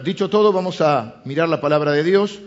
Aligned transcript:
Dicho 0.00 0.30
todo, 0.30 0.52
vamos 0.52 0.80
a 0.80 1.22
mirar 1.24 1.48
la 1.48 1.60
palabra 1.60 1.90
de 1.90 2.04
Dios. 2.04 2.38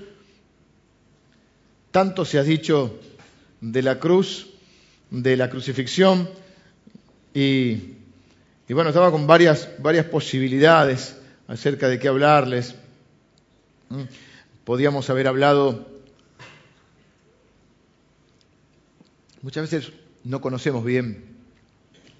Tanto 1.91 2.23
se 2.23 2.39
ha 2.39 2.43
dicho 2.43 2.97
de 3.59 3.81
la 3.81 3.99
cruz, 3.99 4.47
de 5.09 5.35
la 5.35 5.49
crucifixión, 5.49 6.29
y, 7.33 7.75
bueno, 8.69 8.91
estaba 8.91 9.11
con 9.11 9.27
varias, 9.27 9.67
varias 9.79 10.05
posibilidades 10.05 11.17
acerca 11.49 11.89
de 11.89 11.99
qué 11.99 12.07
hablarles. 12.07 12.75
Mm, 13.89 14.03
podíamos 14.63 15.09
haber 15.09 15.27
hablado, 15.27 15.89
muchas 19.41 19.69
veces 19.69 19.91
no 20.23 20.39
conocemos 20.39 20.85
bien, 20.85 21.35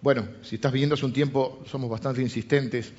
bueno, 0.02 0.28
si 0.42 0.56
estás 0.56 0.74
viviendo 0.74 0.96
hace 0.96 1.06
un 1.06 1.14
tiempo, 1.14 1.64
somos 1.72 1.90
bastante 1.90 2.22
insistentes 2.22 2.92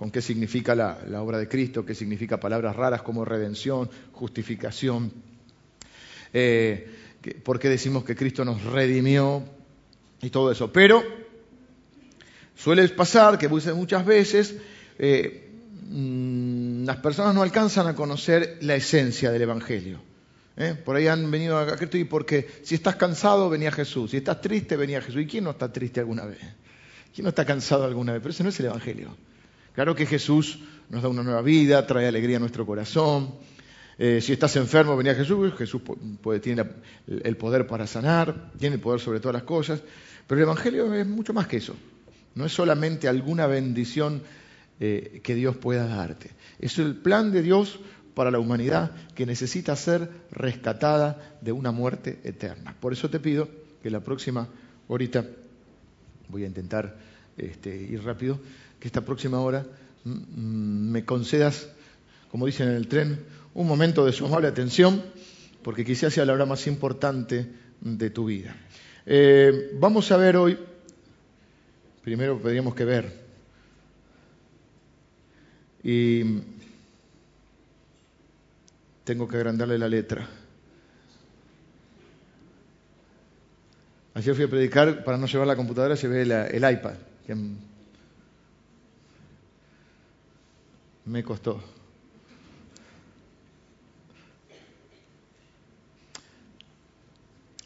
con 0.00 0.10
qué 0.10 0.22
significa 0.22 0.74
la, 0.74 1.22
obra 1.22 1.36
de 1.36 1.46
Cristo, 1.46 1.84
qué 1.84 1.94
significa 1.94 2.40
palabras 2.40 2.74
raras 2.74 3.02
como 3.02 3.22
redención, 3.22 3.90
justificación, 4.12 5.12
eh, 6.32 6.88
por 7.44 7.58
qué 7.58 7.68
decimos 7.68 8.02
que 8.02 8.16
Cristo 8.16 8.42
nos 8.42 8.64
redimió 8.64 9.44
y 10.22 10.30
todo 10.30 10.52
eso. 10.52 10.72
Pero 10.72 11.04
suele 12.56 12.88
pasar 12.88 13.36
que 13.36 13.46
muchas 13.46 14.06
veces 14.06 14.56
eh, 14.98 15.50
mm, 15.90 16.86
las 16.86 16.96
personas 16.96 17.34
no 17.34 17.42
alcanzan 17.42 17.86
a 17.86 17.94
conocer 17.94 18.56
la 18.62 18.76
esencia 18.76 19.30
del 19.30 19.42
Evangelio. 19.42 20.00
¿eh? 20.56 20.76
Por 20.82 20.96
ahí 20.96 21.08
han 21.08 21.30
venido 21.30 21.58
a 21.58 21.76
Cristo 21.76 21.98
y 21.98 22.04
porque 22.04 22.48
si 22.62 22.74
estás 22.74 22.96
cansado 22.96 23.50
venía 23.50 23.70
Jesús, 23.70 24.12
si 24.12 24.16
estás 24.16 24.40
triste 24.40 24.76
venía 24.76 25.02
Jesús. 25.02 25.20
¿Y 25.20 25.26
quién 25.26 25.44
no 25.44 25.50
está 25.50 25.70
triste 25.70 26.00
alguna 26.00 26.24
vez? 26.24 26.38
¿Quién 27.14 27.24
no 27.24 27.28
está 27.28 27.44
cansado 27.44 27.84
alguna 27.84 28.14
vez? 28.14 28.22
Pero 28.22 28.30
ese 28.30 28.42
no 28.42 28.48
es 28.48 28.58
el 28.60 28.64
Evangelio. 28.64 29.14
Claro 29.74 29.94
que 29.94 30.06
Jesús 30.06 30.58
nos 30.88 31.02
da 31.02 31.08
una 31.08 31.22
nueva 31.22 31.42
vida, 31.42 31.86
trae 31.86 32.06
alegría 32.06 32.36
a 32.36 32.40
nuestro 32.40 32.66
corazón. 32.66 33.34
Eh, 33.98 34.20
si 34.20 34.32
estás 34.32 34.56
enfermo, 34.56 34.96
venía 34.96 35.14
Jesús, 35.14 35.52
Jesús 35.56 35.82
tiene 36.42 36.64
el 37.06 37.36
poder 37.36 37.66
para 37.66 37.86
sanar, 37.86 38.50
tiene 38.58 38.76
el 38.76 38.80
poder 38.80 39.00
sobre 39.00 39.20
todas 39.20 39.34
las 39.34 39.42
cosas, 39.42 39.82
pero 40.26 40.40
el 40.40 40.44
Evangelio 40.44 40.92
es 40.94 41.06
mucho 41.06 41.32
más 41.32 41.46
que 41.46 41.58
eso. 41.58 41.76
No 42.34 42.46
es 42.46 42.52
solamente 42.52 43.08
alguna 43.08 43.46
bendición 43.46 44.22
eh, 44.80 45.20
que 45.22 45.34
Dios 45.34 45.56
pueda 45.56 45.86
darte. 45.86 46.30
Es 46.58 46.78
el 46.78 46.94
plan 46.96 47.32
de 47.32 47.42
Dios 47.42 47.78
para 48.14 48.30
la 48.30 48.38
humanidad 48.38 48.92
que 49.14 49.26
necesita 49.26 49.76
ser 49.76 50.10
rescatada 50.30 51.36
de 51.40 51.52
una 51.52 51.70
muerte 51.70 52.20
eterna. 52.24 52.74
Por 52.80 52.92
eso 52.92 53.10
te 53.10 53.20
pido 53.20 53.48
que 53.82 53.90
la 53.90 54.00
próxima 54.00 54.48
horita, 54.88 55.24
voy 56.28 56.44
a 56.44 56.46
intentar 56.46 56.96
este, 57.36 57.74
ir 57.76 58.02
rápido, 58.02 58.40
que 58.80 58.88
esta 58.88 59.02
próxima 59.02 59.40
hora 59.40 59.66
mm, 60.04 60.10
mm, 60.10 60.90
me 60.90 61.04
concedas, 61.04 61.68
como 62.30 62.46
dicen 62.46 62.68
en 62.68 62.74
el 62.74 62.88
tren, 62.88 63.20
un 63.54 63.66
momento 63.66 64.04
de 64.04 64.12
su 64.12 64.26
amable 64.26 64.48
atención, 64.48 65.02
porque 65.62 65.84
quizás 65.84 66.14
sea 66.14 66.24
la 66.24 66.32
hora 66.32 66.46
más 66.46 66.66
importante 66.66 67.46
de 67.80 68.10
tu 68.10 68.24
vida. 68.24 68.56
Eh, 69.06 69.70
vamos 69.78 70.10
a 70.10 70.16
ver 70.16 70.36
hoy, 70.36 70.58
primero 72.02 72.36
tendríamos 72.36 72.74
que 72.74 72.84
ver, 72.84 73.20
y 75.82 76.22
tengo 79.04 79.28
que 79.28 79.36
agrandarle 79.36 79.78
la 79.78 79.88
letra. 79.88 80.28
Ayer 84.14 84.34
fui 84.34 84.44
a 84.44 84.48
predicar, 84.48 85.04
para 85.04 85.16
no 85.18 85.26
llevar 85.26 85.46
la 85.46 85.56
computadora, 85.56 85.94
llevé 85.94 86.22
el 86.22 86.72
iPad, 86.72 86.94
me 91.10 91.24
costó. 91.24 91.60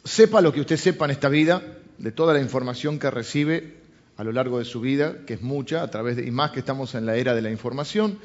Sepa 0.03 0.41
lo 0.41 0.53
que 0.53 0.61
usted 0.61 0.77
sepa 0.77 1.05
en 1.05 1.11
esta 1.13 1.29
vida, 1.29 1.63
de 1.99 2.13
toda 2.13 2.35
la 2.35 2.41
información 2.41 2.99
que 2.99 3.11
recibe 3.11 3.77
a 4.17 4.25
lo 4.25 4.33
largo 4.33 4.59
de 4.59 4.65
su 4.65 4.81
vida, 4.81 5.25
que 5.27 5.35
es 5.35 5.43
mucha, 5.43 5.83
a 5.83 5.91
través 5.91 6.17
de, 6.17 6.27
y 6.27 6.31
más 6.31 6.53
que 6.53 6.61
estamos 6.61 6.95
en 6.95 7.07
la 7.07 7.17
era 7.17 7.35
de 7.35 7.43
la 7.43 7.51
información, 7.51 8.19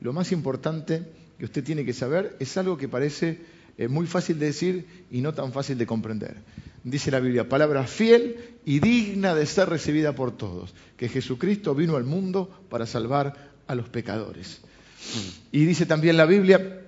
lo 0.00 0.12
más 0.12 0.32
importante 0.32 1.02
que 1.38 1.44
usted 1.44 1.64
tiene 1.64 1.84
que 1.84 1.92
saber 1.92 2.36
es 2.38 2.56
algo 2.56 2.76
que 2.76 2.88
parece 2.88 3.40
eh, 3.78 3.88
muy 3.88 4.06
fácil 4.06 4.38
de 4.38 4.46
decir 4.46 4.86
y 5.10 5.20
no 5.20 5.34
tan 5.34 5.52
fácil 5.52 5.78
de 5.78 5.86
comprender. 5.86 6.36
Dice 6.84 7.10
la 7.10 7.20
Biblia, 7.20 7.48
palabra 7.48 7.84
fiel 7.84 8.58
y 8.64 8.80
digna 8.80 9.34
de 9.34 9.46
ser 9.46 9.68
recibida 9.68 10.14
por 10.14 10.36
todos, 10.36 10.74
que 10.96 11.08
Jesucristo 11.08 11.74
vino 11.74 11.96
al 11.96 12.04
mundo 12.04 12.50
para 12.68 12.86
salvar 12.86 13.55
a 13.66 13.74
los 13.74 13.88
pecadores. 13.88 14.60
Y 15.52 15.64
dice 15.64 15.86
también 15.86 16.16
la 16.16 16.26
Biblia, 16.26 16.80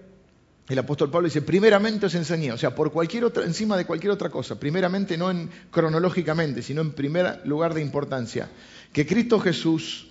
el 0.68 0.78
apóstol 0.78 1.10
Pablo 1.10 1.28
dice, 1.28 1.42
primeramente 1.42 2.06
os 2.06 2.14
enseñé, 2.14 2.52
o 2.52 2.58
sea, 2.58 2.74
por 2.74 2.92
cualquier 2.92 3.24
otra, 3.24 3.44
encima 3.44 3.76
de 3.76 3.86
cualquier 3.86 4.12
otra 4.12 4.28
cosa, 4.28 4.58
primeramente 4.58 5.16
no 5.16 5.30
en, 5.30 5.50
cronológicamente, 5.70 6.62
sino 6.62 6.80
en 6.80 6.92
primer 6.92 7.40
lugar 7.46 7.74
de 7.74 7.80
importancia, 7.80 8.50
que 8.92 9.06
Cristo 9.06 9.40
Jesús 9.40 10.08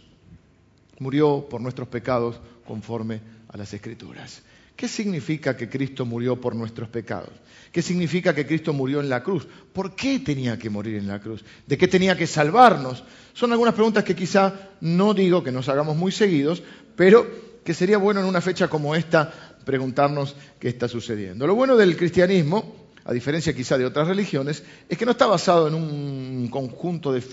murió 1.00 1.48
por 1.50 1.62
nuestros 1.62 1.88
pecados 1.88 2.40
conforme 2.66 3.22
a 3.50 3.58
las 3.58 3.74
Escrituras. 3.74 4.42
¿Qué 4.78 4.88
significa 4.88 5.58
que 5.58 5.68
Cristo 5.68 6.06
murió 6.06 6.40
por 6.40 6.56
nuestros 6.56 6.88
pecados? 6.88 7.32
¿Qué 7.72 7.82
significa 7.82 8.36
que 8.36 8.46
Cristo 8.46 8.74
murió 8.74 9.00
en 9.00 9.10
la 9.10 9.24
cruz? 9.24 9.48
¿Por 9.74 9.96
qué 9.96 10.20
tenía 10.20 10.60
que 10.60 10.70
morir 10.70 10.98
en 10.98 11.08
la 11.08 11.20
cruz? 11.20 11.44
¿De 11.66 11.80
qué 11.80 11.88
tenía 11.88 12.16
que 12.16 12.28
salvarnos? 12.28 13.04
Son 13.34 13.52
algunas 13.52 13.74
preguntas 13.74 14.04
que 14.04 14.16
quizá 14.16 14.54
no 14.82 15.16
digo 15.16 15.44
que 15.44 15.52
nos 15.52 15.68
hagamos 15.68 15.98
muy 15.98 16.12
seguidos, 16.12 16.62
pero 16.96 17.28
que 17.64 17.74
sería 17.74 17.98
bueno 17.98 18.20
en 18.20 18.28
una 18.28 18.40
fecha 18.40 18.68
como 18.68 18.94
esta 18.94 19.58
preguntarnos 19.66 20.36
qué 20.60 20.70
está 20.70 20.88
sucediendo. 20.88 21.48
Lo 21.48 21.56
bueno 21.56 21.76
del 21.76 21.98
cristianismo, 21.98 22.87
a 23.08 23.14
diferencia 23.14 23.56
quizá 23.56 23.78
de 23.78 23.86
otras 23.86 24.06
religiones, 24.06 24.64
es 24.90 24.98
que 24.98 25.06
no 25.06 25.12
está 25.12 25.26
basado 25.26 25.70
en 25.70 25.76
un 25.76 26.50
conjunto 26.52 27.14
de, 27.14 27.24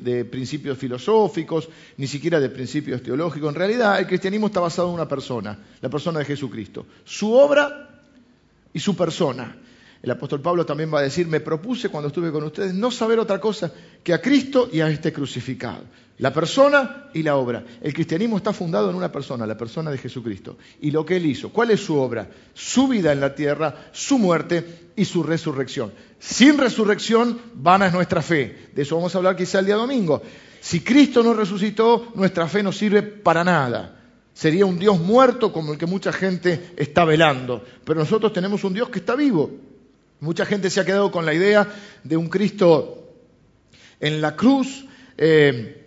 de, 0.00 0.24
principios 0.24 0.78
filosóficos, 0.78 1.68
ni 1.96 2.06
siquiera 2.06 2.38
de 2.38 2.48
principios 2.48 3.02
teológicos. 3.02 3.48
En 3.48 3.56
realidad, 3.56 3.98
el 3.98 4.06
cristianismo 4.06 4.46
está 4.46 4.60
basado 4.60 4.88
en 4.88 4.94
una 4.94 5.08
persona, 5.08 5.58
la 5.80 5.88
persona 5.88 6.20
de 6.20 6.26
Jesucristo. 6.26 6.86
Su 7.04 7.32
obra 7.32 8.04
y 8.72 8.78
su 8.78 8.96
persona. 8.96 9.56
El 10.06 10.12
apóstol 10.12 10.40
Pablo 10.40 10.64
también 10.64 10.94
va 10.94 11.00
a 11.00 11.02
decir, 11.02 11.26
me 11.26 11.40
propuse 11.40 11.88
cuando 11.88 12.06
estuve 12.06 12.30
con 12.30 12.44
ustedes 12.44 12.72
no 12.72 12.92
saber 12.92 13.18
otra 13.18 13.40
cosa 13.40 13.72
que 14.04 14.14
a 14.14 14.22
Cristo 14.22 14.70
y 14.72 14.78
a 14.78 14.88
este 14.88 15.12
crucificado. 15.12 15.82
La 16.18 16.32
persona 16.32 17.10
y 17.12 17.24
la 17.24 17.34
obra. 17.34 17.64
El 17.82 17.92
cristianismo 17.92 18.36
está 18.36 18.52
fundado 18.52 18.88
en 18.88 18.94
una 18.94 19.10
persona, 19.10 19.44
la 19.48 19.58
persona 19.58 19.90
de 19.90 19.98
Jesucristo. 19.98 20.58
Y 20.80 20.92
lo 20.92 21.04
que 21.04 21.16
él 21.16 21.26
hizo, 21.26 21.48
¿cuál 21.48 21.72
es 21.72 21.80
su 21.80 21.96
obra? 21.96 22.30
Su 22.54 22.86
vida 22.86 23.10
en 23.10 23.18
la 23.18 23.34
tierra, 23.34 23.88
su 23.90 24.16
muerte 24.16 24.92
y 24.94 25.04
su 25.04 25.24
resurrección. 25.24 25.90
Sin 26.20 26.56
resurrección, 26.56 27.40
vana 27.54 27.88
es 27.88 27.92
nuestra 27.92 28.22
fe. 28.22 28.68
De 28.76 28.82
eso 28.82 28.94
vamos 28.94 29.12
a 29.12 29.18
hablar 29.18 29.34
quizá 29.34 29.58
el 29.58 29.66
día 29.66 29.74
domingo. 29.74 30.22
Si 30.60 30.82
Cristo 30.82 31.20
no 31.24 31.34
resucitó, 31.34 32.12
nuestra 32.14 32.46
fe 32.46 32.62
no 32.62 32.70
sirve 32.70 33.02
para 33.02 33.42
nada. 33.42 34.04
Sería 34.32 34.66
un 34.66 34.78
Dios 34.78 35.00
muerto 35.00 35.52
como 35.52 35.72
el 35.72 35.78
que 35.80 35.86
mucha 35.86 36.12
gente 36.12 36.74
está 36.76 37.04
velando. 37.04 37.64
Pero 37.84 37.98
nosotros 37.98 38.32
tenemos 38.32 38.62
un 38.62 38.72
Dios 38.72 38.88
que 38.88 39.00
está 39.00 39.16
vivo. 39.16 39.50
Mucha 40.20 40.46
gente 40.46 40.70
se 40.70 40.80
ha 40.80 40.84
quedado 40.84 41.10
con 41.10 41.26
la 41.26 41.34
idea 41.34 41.68
de 42.04 42.16
un 42.16 42.28
Cristo 42.28 43.14
en 44.00 44.20
la 44.20 44.36
cruz. 44.36 44.86
Eh, 45.18 45.84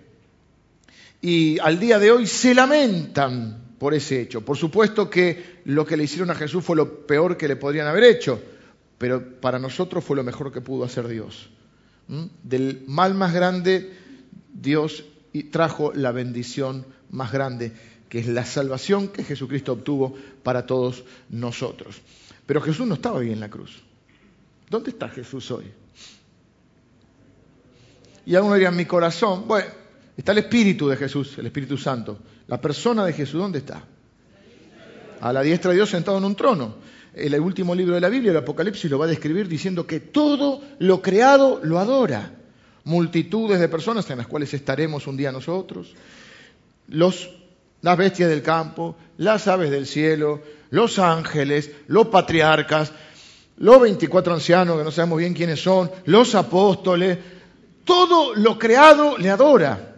y 1.22 1.60
al 1.60 1.80
día 1.80 2.00
de 2.00 2.12
hoy 2.12 2.28
se 2.28 2.54
lamentan 2.54 3.76
por 3.78 3.94
ese 3.94 4.22
hecho. 4.22 4.42
Por 4.42 4.58
supuesto 4.58 5.10
que 5.10 5.62
lo 5.66 5.86
que 5.86 5.98
le 5.98 6.04
hicieron 6.04 6.30
a 6.30 6.36
Jesús 6.36 6.64
fue 6.64 6.76
lo 6.76 7.08
peor 7.08 7.38
que 7.38 7.48
le 7.48 7.56
podrían 7.56 7.88
haber 7.88 8.04
hecho, 8.04 8.42
pero 8.98 9.40
para 9.40 9.60
nosotros 9.60 10.04
fue 10.04 10.16
lo 10.16 10.24
mejor 10.24 10.52
que 10.52 10.62
pudo 10.62 10.86
hacer 10.86 11.08
Dios. 11.08 11.50
¿Mm? 12.08 12.26
Del 12.44 12.84
mal 12.88 13.16
más 13.16 13.34
grande, 13.34 13.94
Dios 14.54 15.06
trajo 15.52 15.94
la 15.94 16.12
bendición 16.12 16.86
más 17.10 17.32
grande, 17.32 17.72
que 18.10 18.20
es 18.20 18.28
la 18.28 18.46
salvación 18.46 19.10
que 19.10 19.24
Jesucristo 19.24 19.74
obtuvo 19.74 20.16
para 20.44 20.66
todos 20.66 21.04
nosotros. 21.30 22.02
Pero 22.46 22.62
Jesús 22.62 22.88
no 22.88 22.96
estaba 22.96 23.20
ahí 23.20 23.32
en 23.32 23.40
la 23.40 23.50
cruz. 23.50 23.84
¿Dónde 24.70 24.92
está 24.92 25.10
Jesús 25.10 25.50
hoy? 25.52 25.66
Y 28.26 28.36
algunos 28.36 28.58
dirían, 28.58 28.76
mi 28.76 28.86
corazón, 28.86 29.48
bueno, 29.48 29.66
Está 30.20 30.34
el 30.34 30.40
Espíritu 30.40 30.90
de 30.90 30.98
Jesús, 30.98 31.38
el 31.38 31.46
Espíritu 31.46 31.78
Santo. 31.78 32.20
La 32.48 32.60
persona 32.60 33.06
de 33.06 33.14
Jesús, 33.14 33.40
¿dónde 33.40 33.60
está? 33.60 33.86
A 35.22 35.32
la 35.32 35.42
diestra 35.42 35.72
de 35.72 35.78
Dios 35.78 35.90
sentado 35.90 36.18
en 36.18 36.26
un 36.26 36.36
trono. 36.36 36.76
El 37.14 37.40
último 37.40 37.74
libro 37.74 37.96
de 37.96 38.02
la 38.02 38.10
Biblia, 38.10 38.32
el 38.32 38.38
Apocalipsis, 38.38 38.92
lo 38.92 39.00
va 39.00 39.06
a 39.06 39.08
describir 39.08 39.48
diciendo 39.48 39.88
que 39.88 40.02
todo 40.02 40.62
lo 40.80 41.02
creado 41.02 41.62
lo 41.64 41.80
adora. 41.80 42.34
Multitudes 42.84 43.62
de 43.62 43.70
personas 43.70 44.10
en 44.10 44.18
las 44.18 44.28
cuales 44.28 44.54
estaremos 44.54 45.08
un 45.08 45.16
día 45.16 45.32
nosotros. 45.32 45.96
Los, 46.90 47.30
las 47.80 47.98
bestias 47.98 48.30
del 48.30 48.42
campo, 48.42 48.98
las 49.16 49.48
aves 49.48 49.72
del 49.72 49.88
cielo, 49.88 50.42
los 50.70 51.00
ángeles, 51.00 51.72
los 51.88 52.08
patriarcas, 52.08 52.92
los 53.60 53.82
24 53.82 54.34
ancianos 54.34 54.78
que 54.78 54.84
no 54.84 54.92
sabemos 54.92 55.20
bien 55.20 55.34
quiénes 55.34 55.62
son, 55.62 55.92
los 56.06 56.34
apóstoles, 56.36 57.18
todo 57.84 58.34
lo 58.36 58.58
creado 58.58 59.18
le 59.18 59.30
adora. 59.30 59.98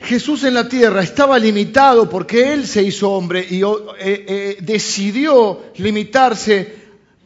Jesús 0.00 0.44
en 0.44 0.54
la 0.54 0.68
tierra 0.68 1.02
estaba 1.02 1.38
limitado 1.38 2.08
porque 2.08 2.52
Él 2.52 2.66
se 2.66 2.82
hizo 2.82 3.10
hombre 3.10 3.44
y 3.48 3.62
eh, 3.62 3.66
eh, 3.98 4.58
decidió 4.60 5.62
limitarse 5.76 6.76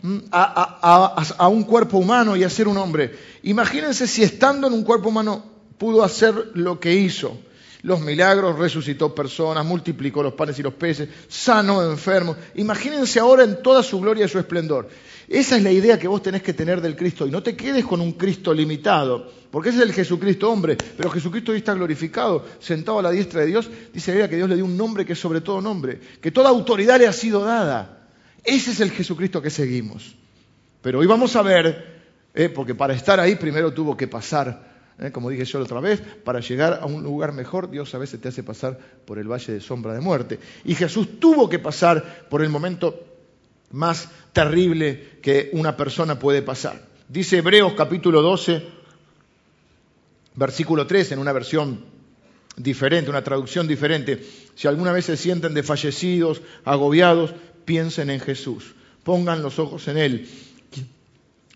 mm, 0.01 0.19
a, 0.31 1.49
un 1.49 1.65
cuerpo 1.65 1.99
humano 1.99 2.35
y 2.37 2.45
a 2.45 2.51
ser 2.51 2.69
un 2.69 2.79
hombre. 2.79 3.15
Imagínense 3.43 4.07
si 4.07 4.23
estando 4.23 4.69
en 4.69 4.73
un 4.73 4.85
cuerpo 4.85 5.11
humano 5.11 5.45
pudo 5.77 6.03
hacer 6.03 6.53
lo 6.55 6.81
que 6.81 6.95
hizo. 6.95 7.37
Los 7.83 8.01
milagros, 8.01 8.59
resucitó 8.59 9.13
personas, 9.13 9.67
multiplicó 9.67 10.23
los 10.23 10.35
panes 10.35 10.57
y 10.59 10.63
los 10.63 10.75
peces, 10.75 11.09
sanó 11.27 11.83
enfermos. 11.83 12.37
Imagínense 12.55 13.19
ahora 13.19 13.43
en 13.43 13.61
toda 13.61 13.83
su 13.83 14.01
gloria 14.01 14.25
y 14.25 14.29
su 14.29 14.39
esplendor. 14.39 14.89
Esa 15.29 15.57
es 15.57 15.65
la 15.65 15.73
idea 15.73 15.99
que 15.99 16.07
vos 16.07 16.23
tenés 16.23 16.43
que 16.43 16.53
tener 16.53 16.81
del 16.81 16.95
Cristo 16.95 17.27
y 17.27 17.31
no 17.31 17.43
te 17.43 17.57
quedes 17.57 17.85
con 17.85 18.01
un 18.01 18.13
Cristo 18.13 18.55
limitado, 18.55 19.33
porque 19.51 19.71
ese 19.71 19.79
es 19.79 19.85
el 19.85 19.93
Jesucristo 19.93 20.51
hombre, 20.51 20.77
pero 20.97 21.11
Jesucristo 21.11 21.53
hoy 21.53 21.59
está 21.59 21.75
glorificado, 21.75 22.45
sentado 22.61 23.01
a 23.01 23.03
la 23.03 23.11
diestra 23.11 23.41
de 23.41 23.47
Dios, 23.47 23.71
dice 23.93 24.15
la 24.15 24.29
que 24.29 24.37
Dios 24.37 24.49
le 24.49 24.57
dio 24.57 24.65
un 24.65 24.77
nombre 24.77 25.05
que 25.05 25.15
es 25.15 25.19
sobre 25.19 25.41
todo 25.41 25.61
nombre, 25.61 26.01
que 26.21 26.31
toda 26.31 26.51
autoridad 26.51 26.99
le 26.99 27.09
ha 27.09 27.13
sido 27.13 27.45
dada. 27.45 28.09
Ese 28.45 28.73
es 28.73 28.81
el 28.81 28.91
Jesucristo 28.91 29.41
que 29.43 29.51
seguimos. 29.51 30.15
Pero 30.83 30.99
hoy 30.99 31.07
vamos 31.07 31.35
a 31.35 31.43
ver, 31.43 32.03
eh, 32.35 32.49
porque 32.49 32.75
para 32.75 32.95
estar 32.95 33.19
ahí 33.19 33.37
primero 33.37 33.73
tuvo 33.73 33.97
que 33.97 34.09
pasar 34.09 34.72
eh, 34.99 35.11
como 35.11 35.31
dije 35.31 35.45
yo 35.45 35.59
la 35.59 35.65
otra 35.65 35.81
vez, 35.81 36.01
para 36.01 36.41
llegar 36.41 36.81
a 36.83 36.87
un 36.87 37.03
lugar 37.03 37.33
mejor, 37.33 37.71
Dios 37.71 37.95
a 37.95 37.99
veces 37.99 38.21
te 38.21 38.29
hace 38.29 38.43
pasar 38.43 38.79
por 39.05 39.19
el 39.19 39.31
valle 39.31 39.53
de 39.53 39.61
sombra 39.61 39.95
de 39.95 40.01
muerte. 40.01 40.39
Y 40.65 40.75
Jesús 40.75 41.21
tuvo 41.21 41.49
que 41.49 41.59
pasar 41.59 42.27
por 42.29 42.43
el 42.43 42.51
momento 42.51 42.99
más 43.71 44.09
terrible 44.33 45.19
que 45.23 45.51
una 45.53 45.77
persona 45.77 46.19
puede 46.19 46.43
pasar. 46.43 46.87
Dice 47.09 47.39
Hebreos 47.39 47.73
capítulo 47.75 48.23
12, 48.23 48.63
versículo 50.35 50.87
3, 50.87 51.13
en 51.13 51.19
una 51.19 51.33
versión 51.33 51.85
diferente, 52.57 53.11
una 53.11 53.25
traducción 53.25 53.67
diferente. 53.67 54.23
Si 54.55 54.69
alguna 54.69 54.93
vez 54.93 55.07
se 55.07 55.17
sienten 55.17 55.55
desfallecidos, 55.55 56.43
agobiados, 56.65 57.35
piensen 57.65 58.11
en 58.11 58.21
Jesús. 58.21 58.75
Pongan 59.03 59.43
los 59.43 59.59
ojos 59.59 59.89
en 59.89 59.99
Él, 59.99 60.29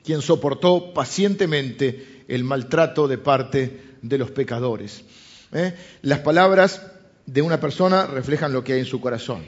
quien 0.03 0.21
soportó 0.21 0.93
pacientemente 0.93 2.16
el 2.28 2.44
maltrato 2.44 3.08
de 3.08 3.19
parte 3.19 3.81
de 4.02 4.19
los 4.19 4.31
pecadores. 4.31 5.05
¿Eh? 5.52 5.75
Las 6.02 6.20
palabras 6.20 6.82
de 7.26 7.43
una 7.43 7.61
persona 7.61 8.06
reflejan 8.06 8.52
lo 8.52 8.62
que 8.62 8.75
hay 8.75 8.81
en 8.81 8.87
su 8.87 9.00
corazón. 9.00 9.44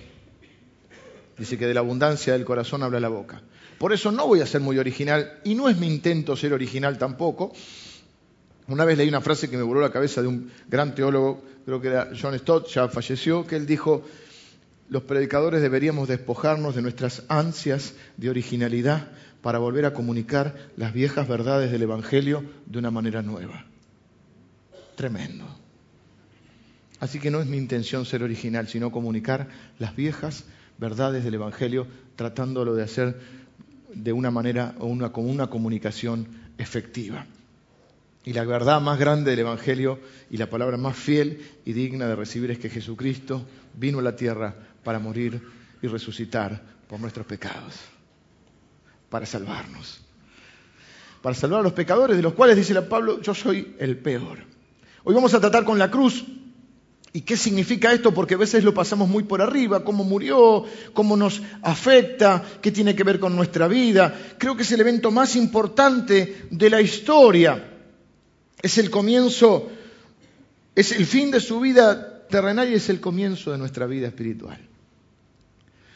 Dice 1.36 1.56
que 1.56 1.66
de 1.66 1.74
la 1.74 1.80
abundancia 1.80 2.32
del 2.32 2.44
corazón 2.44 2.82
habla 2.82 3.00
la 3.00 3.08
boca. 3.08 3.42
Por 3.78 3.92
eso 3.92 4.10
no 4.10 4.26
voy 4.26 4.40
a 4.40 4.46
ser 4.46 4.60
muy 4.60 4.78
original, 4.78 5.38
y 5.44 5.54
no 5.54 5.68
es 5.68 5.76
mi 5.76 5.86
intento 5.86 6.36
ser 6.36 6.52
original 6.52 6.98
tampoco. 6.98 7.52
Una 8.66 8.84
vez 8.84 8.98
leí 8.98 9.08
una 9.08 9.20
frase 9.20 9.48
que 9.48 9.56
me 9.56 9.62
voló 9.62 9.80
la 9.80 9.92
cabeza 9.92 10.20
de 10.20 10.28
un 10.28 10.50
gran 10.68 10.94
teólogo, 10.94 11.44
creo 11.64 11.80
que 11.80 11.88
era 11.88 12.10
John 12.20 12.36
Stott, 12.36 12.68
ya 12.68 12.88
falleció, 12.88 13.46
que 13.46 13.54
él 13.54 13.66
dijo, 13.66 14.04
los 14.88 15.04
predicadores 15.04 15.62
deberíamos 15.62 16.08
despojarnos 16.08 16.74
de 16.74 16.82
nuestras 16.82 17.22
ansias 17.28 17.94
de 18.16 18.30
originalidad 18.30 19.08
para 19.48 19.60
volver 19.60 19.86
a 19.86 19.94
comunicar 19.94 20.54
las 20.76 20.92
viejas 20.92 21.26
verdades 21.26 21.72
del 21.72 21.80
Evangelio 21.80 22.44
de 22.66 22.78
una 22.80 22.90
manera 22.90 23.22
nueva. 23.22 23.64
Tremendo. 24.94 25.46
Así 27.00 27.18
que 27.18 27.30
no 27.30 27.40
es 27.40 27.46
mi 27.46 27.56
intención 27.56 28.04
ser 28.04 28.22
original, 28.22 28.68
sino 28.68 28.92
comunicar 28.92 29.48
las 29.78 29.96
viejas 29.96 30.44
verdades 30.76 31.24
del 31.24 31.32
Evangelio, 31.32 31.86
tratándolo 32.14 32.74
de 32.74 32.82
hacer 32.82 33.18
de 33.94 34.12
una 34.12 34.30
manera 34.30 34.74
o 34.80 34.86
una, 34.86 35.10
una 35.14 35.46
comunicación 35.46 36.28
efectiva. 36.58 37.24
Y 38.26 38.34
la 38.34 38.44
verdad 38.44 38.82
más 38.82 38.98
grande 38.98 39.30
del 39.30 39.40
Evangelio 39.40 39.98
y 40.28 40.36
la 40.36 40.50
palabra 40.50 40.76
más 40.76 40.94
fiel 40.94 41.40
y 41.64 41.72
digna 41.72 42.06
de 42.06 42.16
recibir 42.16 42.50
es 42.50 42.58
que 42.58 42.68
Jesucristo 42.68 43.46
vino 43.72 44.00
a 44.00 44.02
la 44.02 44.14
tierra 44.14 44.54
para 44.84 44.98
morir 44.98 45.40
y 45.80 45.86
resucitar 45.86 46.60
por 46.86 47.00
nuestros 47.00 47.24
pecados, 47.24 47.76
para 49.08 49.26
salvarnos. 49.26 50.00
Para 51.22 51.34
salvar 51.34 51.60
a 51.60 51.62
los 51.62 51.72
pecadores, 51.72 52.16
de 52.16 52.22
los 52.22 52.34
cuales 52.34 52.56
dice 52.56 52.80
Pablo, 52.82 53.20
yo 53.20 53.34
soy 53.34 53.74
el 53.78 53.98
peor. 53.98 54.38
Hoy 55.04 55.14
vamos 55.14 55.34
a 55.34 55.40
tratar 55.40 55.64
con 55.64 55.78
la 55.78 55.90
cruz 55.90 56.24
¿Y 57.12 57.22
qué 57.22 57.36
significa 57.36 57.92
esto? 57.92 58.12
Porque 58.12 58.34
a 58.34 58.38
veces 58.38 58.64
lo 58.64 58.74
pasamos 58.74 59.08
muy 59.08 59.24
por 59.24 59.40
arriba, 59.40 59.82
cómo 59.82 60.04
murió, 60.04 60.64
cómo 60.92 61.16
nos 61.16 61.40
afecta, 61.62 62.44
qué 62.60 62.70
tiene 62.70 62.94
que 62.94 63.02
ver 63.02 63.18
con 63.18 63.34
nuestra 63.34 63.66
vida. 63.66 64.14
Creo 64.36 64.56
que 64.56 64.62
es 64.62 64.72
el 64.72 64.80
evento 64.80 65.10
más 65.10 65.34
importante 65.36 66.46
de 66.50 66.70
la 66.70 66.80
historia. 66.80 67.76
Es 68.60 68.76
el 68.76 68.90
comienzo, 68.90 69.70
es 70.74 70.92
el 70.92 71.06
fin 71.06 71.30
de 71.30 71.40
su 71.40 71.60
vida 71.60 72.26
terrenal 72.28 72.70
y 72.70 72.74
es 72.74 72.90
el 72.90 73.00
comienzo 73.00 73.52
de 73.52 73.58
nuestra 73.58 73.86
vida 73.86 74.08
espiritual. 74.08 74.60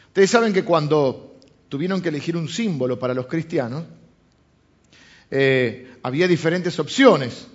Ustedes 0.07 0.29
saben 0.29 0.51
que 0.51 0.63
cuando 0.63 1.32
tuvieron 1.73 2.03
que 2.03 2.09
elegir 2.09 2.37
un 2.37 2.47
símbolo 2.47 2.99
para 2.99 3.15
los 3.15 3.25
cristianos, 3.25 3.83
eh, 5.31 5.95
había 6.03 6.27
diferentes 6.27 6.77
opciones. 6.77 7.47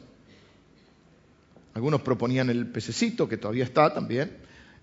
Algunos 1.75 2.01
proponían 2.01 2.51
el 2.51 2.67
pececito, 2.67 3.29
que 3.29 3.37
todavía 3.37 3.63
está 3.63 3.95
también. 3.95 4.39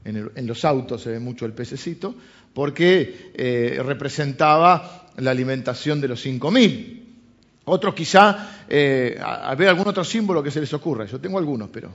En, 0.05 0.47
los 0.47 0.63
autos 0.63 1.01
se 1.01 1.09
ve 1.09 1.19
mucho 1.19 1.45
el 1.45 1.51
pececito, 1.51 2.15
porque 2.53 3.33
eh, 3.33 3.77
representaba 3.83 5.09
la 5.17 5.31
alimentación 5.31 5.99
de 5.99 6.07
los 6.07 6.25
5.000. 6.25 7.03
Otros 7.65 7.93
quizá, 7.93 8.63
eh, 8.69 9.19
a, 9.21 9.53
ver 9.55 9.67
algún 9.67 9.89
otro 9.89 10.05
símbolo 10.05 10.41
que 10.41 10.51
se 10.51 10.61
les 10.61 10.73
ocurra. 10.73 11.03
Yo 11.07 11.19
tengo 11.19 11.37
algunos, 11.37 11.67
pero 11.71 11.91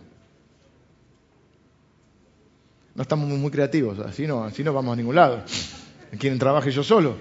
no 2.94 3.00
estamos 3.00 3.26
muy, 3.30 3.50
creativos, 3.50 3.98
así 4.00 4.26
no, 4.26 4.44
así 4.44 4.62
no 4.62 4.74
vamos 4.74 4.92
a 4.92 4.96
ningún 4.96 5.14
lado. 5.14 5.42
Quieren 6.18 6.38
trabaje 6.38 6.70
yo 6.70 6.82
solo. 6.82 7.16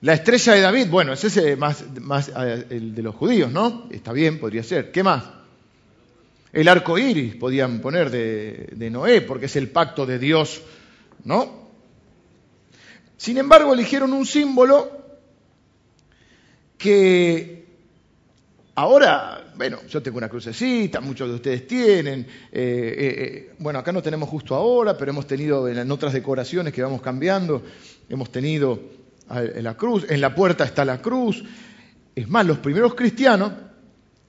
La 0.00 0.14
estrella 0.14 0.54
de 0.54 0.60
David, 0.60 0.86
bueno, 0.88 1.12
ese 1.12 1.52
es 1.52 1.58
más, 1.58 1.84
más 2.00 2.28
eh, 2.28 2.66
el 2.70 2.94
de 2.94 3.02
los 3.02 3.14
judíos, 3.14 3.50
¿no? 3.50 3.88
Está 3.90 4.12
bien, 4.12 4.38
podría 4.38 4.62
ser. 4.62 4.92
¿Qué 4.92 5.02
más? 5.02 5.24
El 6.52 6.68
arco 6.68 6.98
iris 6.98 7.34
podían 7.34 7.80
poner 7.80 8.10
de, 8.10 8.70
de 8.74 8.90
Noé, 8.90 9.20
porque 9.20 9.46
es 9.46 9.56
el 9.56 9.70
pacto 9.70 10.06
de 10.06 10.18
Dios, 10.18 10.62
¿no? 11.24 11.68
Sin 13.16 13.38
embargo, 13.38 13.74
eligieron 13.74 14.12
un 14.12 14.24
símbolo 14.24 14.98
que 16.78 17.67
ahora, 18.78 19.52
bueno, 19.56 19.80
yo 19.88 20.00
tengo 20.00 20.18
una 20.18 20.28
crucecita, 20.28 21.00
muchos 21.00 21.28
de 21.28 21.34
ustedes 21.34 21.66
tienen, 21.66 22.20
eh, 22.52 22.94
eh, 23.52 23.54
bueno, 23.58 23.80
acá 23.80 23.90
no 23.90 24.00
tenemos 24.00 24.28
justo 24.28 24.54
ahora, 24.54 24.96
pero 24.96 25.10
hemos 25.10 25.26
tenido 25.26 25.66
en 25.68 25.90
otras 25.90 26.12
decoraciones 26.12 26.72
que 26.72 26.80
vamos 26.80 27.02
cambiando, 27.02 27.64
hemos 28.08 28.30
tenido 28.30 28.80
en 29.30 29.64
la 29.64 29.76
cruz, 29.76 30.06
en 30.08 30.20
la 30.20 30.32
puerta 30.32 30.64
está 30.64 30.84
la 30.84 31.02
cruz. 31.02 31.42
Es 32.14 32.28
más, 32.28 32.46
los 32.46 32.58
primeros 32.58 32.94
cristianos 32.94 33.50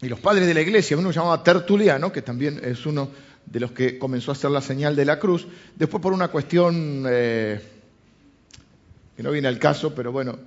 y 0.02 0.10
los 0.10 0.20
padres 0.20 0.48
de 0.48 0.56
la 0.56 0.62
iglesia, 0.62 0.98
uno 0.98 1.12
llamaba 1.12 1.44
Tertuliano, 1.44 2.12
que 2.12 2.24
también 2.24 2.60
es 2.64 2.88
uno 2.88 3.10
de 3.46 3.60
los 3.60 3.72
que 3.72 4.00
comenzó 4.00 4.32
a 4.32 4.34
hacer 4.34 4.50
la 4.50 4.62
señal 4.62 4.96
de 4.96 5.06
la 5.06 5.20
cruz, 5.20 5.48
después 5.76 6.02
por 6.02 6.12
una 6.12 6.30
cuestión 6.30 7.06
eh, 7.08 7.62
que 9.16 9.22
no 9.22 9.30
viene 9.30 9.48
al 9.48 9.60
caso, 9.60 9.94
pero 9.94 10.12
bueno, 10.12 10.40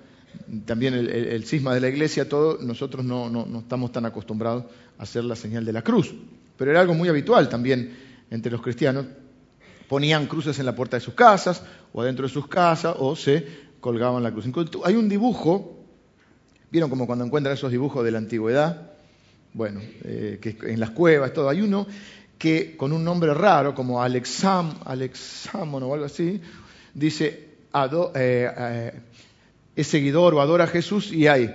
también 0.64 0.94
el, 0.94 1.44
cisma 1.44 1.74
de 1.74 1.80
la 1.80 1.88
iglesia, 1.88 2.28
todo, 2.28 2.58
nosotros 2.60 3.04
no, 3.04 3.30
no, 3.30 3.58
estamos 3.58 3.92
tan 3.92 4.06
acostumbrados 4.06 4.64
a 4.98 5.02
hacer 5.02 5.24
la 5.24 5.36
señal 5.36 5.64
de 5.64 5.72
la 5.72 5.82
cruz, 5.82 6.14
pero 6.56 6.70
era 6.70 6.80
algo 6.80 6.94
muy 6.94 7.08
habitual 7.08 7.48
también 7.48 7.96
entre 8.30 8.52
los 8.52 8.62
cristianos. 8.62 9.06
Ponían 9.88 10.26
cruces 10.26 10.58
en 10.58 10.66
la 10.66 10.74
puerta 10.74 10.96
de 10.96 11.00
sus 11.00 11.14
casas 11.14 11.62
o 11.92 12.02
adentro 12.02 12.26
de 12.26 12.32
sus 12.32 12.48
casas 12.48 12.94
o 12.98 13.14
se 13.14 13.46
colgaban 13.80 14.22
la 14.22 14.30
cruz. 14.30 14.46
Hay 14.84 14.94
un 14.94 15.08
dibujo, 15.08 15.78
¿vieron 16.70 16.88
como 16.88 17.06
cuando 17.06 17.24
encuentran 17.24 17.54
esos 17.54 17.70
dibujos 17.70 18.04
de 18.04 18.10
la 18.10 18.18
antigüedad? 18.18 18.92
Bueno, 19.52 19.80
eh, 20.04 20.38
que 20.40 20.56
en 20.72 20.80
las 20.80 20.90
cuevas, 20.90 21.32
todo. 21.32 21.48
Hay 21.48 21.60
uno 21.60 21.86
que 22.38 22.76
con 22.76 22.92
un 22.92 23.04
nombre 23.04 23.34
raro, 23.34 23.74
como 23.74 24.02
Alexam, 24.02 24.78
Alexamon 24.84 25.82
o 25.82 25.92
algo 25.92 26.06
así, 26.06 26.40
dice, 26.94 27.52
eh, 27.74 28.50
eh, 28.56 28.92
es 29.76 29.86
seguidor 29.86 30.34
o 30.34 30.40
adora 30.40 30.64
a 30.64 30.68
Jesús 30.68 31.12
y 31.12 31.26
hay 31.26 31.54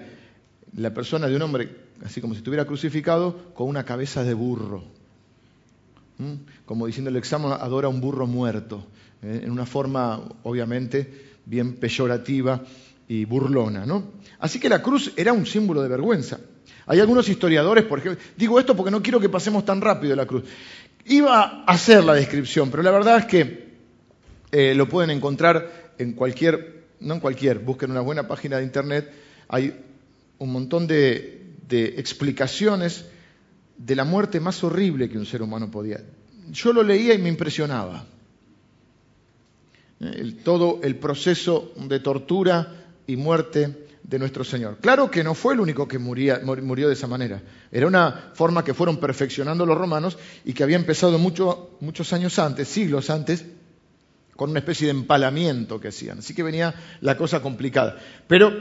la 0.76 0.94
persona 0.94 1.28
de 1.28 1.36
un 1.36 1.42
hombre, 1.42 1.70
así 2.04 2.22
como 2.22 2.34
si 2.34 2.40
estuviera 2.40 2.66
crucificado, 2.66 3.54
con 3.54 3.68
una 3.68 3.84
cabeza 3.84 4.24
de 4.24 4.34
burro. 4.34 4.84
¿Mm? 6.18 6.34
Como 6.66 6.88
diciendo, 6.88 7.10
el 7.10 7.16
examen 7.16 7.52
adora 7.52 7.88
a 7.88 7.90
un 7.90 8.02
burro 8.02 8.28
muerto, 8.28 8.86
en 9.22 9.50
una 9.52 9.66
forma, 9.66 10.22
obviamente, 10.44 11.28
bien 11.46 11.76
peyorativa 11.76 12.62
y 13.08 13.26
burlona. 13.26 13.86
¿no? 13.86 14.12
Así 14.40 14.60
que 14.60 14.70
la 14.70 14.82
cruz 14.82 15.14
era 15.16 15.34
un 15.34 15.46
símbolo 15.46 15.82
de 15.82 15.90
vergüenza. 15.90 16.40
Hay 16.86 17.00
algunos 17.00 17.28
historiadores, 17.28 17.84
por 17.86 18.00
ejemplo, 18.00 18.22
digo 18.38 18.60
esto 18.60 18.76
porque 18.76 18.92
no 18.92 19.02
quiero 19.02 19.20
que 19.20 19.30
pasemos 19.30 19.66
tan 19.66 19.82
rápido 19.82 20.16
la 20.16 20.26
cruz. 20.26 20.44
Iba 21.06 21.42
a 21.42 21.64
hacer 21.66 22.04
la 22.04 22.14
descripción, 22.14 22.70
pero 22.70 22.84
la 22.84 22.92
verdad 22.92 23.20
es 23.20 23.26
que 23.26 23.68
eh, 24.52 24.74
lo 24.76 24.88
pueden 24.88 25.10
encontrar 25.10 25.94
en 25.98 26.14
cualquier, 26.14 26.77
no 27.00 27.14
en 27.16 27.20
cualquier, 27.20 27.60
busquen 27.60 27.92
una 27.92 28.02
buena 28.02 28.28
página 28.28 28.58
de 28.58 28.64
internet, 28.64 29.12
hay 29.48 29.74
un 30.40 30.52
montón 30.52 30.88
de, 30.88 31.34
explicaciones 31.70 33.06
de 33.78 33.96
la 33.96 34.06
muerte 34.06 34.40
más 34.40 34.64
horrible 34.64 35.10
que 35.10 35.18
un 35.18 35.26
ser 35.26 35.42
humano 35.42 35.70
podía. 35.70 36.02
Yo 36.52 36.74
lo 36.74 36.84
leía 36.84 37.14
y 37.14 37.18
me 37.18 37.30
impresionaba. 37.30 38.06
todo 40.44 40.80
el 40.84 40.96
proceso 40.96 41.74
de 41.76 42.00
tortura 42.00 42.86
y 43.08 43.16
muerte 43.16 43.88
de 44.04 44.20
nuestro 44.20 44.44
Señor. 44.44 44.78
Claro 44.80 45.12
que 45.12 45.24
no 45.24 45.34
fue 45.34 45.54
el 45.54 45.60
único 45.60 45.88
que 45.88 46.00
murió 46.00 46.88
de 46.88 46.94
esa 46.94 47.08
manera. 47.08 47.42
Era 47.72 47.88
una 47.88 48.32
forma 48.34 48.64
que 48.64 48.74
fueron 48.74 48.98
perfeccionando 48.98 49.66
los 49.66 49.78
romanos 49.78 50.18
y 50.46 50.54
que 50.54 50.64
había 50.64 50.78
empezado 50.78 51.20
muchos 51.20 52.14
años 52.14 52.40
antes, 52.40 52.68
siglos 52.70 53.10
antes, 53.10 53.44
con 54.38 54.52
una 54.52 54.60
especie 54.60 54.86
de 54.86 54.92
empalamiento 54.92 55.82
que 55.82 55.90
hacían. 55.90 56.20
Así 56.20 56.34
que 56.34 56.44
venía 56.44 56.74
la 57.02 57.18
cosa 57.18 57.42
complicada. 57.42 57.98
Pero 58.28 58.54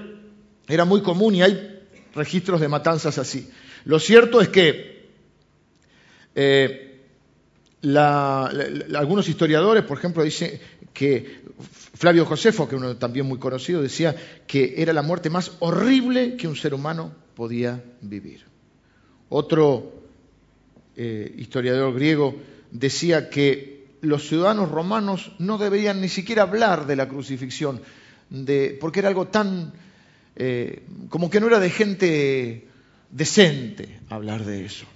era 0.67 0.85
muy 0.85 1.03
común 1.03 1.37
y 1.37 1.43
hay 1.43 1.81
registros 2.15 2.61
de 2.61 2.67
matanzas 2.67 3.19
así. 3.19 3.49
Lo 3.85 4.01
cierto 4.01 4.41
es 4.41 4.49
que 4.49 5.07
eh, 6.35 7.05
algunos 7.85 9.29
historiadores, 9.29 9.85
por 9.85 9.99
ejemplo, 9.99 10.25
dicen 10.25 10.59
que 10.93 11.43
Flavio 11.95 12.25
Josefo, 12.25 12.67
que 12.67 12.77
uno 12.77 12.97
también 12.97 13.27
muy 13.27 13.39
conocido, 13.39 13.83
decía 13.83 14.17
que 14.47 14.75
era 14.79 14.95
la 14.95 15.03
muerte 15.03 15.29
más 15.29 15.53
horrible 15.61 16.37
que 16.37 16.49
un 16.49 16.57
ser 16.57 16.73
humano 16.73 17.13
podía 17.35 17.85
vivir. 18.01 18.45
Otro 19.29 19.93
eh, 20.97 21.35
historiador 21.37 21.95
griego 21.95 22.35
decía 22.71 23.29
que 23.29 23.76
los 24.01 24.29
ciudadanos 24.29 24.71
romanos 24.71 25.33
no 25.39 25.59
deberían 25.59 26.01
ni 26.01 26.09
siquiera 26.09 26.43
hablar 26.43 26.87
de 26.87 26.97
la 26.97 27.09
crucifixión, 27.09 27.81
porque 28.81 29.01
era 29.01 29.09
algo 29.09 29.29
tan, 29.29 29.73
eh, 30.37 30.85
como 31.09 31.31
que 31.31 31.41
no 31.41 31.47
era 31.47 31.61
de 31.61 31.71
gente 31.71 32.69
decente 33.11 34.01
hablar 34.09 34.45
de 34.45 34.65
eso. 34.67 34.87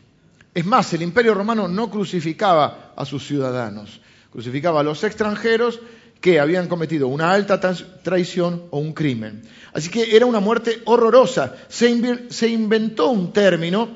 Es 0.54 0.66
más, 0.66 0.92
el 0.92 1.02
imperio 1.02 1.35
romano 1.35 1.69
no 1.69 1.90
crucificaba 1.90 2.92
a 2.97 3.04
sus 3.04 3.26
ciudadanos, 3.26 4.00
crucificaba 4.33 4.80
a 4.80 4.85
los 4.85 5.04
extranjeros 5.04 5.80
que 6.21 6.38
habían 6.38 6.69
cometido 6.69 7.09
una 7.09 7.33
alta 7.33 7.59
traición 8.02 8.64
o 8.71 8.78
un 8.78 8.92
crimen. 8.92 9.42
Así 9.73 9.88
que 9.88 10.14
era 10.14 10.26
una 10.26 10.40
muerte 10.40 10.83
horrorosa. 10.85 11.57
Se, 11.69 11.88
inventó 11.88 13.11
un 13.11 13.33
término, 13.33 13.88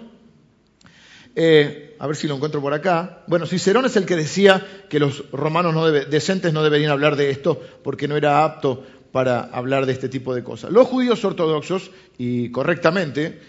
eh, 1.34 1.83
a 2.04 2.06
ver 2.06 2.16
si 2.16 2.28
lo 2.28 2.34
encuentro 2.34 2.60
por 2.60 2.74
acá. 2.74 3.22
Bueno, 3.28 3.46
Cicerón 3.46 3.86
es 3.86 3.96
el 3.96 4.04
que 4.04 4.14
decía 4.14 4.84
que 4.90 5.00
los 5.00 5.24
romanos 5.32 5.72
no 5.72 5.90
decentes 5.90 6.52
no 6.52 6.62
deberían 6.62 6.90
hablar 6.90 7.16
de 7.16 7.30
esto 7.30 7.58
porque 7.82 8.06
no 8.06 8.14
era 8.14 8.44
apto 8.44 8.84
para 9.10 9.40
hablar 9.44 9.86
de 9.86 9.92
este 9.92 10.10
tipo 10.10 10.34
de 10.34 10.44
cosas. 10.44 10.70
Los 10.70 10.86
judíos 10.86 11.24
ortodoxos, 11.24 11.90
y 12.18 12.50
correctamente, 12.50 13.40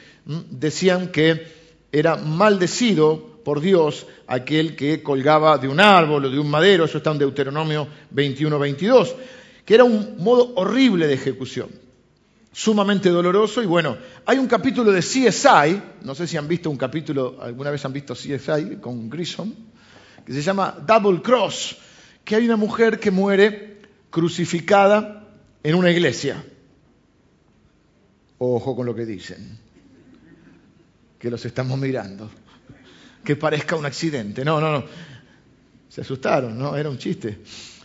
decían 0.52 1.10
que 1.10 1.46
era 1.92 2.16
maldecido 2.16 3.42
por 3.44 3.60
Dios 3.60 4.08
aquel 4.26 4.78
que 4.78 5.04
colgaba 5.04 5.58
de 5.58 5.68
un 5.68 5.82
árbol 5.82 6.24
o 6.24 6.30
de 6.30 6.40
un 6.40 6.50
madero, 6.50 6.86
eso 6.86 7.00
está 7.00 7.12
en 7.12 7.18
Deuteronomio 7.18 7.90
21-22, 8.16 9.16
que 9.66 9.76
era 9.76 9.84
un 9.84 10.16
modo 10.20 10.54
horrible 10.56 11.08
de 11.08 11.16
ejecución, 11.16 11.68
sumamente 12.56 13.10
doloroso 13.10 13.62
y 13.62 13.66
bueno, 13.66 13.98
hay 14.26 14.38
un 14.38 14.48
capítulo 14.48 14.90
de 14.94 15.02
CSI, 15.02 15.82
no 16.04 16.16
sé 16.16 16.26
si 16.26 16.38
han 16.38 16.48
visto 16.48 16.70
un 16.70 16.78
capítulo, 16.78 17.38
alguna 17.42 17.70
vez 17.70 17.84
han 17.84 17.92
visto 17.92 18.14
CSI 18.14 18.78
con 18.80 19.10
Grissom, 19.10 19.54
que 20.26 20.32
se 20.32 20.42
llama 20.42 20.74
Double 20.88 21.22
Cross, 21.22 21.76
que 22.24 22.38
hay 22.38 22.46
una 22.46 22.56
mujer 22.56 22.98
que 22.98 23.12
muere 23.12 23.82
crucificada 24.10 25.28
en 25.64 25.76
una 25.76 25.92
iglesia. 25.92 26.42
Ojo 28.38 28.74
con 28.74 28.86
lo 28.86 28.96
que 28.96 29.06
dicen, 29.06 29.60
que 31.20 31.30
los 31.30 31.46
estamos 31.46 31.78
mirando 31.78 32.30
que 33.26 33.36
parezca 33.36 33.76
un 33.76 33.86
accidente. 33.86 34.46
No, 34.46 34.62
no, 34.62 34.72
no. 34.72 34.86
Se 35.90 36.00
asustaron, 36.00 36.58
¿no? 36.58 36.78
Era 36.78 36.90
un 36.90 36.98
chiste. 36.98 37.40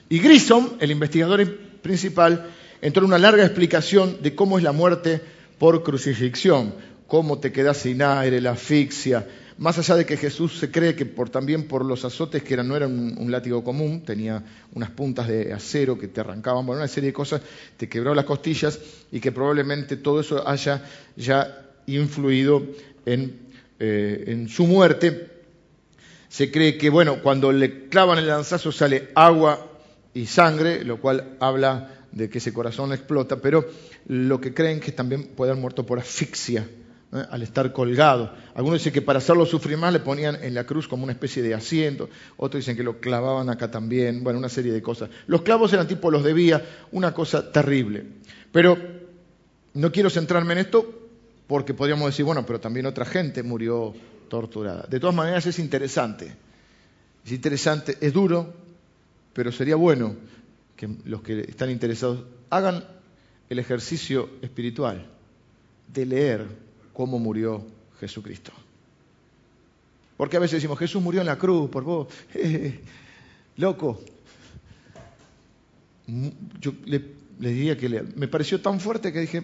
Y 0.09 0.21
Grissom, 0.21 0.77
el 0.79 0.93
investigador 0.93 1.45
principal, 1.83 2.51
entró 2.83 3.03
en 3.03 3.09
una 3.09 3.19
larga 3.19 3.45
explicación 3.45 4.19
de 4.23 4.35
cómo 4.35 4.59
es 4.59 4.65
la 4.65 4.73
muerte 4.73 5.21
por 5.59 5.83
crucifixión, 5.83 6.75
cómo 7.07 7.39
te 7.39 7.53
quedas 7.53 7.79
sin 7.79 8.03
aire, 8.03 8.41
la 8.41 8.53
asfixia. 8.53 9.27
Más 9.59 9.79
allá 9.79 9.97
de 9.97 10.07
que 10.07 10.17
Jesús 10.17 10.59
se 10.59 10.71
cree 10.71 10.95
que 10.95 11.05
por, 11.05 11.29
también 11.29 11.69
por 11.69 11.85
los 11.85 12.05
azotes, 12.05 12.43
que 12.43 12.57
no 12.57 12.77
eran 12.77 12.93
un, 12.93 13.19
un, 13.19 13.31
látigo 13.31 13.63
común, 13.63 14.03
tenía 14.03 14.43
unas 14.75 14.91
puntas 14.91 15.29
de 15.29 15.53
acero 15.53 15.99
que 15.99 16.09
te 16.09 16.21
arrancaban, 16.21 16.65
bueno, 16.65 16.81
una 16.81 16.89
serie 16.89 17.09
de 17.09 17.13
cosas, 17.13 17.43
te 17.77 17.89
quebró 17.89 18.15
las 18.15 18.25
costillas 18.25 18.79
y 19.13 19.21
que 19.21 19.33
probablemente 19.33 19.99
todo 19.99 20.21
eso 20.21 20.49
haya 20.49 20.83
ya 21.17 21.67
influido 21.87 22.63
en 23.05 23.51
eh, 23.83 24.25
en 24.27 24.51
su 24.51 24.67
muerte, 24.67 25.31
se 26.29 26.51
cree 26.51 26.77
que, 26.77 26.91
bueno, 26.91 27.23
cuando 27.23 27.51
le 27.51 27.89
clavan 27.89 28.19
el 28.19 28.27
lanzazo 28.27 28.73
sale 28.73 29.09
agua 29.15 29.69
y 30.13 30.27
sangre, 30.27 30.85
lo 30.85 31.01
cual 31.01 31.39
habla 31.41 32.00
de 32.13 32.29
que 32.29 32.39
ese 32.39 32.53
corazón 32.53 32.93
explota, 32.93 33.37
pero 33.37 33.67
lo 34.07 34.41
que 34.41 34.53
creen 34.53 34.81
que 34.81 34.93
también 34.93 35.29
puede 35.37 35.53
haber 35.53 35.61
muerto 35.61 35.87
por 35.87 35.99
asfixia 35.99 36.67
al 37.13 37.43
estar 37.43 37.73
colgado. 37.73 38.33
Algunos 38.55 38.81
dicen 38.81 38.93
que 38.93 39.03
para 39.03 39.19
hacerlo 39.19 39.45
sufrir 39.45 39.77
más 39.77 39.93
le 39.93 40.01
ponían 40.01 40.37
en 40.43 40.55
la 40.55 40.65
cruz 40.65 40.87
como 40.87 41.03
una 41.03 41.13
especie 41.13 41.43
de 41.43 41.55
asiento, 41.55 42.09
otros 42.37 42.63
dicen 42.63 42.77
que 42.77 42.85
lo 42.85 43.01
clavaban 43.01 43.51
acá 43.51 43.71
también, 43.71 44.23
bueno, 44.23 44.39
una 44.39 44.49
serie 44.49 44.73
de 44.73 44.81
cosas. 44.81 45.11
Los 45.27 45.43
clavos 45.43 45.73
eran 45.73 45.89
tipo 45.89 46.11
los 46.11 46.23
debía, 46.23 46.65
una 46.93 47.13
cosa 47.13 47.51
terrible. 47.51 48.05
Pero 48.53 48.79
no 49.75 49.93
quiero 49.93 50.11
centrarme 50.11 50.53
en 50.53 50.61
esto 50.61 51.09
porque 51.47 51.75
podríamos 51.75 52.07
decir, 52.07 52.25
bueno, 52.25 52.47
pero 52.47 52.61
también 52.61 52.87
otra 52.87 53.05
gente 53.05 53.43
murió 53.43 53.93
torturada. 54.29 54.87
De 54.89 55.01
todas 55.01 55.15
maneras 55.15 55.47
es 55.47 55.59
interesante. 55.59 56.33
Es 57.25 57.33
interesante, 57.33 57.99
es 58.01 58.13
duro, 58.13 58.55
pero 59.33 59.51
sería 59.51 59.77
bueno 59.77 60.15
que 60.81 60.89
los 61.05 61.21
que 61.21 61.41
están 61.41 61.69
interesados 61.69 62.25
hagan 62.49 62.83
el 63.51 63.59
ejercicio 63.59 64.31
espiritual 64.41 65.07
de 65.93 66.07
leer 66.07 66.47
cómo 66.95 67.19
murió 67.19 67.63
Jesucristo. 68.01 68.51
Porque 70.17 70.39
a 70.39 70.41
veces 70.41 70.55
decimos, 70.57 70.79
Jesús 70.79 71.03
murió 71.03 71.21
en 71.21 71.27
la 71.27 71.37
cruz, 71.37 71.69
por 71.69 71.85
vos, 71.85 72.09
loco. 73.57 74.01
Yo 76.61 76.73
le, 76.87 77.05
diría 77.39 77.77
que 77.77 78.03
me 78.17 78.29
pareció 78.29 78.63
tan 78.63 78.81
fuerte 78.81 79.13
que 79.13 79.21
dije, 79.21 79.43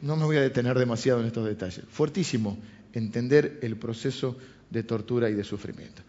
no 0.00 0.14
me 0.14 0.26
voy 0.26 0.36
a 0.36 0.42
detener 0.42 0.78
demasiado 0.78 1.18
en 1.18 1.26
estos 1.26 1.44
detalles. 1.44 1.84
Fuertísimo 1.90 2.56
entender 2.92 3.58
el 3.62 3.76
proceso 3.76 4.36
de 4.70 4.84
tortura 4.84 5.28
y 5.28 5.34
de 5.34 5.42
sufrimiento. 5.42 6.02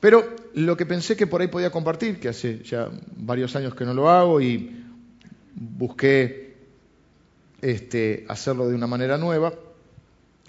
Pero 0.00 0.36
lo 0.54 0.76
que 0.76 0.86
pensé 0.86 1.16
que 1.16 1.26
por 1.26 1.40
ahí 1.40 1.48
podía 1.48 1.70
compartir, 1.70 2.20
que 2.20 2.28
hace 2.28 2.62
ya 2.62 2.88
varios 3.16 3.56
años 3.56 3.74
que 3.74 3.84
no 3.84 3.94
lo 3.94 4.08
hago 4.08 4.40
y 4.40 4.84
busqué 5.54 6.56
este, 7.60 8.24
hacerlo 8.28 8.68
de 8.68 8.74
una 8.74 8.86
manera 8.86 9.18
nueva, 9.18 9.54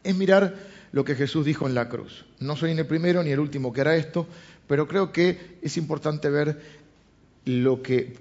es 0.03 0.15
mirar 0.15 0.56
lo 0.91 1.03
que 1.03 1.15
Jesús 1.15 1.46
dijo 1.46 1.68
en 1.68 1.74
la 1.74 1.89
cruz. 1.89 2.25
No 2.39 2.56
soy 2.56 2.74
ni 2.74 2.79
el 2.79 2.88
primero 2.88 3.24
ni 3.24 3.32
el 3.32 3.39
último 3.39 3.74
que 3.74 3.82
hará 3.82 3.96
esto, 3.96 4.27
pero 4.68 4.88
creo 4.88 5.12
que 5.12 5.58
es 5.62 5.77
importante 5.77 6.29
ver 6.29 6.62
lo 7.46 7.82
que 7.82 8.18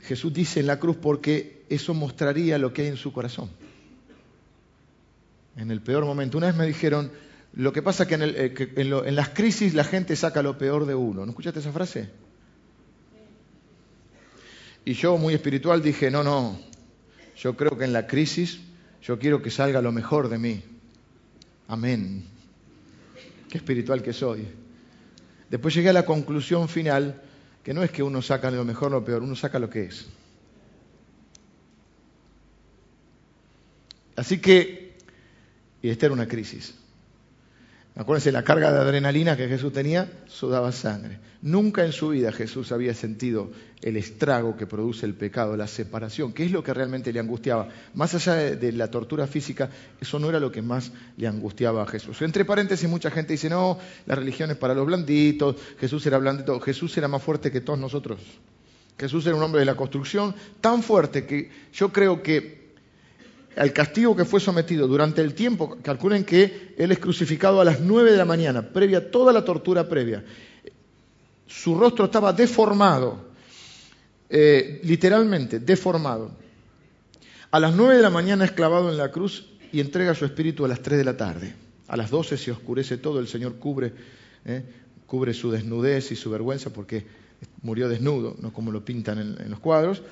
Jesús 0.00 0.32
dice 0.32 0.60
en 0.60 0.66
la 0.66 0.78
cruz 0.78 0.96
porque 0.96 1.64
eso 1.68 1.92
mostraría 1.92 2.56
lo 2.56 2.72
que 2.72 2.82
hay 2.82 2.88
en 2.88 2.96
su 2.96 3.12
corazón 3.12 3.50
en 5.56 5.70
el 5.70 5.80
peor 5.80 6.04
momento. 6.04 6.38
Una 6.38 6.48
vez 6.48 6.56
me 6.56 6.66
dijeron, 6.66 7.10
lo 7.54 7.72
que 7.72 7.82
pasa 7.82 8.04
es 8.04 8.08
que, 8.08 8.14
en, 8.14 8.22
eh, 8.22 8.54
en, 8.76 9.16
las 9.16 9.30
crisis 9.30 9.74
la 9.74 9.84
gente 9.84 10.16
saca 10.16 10.42
lo 10.42 10.56
peor 10.56 10.86
de 10.86 10.94
uno. 10.94 11.24
¿No 11.24 11.30
escuchaste 11.30 11.60
esa 11.60 11.72
frase? 11.72 12.10
Y 14.84 14.94
yo, 14.94 15.16
muy 15.18 15.34
espiritual, 15.34 15.82
dije, 15.82 16.10
no, 16.10 16.24
no, 16.24 16.58
yo 17.36 17.56
creo 17.56 17.76
que 17.76 17.84
en 17.84 17.92
la 17.92 18.06
crisis 18.06 18.60
yo 19.02 19.18
quiero 19.18 19.42
que 19.42 19.50
salga 19.50 19.82
lo 19.82 19.92
mejor 19.92 20.28
de 20.28 20.38
mí. 20.38 20.62
Amén. 21.68 22.24
Qué 23.48 23.58
espiritual 23.58 24.02
que 24.02 24.12
soy. 24.12 24.46
Después 25.50 25.74
llegué 25.74 25.90
a 25.90 25.92
la 25.92 26.06
conclusión 26.06 26.68
final 26.68 27.22
que 27.62 27.74
no 27.74 27.82
es 27.82 27.90
que 27.90 28.02
uno 28.02 28.22
saca 28.22 28.50
lo 28.50 28.64
mejor 28.64 28.88
o 28.88 29.00
lo 29.00 29.04
peor, 29.04 29.22
uno 29.22 29.36
saca 29.36 29.58
lo 29.58 29.68
que 29.68 29.84
es. 29.84 30.06
Así 34.16 34.40
que 34.40 34.82
y 35.82 35.90
esta 35.90 36.06
era 36.06 36.14
una 36.14 36.28
crisis. 36.28 36.74
Acuérdense, 37.94 38.32
la 38.32 38.42
carga 38.42 38.72
de 38.72 38.78
adrenalina 38.78 39.36
que 39.36 39.48
Jesús 39.48 39.70
tenía 39.70 40.10
sudaba 40.26 40.72
sangre. 40.72 41.18
Nunca 41.42 41.84
en 41.84 41.92
su 41.92 42.08
vida 42.08 42.32
Jesús 42.32 42.72
había 42.72 42.94
sentido 42.94 43.50
el 43.82 43.98
estrago 43.98 44.56
que 44.56 44.66
produce 44.66 45.04
el 45.04 45.14
pecado, 45.14 45.56
la 45.58 45.66
separación, 45.66 46.32
que 46.32 46.44
es 46.46 46.52
lo 46.52 46.62
que 46.62 46.72
realmente 46.72 47.12
le 47.12 47.20
angustiaba. 47.20 47.68
Más 47.92 48.14
allá 48.14 48.34
de, 48.34 48.72
la 48.72 48.90
tortura 48.90 49.26
física, 49.26 49.68
eso 50.00 50.18
no 50.18 50.30
era 50.30 50.40
lo 50.40 50.50
que 50.50 50.62
más 50.62 50.90
le 51.18 51.26
angustiaba 51.26 51.82
a 51.82 51.86
Jesús. 51.86 52.22
Entre 52.22 52.46
paréntesis, 52.46 52.88
mucha 52.88 53.10
gente 53.10 53.34
dice, 53.34 53.50
no, 53.50 53.78
la 54.06 54.14
religión 54.14 54.50
es 54.50 54.56
para 54.56 54.74
los 54.74 54.86
blanditos, 54.86 55.56
Jesús 55.78 56.06
era 56.06 56.16
blandito, 56.16 56.60
Jesús 56.60 56.96
era 56.96 57.08
más 57.08 57.22
fuerte 57.22 57.50
que 57.50 57.60
todos 57.60 57.78
nosotros. 57.78 58.20
Jesús 58.98 59.26
era 59.26 59.36
un 59.36 59.42
hombre 59.42 59.60
de 59.60 59.66
la 59.66 59.74
construcción 59.74 60.34
tan 60.62 60.82
fuerte 60.82 61.26
que 61.26 61.50
yo 61.72 61.92
creo 61.92 62.22
que 62.22 62.61
al 63.56 63.72
castigo 63.72 64.16
que 64.16 64.24
fue 64.24 64.40
sometido 64.40 64.86
durante 64.86 65.20
el 65.20 65.34
tiempo, 65.34 65.78
calculen 65.82 66.24
que 66.24 66.74
él 66.78 66.92
es 66.92 66.98
crucificado 66.98 67.60
a 67.60 67.64
las 67.64 67.80
nueve 67.80 68.10
de 68.10 68.16
la 68.16 68.24
mañana, 68.24 68.72
previa 68.72 68.98
a 68.98 69.10
toda 69.10 69.32
la 69.32 69.44
tortura 69.44 69.88
previa. 69.88 70.24
Su 71.46 71.74
rostro 71.74 72.06
estaba 72.06 72.32
deformado, 72.32 73.32
eh, 74.28 74.80
literalmente 74.84 75.58
deformado. 75.58 76.30
A 77.50 77.60
las 77.60 77.74
nueve 77.74 77.96
de 77.96 78.02
la 78.02 78.10
mañana 78.10 78.44
es 78.44 78.52
clavado 78.52 78.90
en 78.90 78.96
la 78.96 79.10
cruz 79.10 79.46
y 79.72 79.80
entrega 79.80 80.14
su 80.14 80.24
espíritu 80.24 80.64
a 80.64 80.68
las 80.68 80.80
tres 80.80 80.98
de 80.98 81.04
la 81.04 81.16
tarde. 81.16 81.54
A 81.88 81.96
las 81.96 82.10
doce 82.10 82.38
se 82.38 82.50
oscurece 82.50 82.96
todo, 82.96 83.20
el 83.20 83.28
Señor 83.28 83.56
cubre, 83.56 83.92
eh, 84.46 84.62
cubre 85.06 85.34
su 85.34 85.50
desnudez 85.50 86.10
y 86.12 86.16
su 86.16 86.30
vergüenza 86.30 86.72
porque 86.72 87.04
murió 87.62 87.88
desnudo, 87.88 88.36
no 88.40 88.52
como 88.52 88.72
lo 88.72 88.84
pintan 88.84 89.18
en, 89.18 89.50
los 89.50 89.60
cuadros. 89.60 90.02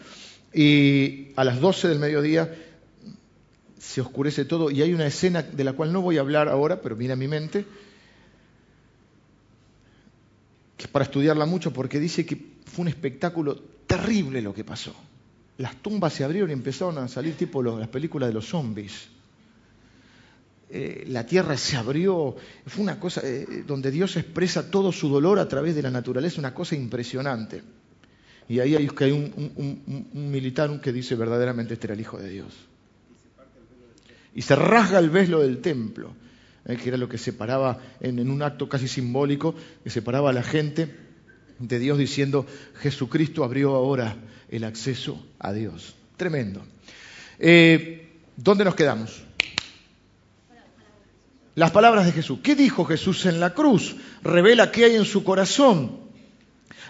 Y 0.52 1.28
a 1.36 1.44
las 1.44 1.60
doce 1.60 1.88
del 1.88 1.98
mediodía 1.98 2.52
se 3.80 4.02
oscurece 4.02 4.44
todo 4.44 4.70
y 4.70 4.82
hay 4.82 4.92
una 4.92 5.06
escena 5.06 5.42
de 5.42 5.64
la 5.64 5.72
cual 5.72 5.90
no 5.90 6.02
voy 6.02 6.18
a 6.18 6.20
hablar 6.20 6.48
ahora, 6.48 6.82
pero 6.82 6.96
viene 6.96 7.14
a 7.14 7.16
mi 7.16 7.28
mente, 7.28 7.64
que 10.76 10.84
es 10.84 10.90
para 10.90 11.06
estudiarla 11.06 11.46
mucho 11.46 11.72
porque 11.72 11.98
dice 11.98 12.26
que 12.26 12.36
fue 12.66 12.82
un 12.82 12.88
espectáculo 12.88 13.56
terrible 13.86 14.42
lo 14.42 14.52
que 14.52 14.64
pasó. 14.64 14.94
Las 15.56 15.76
tumbas 15.76 16.12
se 16.12 16.24
abrieron 16.24 16.50
y 16.50 16.52
empezaron 16.52 16.98
a 16.98 17.08
salir 17.08 17.36
tipo 17.36 17.62
las 17.62 17.88
películas 17.88 18.28
de 18.28 18.34
los 18.34 18.46
zombies. 18.46 19.08
Eh, 20.68 21.06
la 21.08 21.24
tierra 21.24 21.56
se 21.56 21.76
abrió, 21.78 22.36
fue 22.66 22.82
una 22.82 23.00
cosa 23.00 23.22
eh, 23.24 23.64
donde 23.66 23.90
Dios 23.90 24.14
expresa 24.16 24.70
todo 24.70 24.92
su 24.92 25.08
dolor 25.08 25.38
a 25.38 25.48
través 25.48 25.74
de 25.74 25.82
la 25.82 25.90
naturaleza, 25.90 26.38
una 26.38 26.52
cosa 26.52 26.76
impresionante. 26.76 27.62
Y 28.46 28.60
ahí 28.60 28.76
hay, 28.76 28.90
hay 28.94 29.10
un, 29.10 29.52
un 30.12 30.30
militar 30.30 30.80
que 30.82 30.92
dice 30.92 31.14
verdaderamente 31.14 31.74
este 31.74 31.86
era 31.86 31.94
el 31.94 32.00
Hijo 32.00 32.18
de 32.18 32.28
Dios 32.28 32.69
y 34.34 34.42
se 34.42 34.54
rasga 34.56 34.98
el 34.98 35.10
velo 35.10 35.40
del 35.40 35.60
templo, 35.60 36.14
eh, 36.64 36.76
que 36.76 36.88
era 36.88 36.96
lo 36.96 37.08
que 37.08 37.18
separaba 37.18 37.78
en, 38.00 38.30
un 38.30 38.42
acto 38.42 38.68
casi 38.68 38.88
simbólico, 38.88 39.54
que 39.82 39.90
separaba 39.90 40.30
a 40.30 40.32
la 40.32 40.42
gente 40.42 40.94
de 41.58 41.78
Dios 41.78 41.98
diciendo, 41.98 42.46
Jesucristo 42.80 43.44
abrió 43.44 43.74
ahora 43.74 44.16
el 44.48 44.64
acceso 44.64 45.24
a 45.38 45.52
Dios. 45.52 45.94
Tremendo. 46.16 46.62
Eh, 47.38 48.08
¿Dónde 48.36 48.64
nos 48.64 48.74
quedamos? 48.74 49.22
Las 51.54 51.70
palabras 51.72 52.06
de 52.06 52.12
Jesús. 52.12 52.38
¿Qué 52.42 52.54
dijo 52.54 52.84
Jesús 52.84 53.26
en 53.26 53.40
la 53.40 53.54
cruz? 53.54 53.96
Revela 54.22 54.70
qué 54.70 54.84
hay 54.86 54.94
en 54.96 55.04
su 55.04 55.24
corazón. 55.24 56.09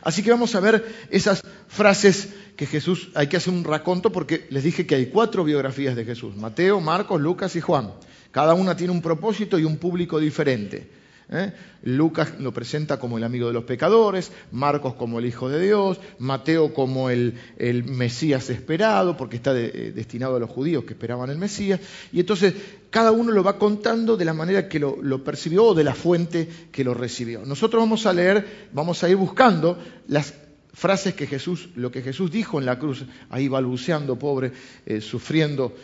Así 0.02 0.22
que 0.22 0.30
vamos 0.30 0.54
a 0.54 0.60
ver 0.60 0.84
esas 1.10 1.42
frases 1.68 2.30
que 2.56 2.66
Jesús, 2.66 3.10
hay 3.14 3.28
que 3.28 3.36
hacer 3.36 3.52
un 3.52 3.64
raconto 3.64 4.12
porque 4.12 4.46
les 4.50 4.64
dije 4.64 4.86
que 4.86 4.94
hay 4.94 5.06
cuatro 5.06 5.44
biografías 5.44 5.96
de 5.96 6.04
Jesús, 6.04 6.36
Mateo, 6.36 6.80
Marcos, 6.80 7.20
Lucas 7.20 7.56
y 7.56 7.60
Juan. 7.60 7.92
Cada 8.30 8.54
una 8.54 8.76
tiene 8.76 8.92
un 8.92 9.02
propósito 9.02 9.58
y 9.58 9.64
un 9.64 9.76
público 9.76 10.18
diferente. 10.18 10.99
¿Eh? 11.30 11.52
Lucas 11.82 12.34
lo 12.38 12.52
presenta 12.52 12.98
como 12.98 13.16
el 13.16 13.24
amigo 13.24 13.46
de 13.46 13.54
los 13.54 13.64
pecadores, 13.64 14.32
Marcos 14.52 14.94
como 14.94 15.18
el 15.18 15.26
Hijo 15.26 15.48
de 15.48 15.60
Dios, 15.60 15.98
Mateo 16.18 16.74
como 16.74 17.08
el, 17.08 17.34
Mesías 17.58 18.50
esperado, 18.50 19.16
porque 19.16 19.36
está 19.36 19.58
eh, 19.58 19.92
destinado 19.94 20.36
a 20.36 20.40
los 20.40 20.50
judíos 20.50 20.84
que 20.84 20.92
esperaban 20.92 21.30
el 21.30 21.38
Mesías. 21.38 21.80
Y 22.12 22.20
entonces 22.20 22.54
cada 22.90 23.12
uno 23.12 23.32
lo 23.32 23.42
va 23.42 23.58
contando 23.58 24.16
de 24.16 24.24
la 24.24 24.34
manera 24.34 24.68
que 24.68 24.78
lo, 24.78 25.24
percibió 25.24 25.66
o 25.66 25.74
de 25.74 25.84
la 25.84 25.94
fuente 25.94 26.48
que 26.70 26.84
lo 26.84 26.92
recibió. 26.92 27.44
Nosotros 27.46 27.80
vamos 27.80 28.04
a 28.06 28.12
leer, 28.12 28.68
vamos 28.72 29.02
a 29.02 29.08
ir 29.08 29.16
buscando 29.16 29.78
las 30.08 30.34
frases 30.72 31.14
que 31.14 31.26
Jesús, 31.26 31.70
lo 31.76 31.90
que 31.90 32.02
Jesús 32.02 32.30
dijo 32.30 32.58
en 32.58 32.66
la 32.66 32.78
cruz, 32.78 33.04
ahí 33.28 33.48
balbuceando, 33.48 34.18
pobre, 34.18 34.52
eh, 34.86 35.00
sufriendo 35.00 35.74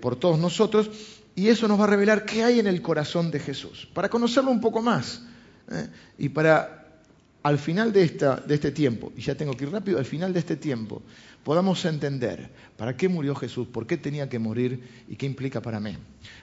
por 0.00 0.16
todos 0.16 0.38
nosotros, 0.38 0.88
y 1.34 1.48
eso 1.48 1.68
nos 1.68 1.78
va 1.78 1.84
a 1.84 1.88
revelar 1.88 2.24
qué 2.24 2.44
hay 2.44 2.60
en 2.60 2.66
el 2.66 2.80
corazón 2.82 3.30
de 3.30 3.40
Jesús, 3.40 3.88
para 3.92 4.08
conocerlo 4.08 4.50
un 4.50 4.60
poco 4.60 4.82
más, 4.82 5.22
¿eh? 5.70 5.88
y 6.18 6.28
para 6.28 6.84
al 7.44 7.58
final 7.58 7.92
de, 7.92 8.04
esta, 8.04 8.36
de 8.36 8.54
este 8.54 8.70
tiempo, 8.70 9.12
y 9.14 9.20
ya 9.20 9.34
tengo 9.34 9.54
que 9.54 9.64
ir 9.64 9.70
rápido, 9.70 9.98
al 9.98 10.06
final 10.06 10.32
de 10.32 10.38
este 10.38 10.56
tiempo, 10.56 11.02
podamos 11.44 11.84
entender 11.84 12.50
para 12.78 12.96
qué 12.96 13.06
murió 13.06 13.34
Jesús, 13.34 13.68
por 13.68 13.86
qué 13.86 13.98
tenía 13.98 14.30
que 14.30 14.38
morir 14.38 15.04
y 15.08 15.16
qué 15.16 15.26
implica 15.26 15.60
para 15.60 15.78
mí. 15.78 15.94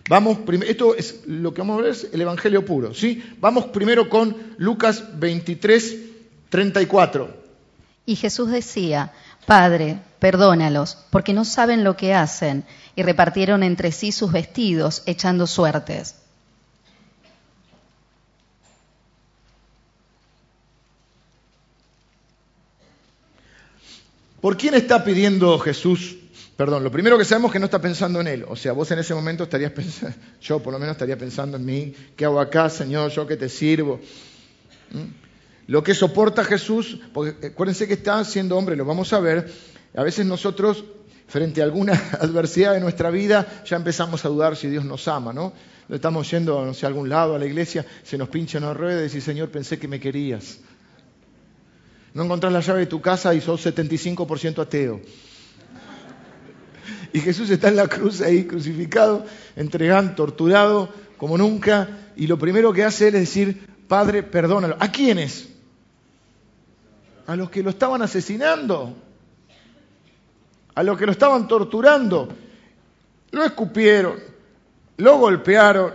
Vamos, 0.08 0.38
esto 0.67 0.95
es 0.95 1.23
lo 1.25 1.56
que 1.56 1.62
vamos 1.62 1.80
a 1.80 1.82
ver 1.82 1.91
es 1.91 2.08
el 2.13 2.21
Evangelio 2.21 2.63
puro, 2.63 2.93
¿sí? 2.93 3.21
Vamos 3.39 3.65
primero 3.65 4.10
con 4.10 4.36
Lucas 4.60 5.19
23, 5.19 5.97
34. 6.49 7.41
Y 8.06 8.15
Jesús 8.15 8.51
decía, 8.51 9.12
Padre, 9.47 9.99
perdónalos, 10.21 10.99
porque 11.10 11.34
no 11.34 11.45
saben 11.45 11.84
lo 11.84 11.97
que 11.97 12.13
hacen, 12.13 12.63
y 12.95 13.01
repartieron 13.01 13.63
entre 13.63 13.91
sí 13.91 14.12
sus 14.12 14.31
vestidos, 14.31 15.01
echando 15.07 15.47
suertes. 15.47 16.15
¿Por 24.39 24.57
quién 24.57 24.75
está 24.75 25.03
pidiendo 25.03 25.57
Jesús 25.57 26.17
perdón? 26.55 26.84
Lo 26.84 26.91
primero 26.91 27.17
que 27.17 27.25
sabemos 27.25 27.49
es 27.49 27.53
que 27.53 27.60
no 27.60 27.65
está 27.65 27.81
pensando 27.81 28.21
en 28.21 28.27
Él. 28.27 28.45
O 28.47 28.55
sea, 28.55 28.73
vos 28.73 28.91
en 28.91 28.99
ese 28.99 29.15
momento 29.15 29.45
estarías 29.45 29.71
pensando, 29.71 30.15
yo 30.41 30.60
por 30.60 30.71
lo 30.71 30.77
menos 30.77 30.93
estaría 30.93 31.17
pensando 31.17 31.57
en 31.57 31.65
mí, 31.65 31.95
¿qué 32.15 32.25
hago 32.25 32.39
acá, 32.39 32.69
Señor? 32.69 33.10
Yo 33.10 33.25
que 33.25 33.38
te 33.38 33.49
sirvo. 33.49 33.99
¿Mm? 34.91 35.21
lo 35.67 35.84
que 35.84 35.95
soporta 35.95 36.43
Jesús, 36.43 36.99
porque 37.13 37.47
acuérdense 37.47 37.88
que 37.88 37.93
está 37.93 38.21
siendo 38.25 38.57
hombre, 38.57 38.75
lo 38.75 38.84
vamos 38.84 39.13
a 39.13 39.21
ver, 39.21 39.49
a 39.95 40.04
veces 40.04 40.25
nosotros, 40.25 40.84
frente 41.27 41.62
a 41.62 41.65
alguna 41.65 41.93
adversidad 42.19 42.73
de 42.73 42.80
nuestra 42.80 43.10
vida, 43.10 43.63
ya 43.65 43.77
empezamos 43.77 44.23
a 44.25 44.30
dudar 44.30 44.56
si 44.56 44.67
Dios 44.69 44.86
nos 44.86 45.08
ama, 45.08 45.34
¿no? 45.34 45.54
Estamos 45.89 46.30
yendo, 46.32 46.65
no 46.65 46.73
sé, 46.73 46.86
a 46.86 46.89
algún 46.89 47.10
lado, 47.10 47.36
a 47.36 47.39
la 47.39 47.45
iglesia, 47.45 47.86
se 48.04 48.17
nos 48.17 48.30
pincha 48.30 48.60
una 48.60 48.73
rueda 48.73 49.04
y 49.04 49.10
Señor, 49.10 49.49
pensé 49.49 49.77
que 49.77 49.89
me 49.89 49.99
querías. 49.99 50.60
No 52.13 52.23
encontrás 52.23 52.54
la 52.54 52.62
llave 52.62 52.82
de 52.82 52.86
tu 52.86 53.01
casa 53.01 53.34
y 53.34 53.41
sos 53.41 53.65
75% 53.65 54.60
ateo. 54.60 55.01
Y 57.13 57.19
Jesús 57.19 57.49
está 57.49 57.67
en 57.67 57.75
la 57.75 57.88
cruz 57.88 58.21
ahí, 58.21 58.45
crucificado, 58.45 59.25
entregado, 59.58 60.12
torturado, 60.12 60.89
como 61.17 61.38
nunca, 61.38 61.89
y 62.15 62.27
lo 62.27 62.39
primero 62.39 62.71
que 62.71 62.86
hace 62.86 63.08
es 63.08 63.13
decir, 63.13 63.67
Padre, 63.89 64.23
perdónalo. 64.23 64.77
¿A 64.80 64.91
quiénes? 64.91 65.51
a 67.32 67.36
los 67.36 67.49
que 67.49 67.63
lo 67.63 67.69
estaban 67.69 68.01
asesinando, 68.01 68.95
a 70.75 70.84
los 70.84 70.97
que 70.97 71.05
lo 71.05 71.12
estaban 71.12 71.47
torturando. 71.47 72.27
Lo 73.31 73.43
escupieron, 73.43 74.15
lo 74.97 75.17
golpearon, 75.17 75.91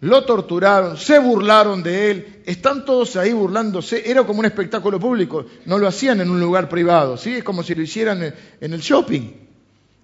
lo 0.00 0.24
torturaron, 0.24 0.96
se 0.96 1.18
burlaron 1.18 1.82
de 1.82 2.10
él, 2.10 2.42
están 2.44 2.84
todos 2.84 3.16
ahí 3.16 3.32
burlándose, 3.32 4.08
era 4.08 4.24
como 4.24 4.40
un 4.40 4.44
espectáculo 4.44 5.00
público, 5.00 5.46
no 5.64 5.78
lo 5.78 5.88
hacían 5.88 6.20
en 6.20 6.30
un 6.30 6.38
lugar 6.38 6.68
privado, 6.68 7.16
¿sí? 7.16 7.36
es 7.36 7.44
como 7.44 7.62
si 7.62 7.74
lo 7.74 7.82
hicieran 7.82 8.22
en 8.60 8.72
el 8.72 8.80
shopping, 8.80 9.32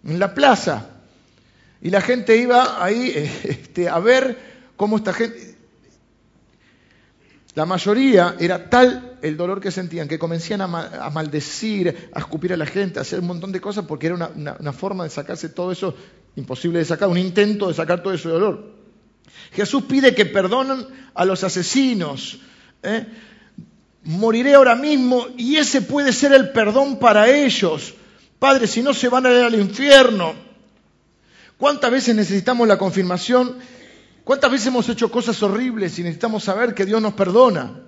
en 0.04 0.18
la 0.18 0.34
plaza. 0.34 0.88
Y 1.82 1.90
la 1.90 2.00
gente 2.00 2.36
iba 2.36 2.82
ahí 2.82 3.12
este, 3.44 3.88
a 3.88 3.98
ver 3.98 4.38
cómo 4.76 4.96
esta 4.96 5.12
gente, 5.12 5.56
la 7.60 7.66
mayoría 7.66 8.36
era 8.40 8.70
tal 8.70 9.18
el 9.20 9.36
dolor 9.36 9.60
que 9.60 9.70
sentían 9.70 10.08
que 10.08 10.18
comenzaban 10.18 10.62
a, 10.62 11.10
maldecir, 11.10 12.08
a 12.14 12.20
escupir 12.20 12.54
a 12.54 12.56
la 12.56 12.64
gente, 12.64 12.98
a 12.98 13.02
hacer 13.02 13.20
un 13.20 13.26
montón 13.26 13.52
de 13.52 13.60
cosas 13.60 13.84
porque 13.84 14.06
era 14.06 14.14
una, 14.16 14.72
forma 14.72 15.04
de 15.04 15.10
sacarse 15.10 15.50
todo 15.50 15.70
eso, 15.70 15.94
imposible 16.36 16.78
de 16.78 16.86
sacar, 16.86 17.10
un 17.10 17.18
intento 17.18 17.68
de 17.68 17.74
sacar 17.74 18.02
todo 18.02 18.14
ese 18.14 18.30
dolor. 18.30 18.64
Jesús 19.52 19.82
pide 19.82 20.14
que 20.14 20.24
perdonen 20.24 20.86
a 21.12 21.26
los 21.26 21.44
asesinos. 21.44 22.40
¿eh? 22.82 23.06
Moriré 24.04 24.54
ahora 24.54 24.74
mismo 24.74 25.26
y 25.36 25.56
ese 25.56 25.82
puede 25.82 26.14
ser 26.14 26.32
el 26.32 26.52
perdón 26.52 26.98
para 26.98 27.28
ellos. 27.28 27.92
Padre, 28.38 28.68
si 28.68 28.80
no 28.80 28.94
se 28.94 29.10
van 29.10 29.26
a 29.26 29.32
ir 29.32 29.44
al 29.44 29.54
infierno. 29.54 30.32
¿Cuántas 31.58 31.90
veces 31.90 32.16
necesitamos 32.16 32.66
la 32.66 32.78
confirmación 32.78 33.58
¿Cuántas 34.24 34.50
veces 34.50 34.66
hemos 34.68 34.88
hecho 34.88 35.10
cosas 35.10 35.42
horribles 35.42 35.98
y 35.98 36.02
necesitamos 36.02 36.44
saber 36.44 36.74
que 36.74 36.84
Dios 36.84 37.00
nos 37.00 37.14
perdona? 37.14 37.80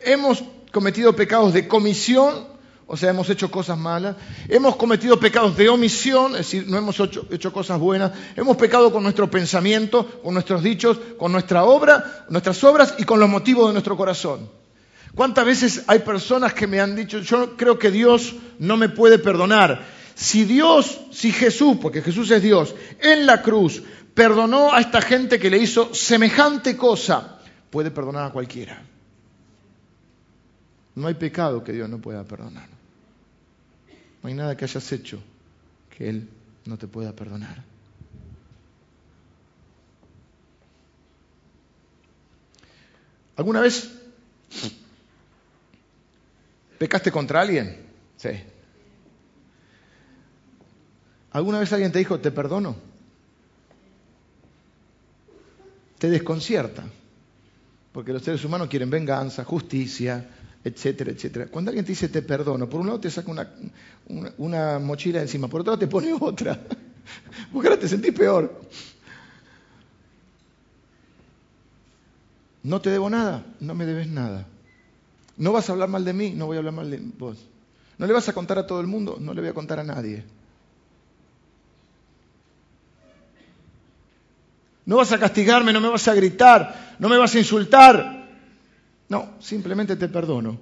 Hemos 0.00 0.42
cometido 0.72 1.14
pecados 1.14 1.52
de 1.52 1.68
comisión, 1.68 2.46
o 2.92 2.96
sea, 2.96 3.10
hemos 3.10 3.30
hecho 3.30 3.52
cosas 3.52 3.78
malas. 3.78 4.16
Hemos 4.48 4.74
cometido 4.74 5.20
pecados 5.20 5.56
de 5.56 5.68
omisión, 5.68 6.32
es 6.32 6.38
decir, 6.38 6.64
no 6.66 6.76
hemos 6.76 6.98
hecho, 6.98 7.52
cosas 7.52 7.78
buenas. 7.78 8.10
Hemos 8.34 8.56
pecado 8.56 8.90
con 8.92 9.04
nuestro 9.04 9.30
pensamiento, 9.30 10.20
con 10.24 10.34
nuestros 10.34 10.60
dichos, 10.60 10.98
con 11.16 11.30
nuestra 11.30 11.62
obra, 11.62 12.26
nuestras 12.30 12.64
obras 12.64 12.94
y 12.98 13.04
con 13.04 13.20
los 13.20 13.28
motivos 13.28 13.68
de 13.68 13.74
nuestro 13.74 13.96
corazón. 13.96 14.50
¿Cuántas 15.14 15.44
veces 15.44 15.84
hay 15.86 16.00
personas 16.00 16.52
que 16.52 16.66
me 16.66 16.80
han 16.80 16.96
dicho, 16.96 17.20
yo 17.20 17.56
creo 17.56 17.78
que 17.78 17.92
Dios 17.92 18.34
no 18.58 18.76
me 18.76 18.88
puede 18.88 19.20
perdonar? 19.20 19.86
Si 20.16 20.44
Dios, 20.44 21.00
si 21.12 21.30
Jesús, 21.30 21.76
porque 21.80 22.02
Jesús 22.02 22.28
es 22.32 22.42
Dios, 22.42 22.74
en 23.00 23.24
la 23.24 23.40
cruz 23.40 23.84
perdonó 24.20 24.74
a 24.74 24.80
esta 24.80 25.00
gente 25.00 25.38
que 25.38 25.48
le 25.48 25.56
hizo 25.56 25.94
semejante 25.94 26.76
cosa, 26.76 27.38
puede 27.70 27.90
perdonar 27.90 28.26
a 28.26 28.30
cualquiera. 28.30 28.82
No 30.94 31.06
hay 31.06 31.14
pecado 31.14 31.64
que 31.64 31.72
Dios 31.72 31.88
no 31.88 32.02
pueda 32.02 32.22
perdonar. 32.24 32.68
No 34.22 34.28
hay 34.28 34.34
nada 34.34 34.58
que 34.58 34.66
hayas 34.66 34.92
hecho 34.92 35.22
que 35.96 36.10
Él 36.10 36.28
no 36.66 36.76
te 36.76 36.86
pueda 36.86 37.16
perdonar. 37.16 37.64
¿Alguna 43.36 43.62
vez 43.62 43.90
pecaste 46.76 47.10
contra 47.10 47.40
alguien? 47.40 47.86
Sí. 48.18 48.28
¿Alguna 51.30 51.60
vez 51.60 51.72
alguien 51.72 51.90
te 51.90 52.00
dijo, 52.00 52.20
te 52.20 52.30
perdono? 52.30 52.89
Te 56.00 56.08
desconcierta, 56.08 56.82
porque 57.92 58.14
los 58.14 58.22
seres 58.22 58.42
humanos 58.42 58.68
quieren 58.68 58.88
venganza, 58.88 59.44
justicia, 59.44 60.26
etcétera, 60.64 61.10
etcétera. 61.10 61.48
Cuando 61.48 61.68
alguien 61.68 61.84
te 61.84 61.92
dice 61.92 62.08
te 62.08 62.22
perdono, 62.22 62.70
por 62.70 62.80
un 62.80 62.86
lado 62.86 63.00
te 63.00 63.10
saca 63.10 63.30
una, 63.30 63.46
una, 64.38 64.78
mochila 64.78 65.20
encima, 65.20 65.46
por 65.46 65.60
otro 65.60 65.72
lado 65.72 65.80
te 65.80 65.88
pone 65.88 66.10
otra, 66.18 66.58
porque 67.52 67.76
te 67.76 67.86
sentís 67.86 68.14
peor. 68.14 68.62
No 72.62 72.80
te 72.80 72.88
debo 72.88 73.10
nada, 73.10 73.44
no 73.60 73.74
me 73.74 73.84
debes 73.84 74.08
nada. 74.08 74.46
No 75.36 75.52
vas 75.52 75.68
a 75.68 75.72
hablar 75.72 75.90
mal 75.90 76.06
de 76.06 76.14
mí, 76.14 76.30
no 76.30 76.46
voy 76.46 76.56
a 76.56 76.60
hablar 76.60 76.72
mal 76.72 76.90
de 76.90 76.98
vos. 77.18 77.36
No 77.98 78.06
le 78.06 78.14
vas 78.14 78.26
a 78.26 78.32
contar 78.32 78.58
a 78.58 78.66
todo 78.66 78.80
el 78.80 78.86
mundo, 78.86 79.18
no 79.20 79.34
le 79.34 79.42
voy 79.42 79.50
a 79.50 79.54
contar 79.54 79.78
a 79.78 79.84
nadie. 79.84 80.24
No 84.90 84.96
vas 84.96 85.12
a 85.12 85.20
castigarme, 85.20 85.72
no 85.72 85.80
me 85.80 85.88
vas 85.88 86.08
a 86.08 86.14
gritar, 86.14 86.96
no 86.98 87.08
me 87.08 87.16
vas 87.16 87.32
a 87.36 87.38
insultar. 87.38 88.26
No, 89.08 89.34
simplemente 89.38 89.94
te 89.94 90.08
perdono. 90.08 90.58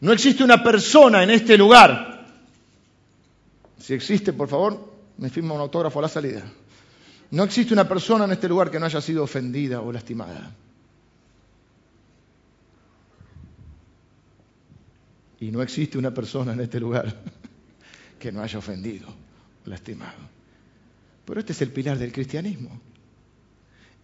No 0.00 0.12
existe 0.14 0.42
una 0.42 0.62
persona 0.62 1.22
en 1.22 1.28
este 1.28 1.58
lugar. 1.58 2.26
Si 3.78 3.92
existe, 3.92 4.32
por 4.32 4.48
favor, 4.48 4.82
me 5.18 5.28
firma 5.28 5.52
un 5.52 5.60
autógrafo 5.60 5.98
a 5.98 6.02
la 6.02 6.08
salida. 6.08 6.42
No 7.32 7.44
existe 7.44 7.74
una 7.74 7.86
persona 7.86 8.24
en 8.24 8.32
este 8.32 8.48
lugar 8.48 8.70
que 8.70 8.80
no 8.80 8.86
haya 8.86 9.02
sido 9.02 9.24
ofendida 9.24 9.82
o 9.82 9.92
lastimada. 9.92 10.54
Y 15.38 15.50
no 15.50 15.60
existe 15.60 15.98
una 15.98 16.14
persona 16.14 16.54
en 16.54 16.60
este 16.62 16.80
lugar 16.80 17.14
que 18.22 18.30
no 18.30 18.40
haya 18.40 18.56
ofendido 18.56 19.08
o 19.66 19.68
lastimado. 19.68 20.22
Pero 21.24 21.40
este 21.40 21.52
es 21.52 21.60
el 21.60 21.72
pilar 21.72 21.98
del 21.98 22.12
cristianismo. 22.12 22.70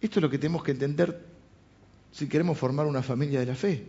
Esto 0.01 0.19
es 0.19 0.21
lo 0.21 0.29
que 0.29 0.37
tenemos 0.37 0.61
que 0.61 0.71
entender 0.71 1.25
si 2.11 2.27
queremos 2.27 2.57
formar 2.57 2.85
una 2.85 3.01
familia 3.01 3.39
de 3.39 3.45
la 3.45 3.55
fe. 3.55 3.85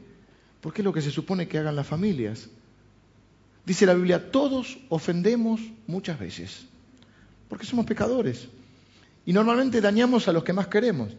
Porque 0.60 0.82
es 0.82 0.84
lo 0.84 0.92
que 0.92 1.02
se 1.02 1.10
supone 1.10 1.48
que 1.48 1.58
hagan 1.58 1.74
las 1.74 1.88
familias. 1.88 2.48
Dice 3.66 3.86
la 3.86 3.94
Biblia, 3.94 4.30
todos 4.30 4.78
ofendemos 4.88 5.60
muchas 5.88 6.16
veces. 6.16 6.64
Porque 7.48 7.66
somos 7.66 7.84
pecadores. 7.84 8.46
Y 9.26 9.32
normalmente 9.32 9.80
dañamos 9.80 10.28
a 10.28 10.32
los 10.32 10.44
que 10.44 10.52
más 10.52 10.68
queremos. 10.68 11.10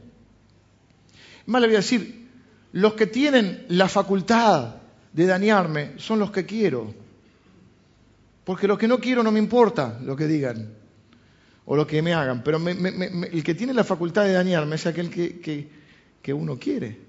Más 1.47 1.61
le 1.61 1.67
voy 1.67 1.75
a 1.75 1.79
decir, 1.79 2.29
los 2.71 2.93
que 2.93 3.07
tienen 3.07 3.65
la 3.67 3.89
facultad 3.89 4.75
de 5.11 5.25
dañarme 5.25 5.95
son 5.97 6.19
los 6.19 6.31
que 6.31 6.45
quiero. 6.45 7.00
Porque 8.51 8.67
lo 8.67 8.77
que 8.77 8.85
no 8.85 8.99
quiero 8.99 9.23
no 9.23 9.31
me 9.31 9.39
importa 9.39 9.97
lo 10.03 10.13
que 10.13 10.27
digan 10.27 10.73
o 11.63 11.73
lo 11.73 11.87
que 11.87 12.01
me 12.01 12.13
hagan, 12.13 12.43
pero 12.43 12.57
el 12.57 13.43
que 13.45 13.55
tiene 13.55 13.73
la 13.73 13.85
facultad 13.85 14.25
de 14.25 14.33
dañarme 14.33 14.75
es 14.75 14.85
aquel 14.85 15.09
que, 15.09 15.69
que 16.21 16.33
uno 16.33 16.59
quiere. 16.59 16.99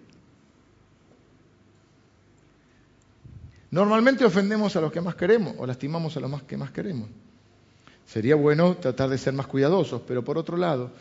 Normalmente 3.73 4.25
ofendemos 4.25 4.77
a 4.77 4.83
los 4.83 4.93
que 4.93 5.01
más 5.01 5.17
queremos 5.17 5.57
o 5.59 5.67
lastimamos 5.67 6.17
a 6.17 6.21
los 6.21 6.45
que 6.45 6.57
más 6.57 6.71
queremos. 6.71 7.09
Sería 8.07 8.37
bueno 8.37 8.77
tratar 8.77 9.11
de 9.11 9.19
ser 9.19 9.35
más 9.35 9.49
cuidadosos, 9.49 10.03
pero 10.07 10.23
por 10.23 10.39
otro 10.39 10.57
lado, 10.57 10.93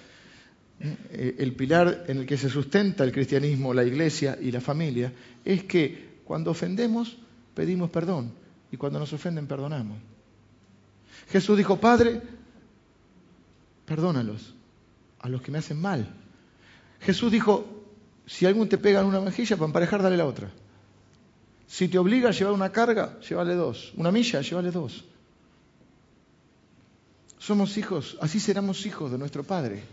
eh, 0.79 1.35
el 1.37 1.53
pilar 1.53 2.05
en 2.07 2.17
el 2.17 2.25
que 2.25 2.37
se 2.37 2.49
sustenta 2.49 3.03
el 3.03 3.11
cristianismo, 3.11 3.75
la 3.75 3.83
iglesia 3.83 4.39
y 4.41 4.51
la 4.51 4.59
familia 4.59 5.13
es 5.45 5.65
que 5.65 6.21
cuando 6.25 6.49
ofendemos 6.49 7.19
pedimos 7.53 7.91
perdón 7.91 8.33
y 8.71 8.77
cuando 8.77 8.97
nos 8.97 9.13
ofenden 9.13 9.45
perdonamos. 9.45 10.10
Jesús 11.29 11.57
dijo, 11.57 11.79
Padre, 11.79 12.21
perdónalos 13.85 14.53
a 15.19 15.29
los 15.29 15.41
que 15.41 15.51
me 15.51 15.59
hacen 15.59 15.79
mal. 15.79 16.07
Jesús 17.01 17.31
dijo, 17.31 17.65
si 18.25 18.45
alguien 18.45 18.69
te 18.69 18.77
pega 18.77 19.01
en 19.01 19.07
una 19.07 19.19
mejilla, 19.19 19.55
para 19.55 19.67
emparejar, 19.67 20.01
dale 20.01 20.17
la 20.17 20.25
otra. 20.25 20.49
Si 21.67 21.87
te 21.87 21.97
obliga 21.97 22.29
a 22.29 22.31
llevar 22.31 22.53
una 22.53 22.71
carga, 22.71 23.19
llévale 23.21 23.55
dos. 23.55 23.93
Una 23.95 24.11
milla, 24.11 24.41
llévale 24.41 24.71
dos. 24.71 25.05
Somos 27.39 27.77
hijos, 27.77 28.17
así 28.21 28.39
seremos 28.39 28.85
hijos 28.85 29.11
de 29.11 29.17
nuestro 29.17 29.43
Padre, 29.43 29.83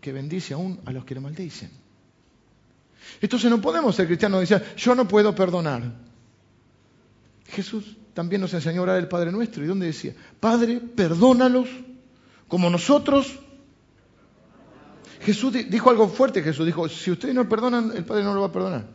que 0.00 0.12
bendice 0.12 0.52
aún 0.52 0.80
a 0.84 0.92
los 0.92 1.04
que 1.04 1.14
le 1.14 1.20
maldicen. 1.20 1.70
Entonces 3.20 3.50
no 3.50 3.60
podemos 3.60 3.96
ser 3.96 4.06
cristianos 4.06 4.38
y 4.42 4.46
decir, 4.52 4.76
yo 4.76 4.94
no 4.94 5.08
puedo 5.08 5.34
perdonar. 5.34 5.82
Jesús 7.48 7.96
también 8.14 8.40
nos 8.40 8.54
enseñó 8.54 8.80
a 8.80 8.84
orar 8.84 8.98
el 8.98 9.08
Padre 9.08 9.32
nuestro. 9.32 9.64
¿Y 9.64 9.66
dónde 9.66 9.86
decía? 9.86 10.14
Padre, 10.38 10.80
perdónalos 10.80 11.68
como 12.48 12.70
nosotros. 12.70 13.38
Jesús 15.20 15.52
dijo 15.52 15.90
algo 15.90 16.08
fuerte. 16.08 16.42
Jesús 16.42 16.64
dijo, 16.64 16.88
si 16.88 17.10
ustedes 17.10 17.34
no 17.34 17.48
perdonan, 17.48 17.92
el 17.94 18.04
Padre 18.04 18.22
no 18.22 18.32
lo 18.32 18.42
va 18.42 18.46
a 18.46 18.52
perdonar. 18.52 18.86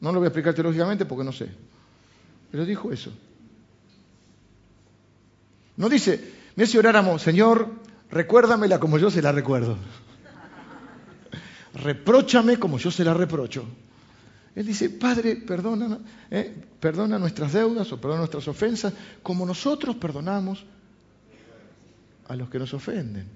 No 0.00 0.12
lo 0.12 0.18
voy 0.18 0.26
a 0.26 0.28
explicar 0.28 0.54
teológicamente 0.54 1.04
porque 1.04 1.24
no 1.24 1.32
sé. 1.32 1.48
Pero 2.50 2.64
dijo 2.64 2.90
eso. 2.90 3.12
No 5.76 5.90
dice, 5.90 6.32
me 6.54 6.66
si 6.66 6.78
oráramos, 6.78 7.20
Señor, 7.20 7.68
recuérdamela 8.10 8.80
como 8.80 8.98
yo 8.98 9.10
se 9.10 9.20
la 9.20 9.32
recuerdo. 9.32 9.76
Repróchame 11.74 12.58
como 12.58 12.78
yo 12.78 12.90
se 12.90 13.04
la 13.04 13.12
reprocho. 13.12 13.66
Él 14.56 14.64
dice, 14.64 14.88
Padre, 14.88 15.36
perdona, 15.36 15.98
eh, 16.30 16.64
perdona 16.80 17.18
nuestras 17.18 17.52
deudas 17.52 17.92
o 17.92 18.00
perdona 18.00 18.20
nuestras 18.20 18.48
ofensas, 18.48 18.94
como 19.22 19.44
nosotros 19.44 19.96
perdonamos 19.96 20.64
a 22.26 22.34
los 22.34 22.48
que 22.48 22.58
nos 22.58 22.72
ofenden. 22.72 23.26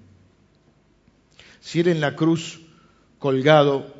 Si 1.61 1.81
Él 1.81 1.89
en 1.89 2.01
la 2.01 2.17
cruz 2.17 2.63
colgado 3.19 3.95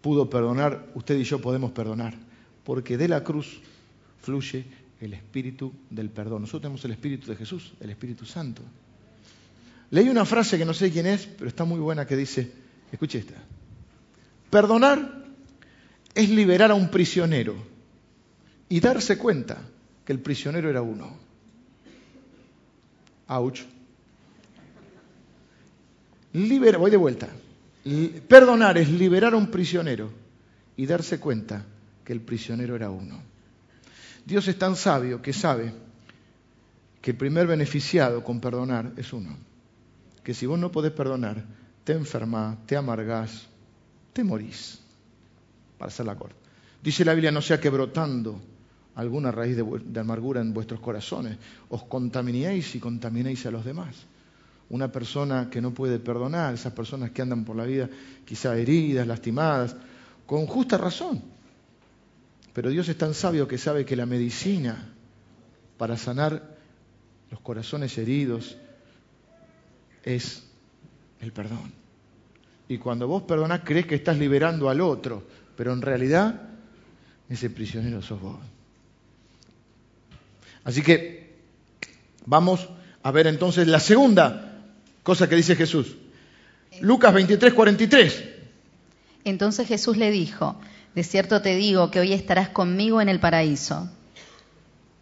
pudo 0.00 0.30
perdonar, 0.30 0.86
usted 0.94 1.18
y 1.18 1.24
yo 1.24 1.42
podemos 1.42 1.72
perdonar, 1.72 2.14
porque 2.64 2.96
de 2.96 3.08
la 3.08 3.22
cruz 3.22 3.60
fluye 4.22 4.64
el 5.02 5.12
espíritu 5.12 5.74
del 5.90 6.08
perdón. 6.08 6.40
Nosotros 6.40 6.62
tenemos 6.62 6.84
el 6.86 6.92
espíritu 6.92 7.26
de 7.26 7.36
Jesús, 7.36 7.74
el 7.80 7.90
Espíritu 7.90 8.24
Santo. 8.24 8.62
Leí 9.90 10.08
una 10.08 10.24
frase 10.24 10.56
que 10.56 10.64
no 10.64 10.72
sé 10.72 10.90
quién 10.90 11.04
es, 11.04 11.26
pero 11.26 11.48
está 11.48 11.66
muy 11.66 11.80
buena 11.80 12.06
que 12.06 12.16
dice, 12.16 12.50
escuche 12.90 13.18
esta, 13.18 13.34
perdonar 14.48 15.25
es 16.16 16.30
liberar 16.30 16.70
a 16.70 16.74
un 16.74 16.88
prisionero 16.88 17.54
y 18.70 18.80
darse 18.80 19.18
cuenta 19.18 19.58
que 20.02 20.14
el 20.14 20.20
prisionero 20.20 20.70
era 20.70 20.80
uno. 20.80 21.14
Ouch. 23.28 23.60
voy 26.32 26.90
de 26.90 26.96
vuelta. 26.96 27.28
Perdonar 28.26 28.78
es 28.78 28.88
liberar 28.88 29.34
a 29.34 29.36
un 29.36 29.50
prisionero 29.50 30.10
y 30.74 30.86
darse 30.86 31.20
cuenta 31.20 31.66
que 32.02 32.14
el 32.14 32.22
prisionero 32.22 32.74
era 32.74 32.88
uno. 32.88 33.20
Dios 34.24 34.48
es 34.48 34.58
tan 34.58 34.74
sabio 34.74 35.20
que 35.20 35.34
sabe 35.34 35.74
que 37.02 37.10
el 37.10 37.16
primer 37.18 37.46
beneficiado 37.46 38.24
con 38.24 38.40
perdonar 38.40 38.90
es 38.96 39.12
uno. 39.12 39.36
Que 40.24 40.32
si 40.32 40.46
vos 40.46 40.58
no 40.58 40.72
podés 40.72 40.92
perdonar, 40.92 41.44
te 41.84 41.92
enfermás, 41.92 42.56
te 42.66 42.74
amargás, 42.74 43.46
te 44.14 44.24
morís. 44.24 44.80
Para 45.78 45.88
hacer 45.88 46.06
la 46.06 46.16
corta. 46.16 46.36
Dice 46.82 47.04
la 47.04 47.14
Biblia, 47.14 47.30
no 47.30 47.42
sea 47.42 47.60
que 47.60 47.70
brotando 47.70 48.40
alguna 48.94 49.30
raíz 49.30 49.56
de, 49.56 50.00
amargura 50.00 50.40
en 50.40 50.54
vuestros 50.54 50.80
corazones, 50.80 51.36
os 51.68 51.84
contaminéis 51.84 52.74
y 52.74 52.80
contaminéis 52.80 53.44
a 53.46 53.50
los 53.50 53.64
demás. 53.64 53.94
Una 54.70 54.90
persona 54.90 55.48
que 55.50 55.60
no 55.60 55.72
puede 55.72 55.98
perdonar, 55.98 56.54
esas 56.54 56.72
personas 56.72 57.10
que 57.10 57.22
andan 57.22 57.44
por 57.44 57.56
la 57.56 57.64
vida 57.64 57.88
quizá 58.24 58.56
heridas, 58.56 59.06
lastimadas, 59.06 59.76
con 60.26 60.46
justa 60.46 60.78
razón, 60.78 61.22
pero 62.56 62.70
Dios 62.70 62.88
es 62.88 62.96
tan 62.96 63.12
sabio 63.12 63.46
que 63.46 63.58
sabe 63.58 63.84
que 63.84 63.96
la 63.96 64.06
medicina 64.06 64.88
para 65.76 65.98
sanar 65.98 66.56
los 67.30 67.40
corazones 67.40 67.98
heridos 67.98 68.56
es 70.02 70.42
el 71.20 71.32
perdón. 71.32 71.70
Y 72.66 72.78
cuando 72.78 73.06
vos 73.06 73.24
perdonás 73.24 73.60
crees 73.62 73.86
que 73.86 73.96
estás 73.96 74.16
liberando 74.16 74.70
al 74.70 74.80
otro, 74.80 75.24
pero 75.56 75.72
en 75.72 75.82
realidad 75.82 76.42
ese 77.28 77.50
prisionero 77.50 78.02
sos 78.02 78.20
vos. 78.20 78.38
Así 80.64 80.82
que 80.82 81.34
vamos 82.24 82.68
a 83.02 83.10
ver 83.10 83.26
entonces 83.26 83.66
la 83.68 83.80
segunda 83.80 84.62
cosa 85.02 85.28
que 85.28 85.36
dice 85.36 85.56
Jesús. 85.56 85.96
Lucas 86.80 87.14
23, 87.14 87.54
43. 87.54 88.24
Entonces 89.24 89.66
Jesús 89.66 89.96
le 89.96 90.10
dijo, 90.10 90.60
de 90.94 91.04
cierto 91.04 91.40
te 91.40 91.56
digo 91.56 91.90
que 91.90 92.00
hoy 92.00 92.12
estarás 92.12 92.48
conmigo 92.48 93.00
en 93.00 93.08
el 93.08 93.20
paraíso. 93.20 93.88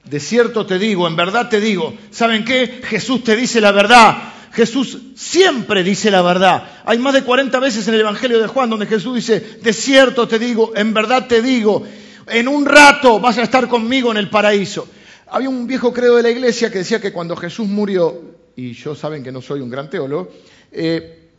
De 0.05 0.21
cierto 0.21 0.67
te 0.67 0.79
digo, 0.79 1.09
en 1.09 1.17
verdad 1.17 1.49
te 1.49 1.61
digo, 1.61 1.95
¿saben 2.11 2.45
qué? 2.45 2.83
Jesús 2.85 3.25
te 3.25 3.35
dice 3.37 3.61
la 3.61 3.73
verdad. 3.73 4.34
Jesús 4.55 4.99
siempre 5.17 5.83
dice 5.83 6.13
la 6.13 6.23
verdad. 6.23 6.83
Hay 6.85 6.99
más 6.99 7.13
de 7.13 7.25
40 7.25 7.59
veces 7.59 7.89
en 7.89 7.95
el 7.95 8.01
Evangelio 8.01 8.41
de 8.41 8.47
Juan 8.47 8.71
donde 8.71 8.87
Jesús 8.87 9.17
dice, 9.17 9.41
de 9.41 9.73
cierto 9.73 10.29
te 10.29 10.39
digo, 10.39 10.73
en 10.77 10.95
verdad 10.95 11.27
te 11.27 11.43
digo, 11.43 11.85
en 12.29 12.47
un 12.47 12.65
rato 12.65 13.19
vas 13.19 13.37
a 13.39 13.43
estar 13.43 13.67
conmigo 13.69 14.13
en 14.13 14.17
el 14.17 14.31
paraíso. 14.31 14.87
Había 15.27 15.49
un 15.49 15.67
viejo 15.67 15.93
credo 15.93 16.17
de 16.17 16.23
la 16.23 16.31
iglesia 16.31 16.71
que 16.71 16.79
decía 16.79 17.01
que 17.01 17.13
cuando 17.13 17.35
Jesús 17.35 17.67
murió, 17.67 18.37
y 18.55 18.73
yo 18.75 18.95
saben 18.95 19.25
que 19.25 19.33
no 19.33 19.43
soy 19.43 19.61
un 19.61 19.71
gran 19.71 19.91
teólogo, 19.91 20.31
eh, 20.71 21.31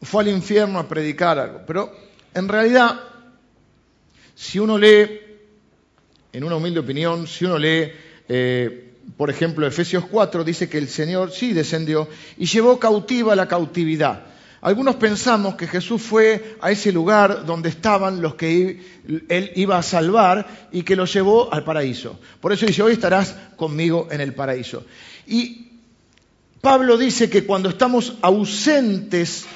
fue 0.00 0.22
al 0.22 0.28
infierno 0.28 0.78
a 0.78 0.86
predicar 0.86 1.40
algo. 1.40 1.62
Pero 1.66 1.92
en 2.34 2.46
realidad, 2.46 3.00
si 4.36 4.60
uno 4.60 4.78
lee 4.78 5.20
en 6.32 6.44
una 6.44 6.54
humilde 6.54 6.78
opinión, 6.78 7.26
si 7.26 7.46
uno 7.46 7.58
lee, 7.58 7.90
eh, 8.28 8.87
por 9.16 9.30
ejemplo, 9.30 9.66
Efesios 9.66 10.04
4, 10.10 10.44
dice 10.44 10.68
que 10.68 10.78
el 10.78 10.88
Señor 10.88 11.32
sí 11.32 11.52
descendió 11.52 12.08
y 12.36 12.46
llevó 12.46 12.78
cautiva 12.78 13.34
la 13.34 13.48
cautividad. 13.48 14.24
Algunos 14.60 14.96
pensamos 14.96 15.54
que 15.54 15.68
Jesús 15.68 16.02
fue 16.02 16.56
a 16.60 16.72
ese 16.72 16.90
lugar 16.90 17.46
donde 17.46 17.68
estaban 17.68 18.20
los 18.20 18.34
que 18.34 18.82
él 19.28 19.52
iba 19.54 19.78
a 19.78 19.82
salvar 19.82 20.68
y 20.72 20.82
que 20.82 20.96
los 20.96 21.12
llevó 21.12 21.52
al 21.52 21.62
paraíso. 21.62 22.18
Por 22.40 22.52
eso 22.52 22.66
dice, 22.66 22.82
hoy 22.82 22.92
estarás 22.92 23.36
conmigo 23.56 24.08
en 24.10 24.20
el 24.20 24.34
paraíso. 24.34 24.84
Y 25.28 25.68
Pablo 26.60 26.98
dice 26.98 27.30
que 27.30 27.44
cuando 27.44 27.68
estamos 27.68 28.14
ausentes 28.20 29.46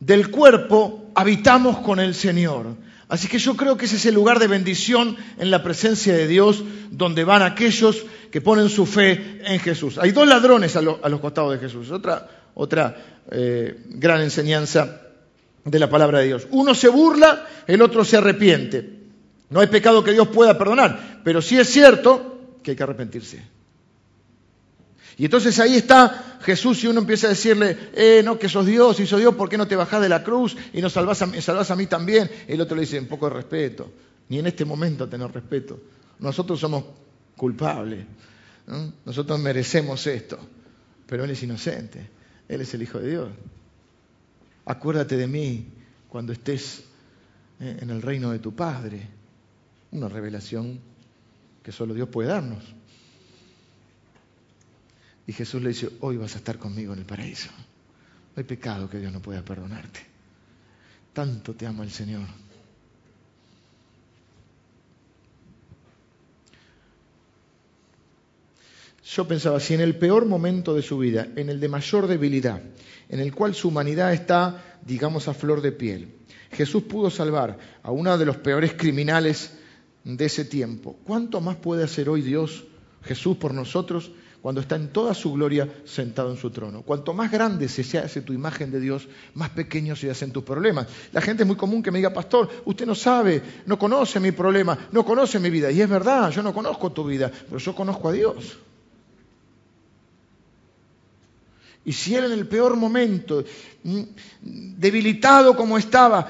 del 0.00 0.30
cuerpo, 0.30 1.12
habitamos 1.14 1.78
con 1.78 2.00
el 2.00 2.14
Señor. 2.14 2.76
Así 3.08 3.28
que 3.28 3.38
yo 3.38 3.56
creo 3.56 3.76
que 3.76 3.84
ese 3.84 3.96
es 3.96 4.06
el 4.06 4.14
lugar 4.14 4.40
de 4.40 4.48
bendición 4.48 5.16
en 5.38 5.50
la 5.52 5.62
presencia 5.62 6.12
de 6.12 6.26
Dios, 6.26 6.64
donde 6.90 7.22
van 7.22 7.42
aquellos 7.42 8.04
que 8.34 8.40
ponen 8.40 8.68
su 8.68 8.84
fe 8.84 9.42
en 9.44 9.60
Jesús. 9.60 9.96
Hay 9.96 10.10
dos 10.10 10.26
ladrones 10.26 10.74
a, 10.74 10.82
los 10.82 11.20
costados 11.20 11.52
de 11.52 11.60
Jesús. 11.60 11.92
Otra, 11.92 12.28
otra 12.56 13.20
eh, 13.30 13.78
gran 13.90 14.22
enseñanza 14.22 15.02
de 15.64 15.78
la 15.78 15.88
palabra 15.88 16.18
de 16.18 16.26
Dios. 16.26 16.48
Uno 16.50 16.74
se 16.74 16.88
burla, 16.88 17.46
el 17.64 17.80
otro 17.80 18.04
se 18.04 18.16
arrepiente. 18.16 19.04
No 19.50 19.60
hay 19.60 19.68
pecado 19.68 20.02
que 20.02 20.10
Dios 20.10 20.26
pueda 20.26 20.58
perdonar, 20.58 21.20
pero 21.22 21.40
sí 21.40 21.56
es 21.60 21.68
cierto 21.68 22.56
que 22.60 22.72
hay 22.72 22.76
que 22.76 22.82
arrepentirse. 22.82 23.40
Y 25.16 25.26
entonces 25.26 25.56
ahí 25.60 25.76
está 25.76 26.40
Jesús 26.40 26.82
y 26.82 26.88
uno 26.88 27.02
empieza 27.02 27.28
a 27.28 27.30
decirle, 27.30 27.78
eh, 27.94 28.20
no, 28.24 28.36
que 28.36 28.48
sos 28.48 28.66
Dios, 28.66 28.98
y 28.98 29.06
sos 29.06 29.20
Dios, 29.20 29.36
¿por 29.36 29.48
qué 29.48 29.56
no 29.56 29.68
te 29.68 29.76
bajás 29.76 30.02
de 30.02 30.08
la 30.08 30.24
cruz 30.24 30.56
y 30.72 30.82
nos 30.82 30.92
salvás 30.92 31.22
a, 31.22 31.76
mí 31.76 31.86
también? 31.86 32.28
El 32.48 32.60
otro 32.60 32.74
le 32.74 32.80
dice, 32.80 32.98
un 32.98 33.06
poco 33.06 33.28
de 33.28 33.36
respeto, 33.36 33.92
ni 34.28 34.40
en 34.40 34.48
este 34.48 34.64
momento 34.64 35.08
tener 35.08 35.30
respeto. 35.30 35.78
Nosotros 36.18 36.58
somos 36.58 36.84
culpables, 37.36 38.06
nosotros 39.04 39.38
merecemos 39.38 40.06
esto, 40.06 40.38
pero 41.06 41.24
Él 41.24 41.30
es 41.30 41.42
inocente, 41.42 42.08
Él 42.48 42.60
es 42.60 42.72
el 42.74 42.82
Hijo 42.82 42.98
de 42.98 43.10
Dios. 43.10 43.28
Acuérdate 44.66 45.16
de 45.16 45.26
mí 45.26 45.66
cuando 46.08 46.32
estés 46.32 46.84
eh, 47.60 47.78
en 47.80 47.90
el 47.90 48.02
reino 48.02 48.30
de 48.30 48.38
tu 48.38 48.54
Padre. 48.54 49.06
Una 49.92 50.08
revelación 50.08 50.80
que 51.62 51.70
solo 51.70 51.94
Dios 51.94 52.08
puede 52.08 52.28
darnos. 52.30 52.64
Y 55.26 55.32
Jesús 55.32 55.62
le 55.62 55.70
dice, 55.70 55.90
hoy 56.00 56.16
vas 56.16 56.34
a 56.34 56.38
estar 56.38 56.58
conmigo 56.58 56.92
en 56.92 56.98
el 57.00 57.04
paraíso. 57.04 57.50
No 57.50 58.40
hay 58.40 58.44
pecado 58.44 58.90
que 58.90 58.98
Dios 58.98 59.12
no 59.12 59.20
pueda 59.20 59.44
perdonarte. 59.44 60.00
Tanto 61.12 61.54
te 61.54 61.66
ama 61.66 61.84
el 61.84 61.90
Señor. 61.90 62.26
Yo 69.14 69.28
pensaba, 69.28 69.60
si 69.60 69.74
en 69.74 69.80
el 69.80 69.96
peor 69.96 70.26
momento 70.26 70.74
de 70.74 70.82
su 70.82 70.98
vida, 70.98 71.28
en 71.36 71.48
el 71.48 71.60
de 71.60 71.68
mayor 71.68 72.08
debilidad, 72.08 72.60
en 73.08 73.20
el 73.20 73.32
cual 73.32 73.54
su 73.54 73.68
humanidad 73.68 74.12
está, 74.12 74.78
digamos, 74.84 75.28
a 75.28 75.34
flor 75.34 75.60
de 75.62 75.70
piel, 75.70 76.16
Jesús 76.50 76.82
pudo 76.82 77.10
salvar 77.10 77.56
a 77.84 77.92
uno 77.92 78.18
de 78.18 78.24
los 78.24 78.38
peores 78.38 78.74
criminales 78.74 79.52
de 80.02 80.24
ese 80.24 80.44
tiempo, 80.44 80.98
¿cuánto 81.04 81.40
más 81.40 81.54
puede 81.54 81.84
hacer 81.84 82.08
hoy 82.08 82.22
Dios, 82.22 82.64
Jesús, 83.02 83.36
por 83.36 83.54
nosotros 83.54 84.10
cuando 84.42 84.60
está 84.60 84.74
en 84.74 84.88
toda 84.88 85.14
su 85.14 85.32
gloria 85.32 85.66
sentado 85.86 86.30
en 86.30 86.36
su 86.36 86.50
trono. 86.50 86.82
Cuanto 86.82 87.14
más 87.14 87.32
grande 87.32 87.66
se 87.66 87.96
hace 87.96 88.20
tu 88.20 88.34
imagen 88.34 88.70
de 88.70 88.78
Dios, 88.78 89.08
más 89.32 89.48
pequeños 89.48 90.00
se 90.00 90.10
hacen 90.10 90.32
tus 90.32 90.44
problemas. 90.44 90.86
La 91.12 91.22
gente 91.22 91.44
es 91.44 91.46
muy 91.46 91.56
común 91.56 91.82
que 91.82 91.90
me 91.90 91.96
diga, 91.96 92.12
pastor, 92.12 92.50
usted 92.66 92.84
no 92.84 92.94
sabe, 92.94 93.40
no 93.64 93.78
conoce 93.78 94.20
mi 94.20 94.32
problema, 94.32 94.76
no 94.92 95.02
conoce 95.02 95.40
mi 95.40 95.48
vida. 95.48 95.70
Y 95.70 95.80
es 95.80 95.88
verdad, 95.88 96.30
yo 96.30 96.42
no 96.42 96.52
conozco 96.52 96.92
tu 96.92 97.06
vida, 97.06 97.32
pero 97.46 97.56
yo 97.56 97.74
conozco 97.74 98.10
a 98.10 98.12
Dios. 98.12 98.58
Y 101.84 101.92
si 101.92 102.14
él 102.14 102.24
en 102.24 102.32
el 102.32 102.46
peor 102.46 102.76
momento, 102.76 103.44
mm, 103.82 104.02
debilitado 104.42 105.54
como 105.56 105.76
estaba, 105.76 106.26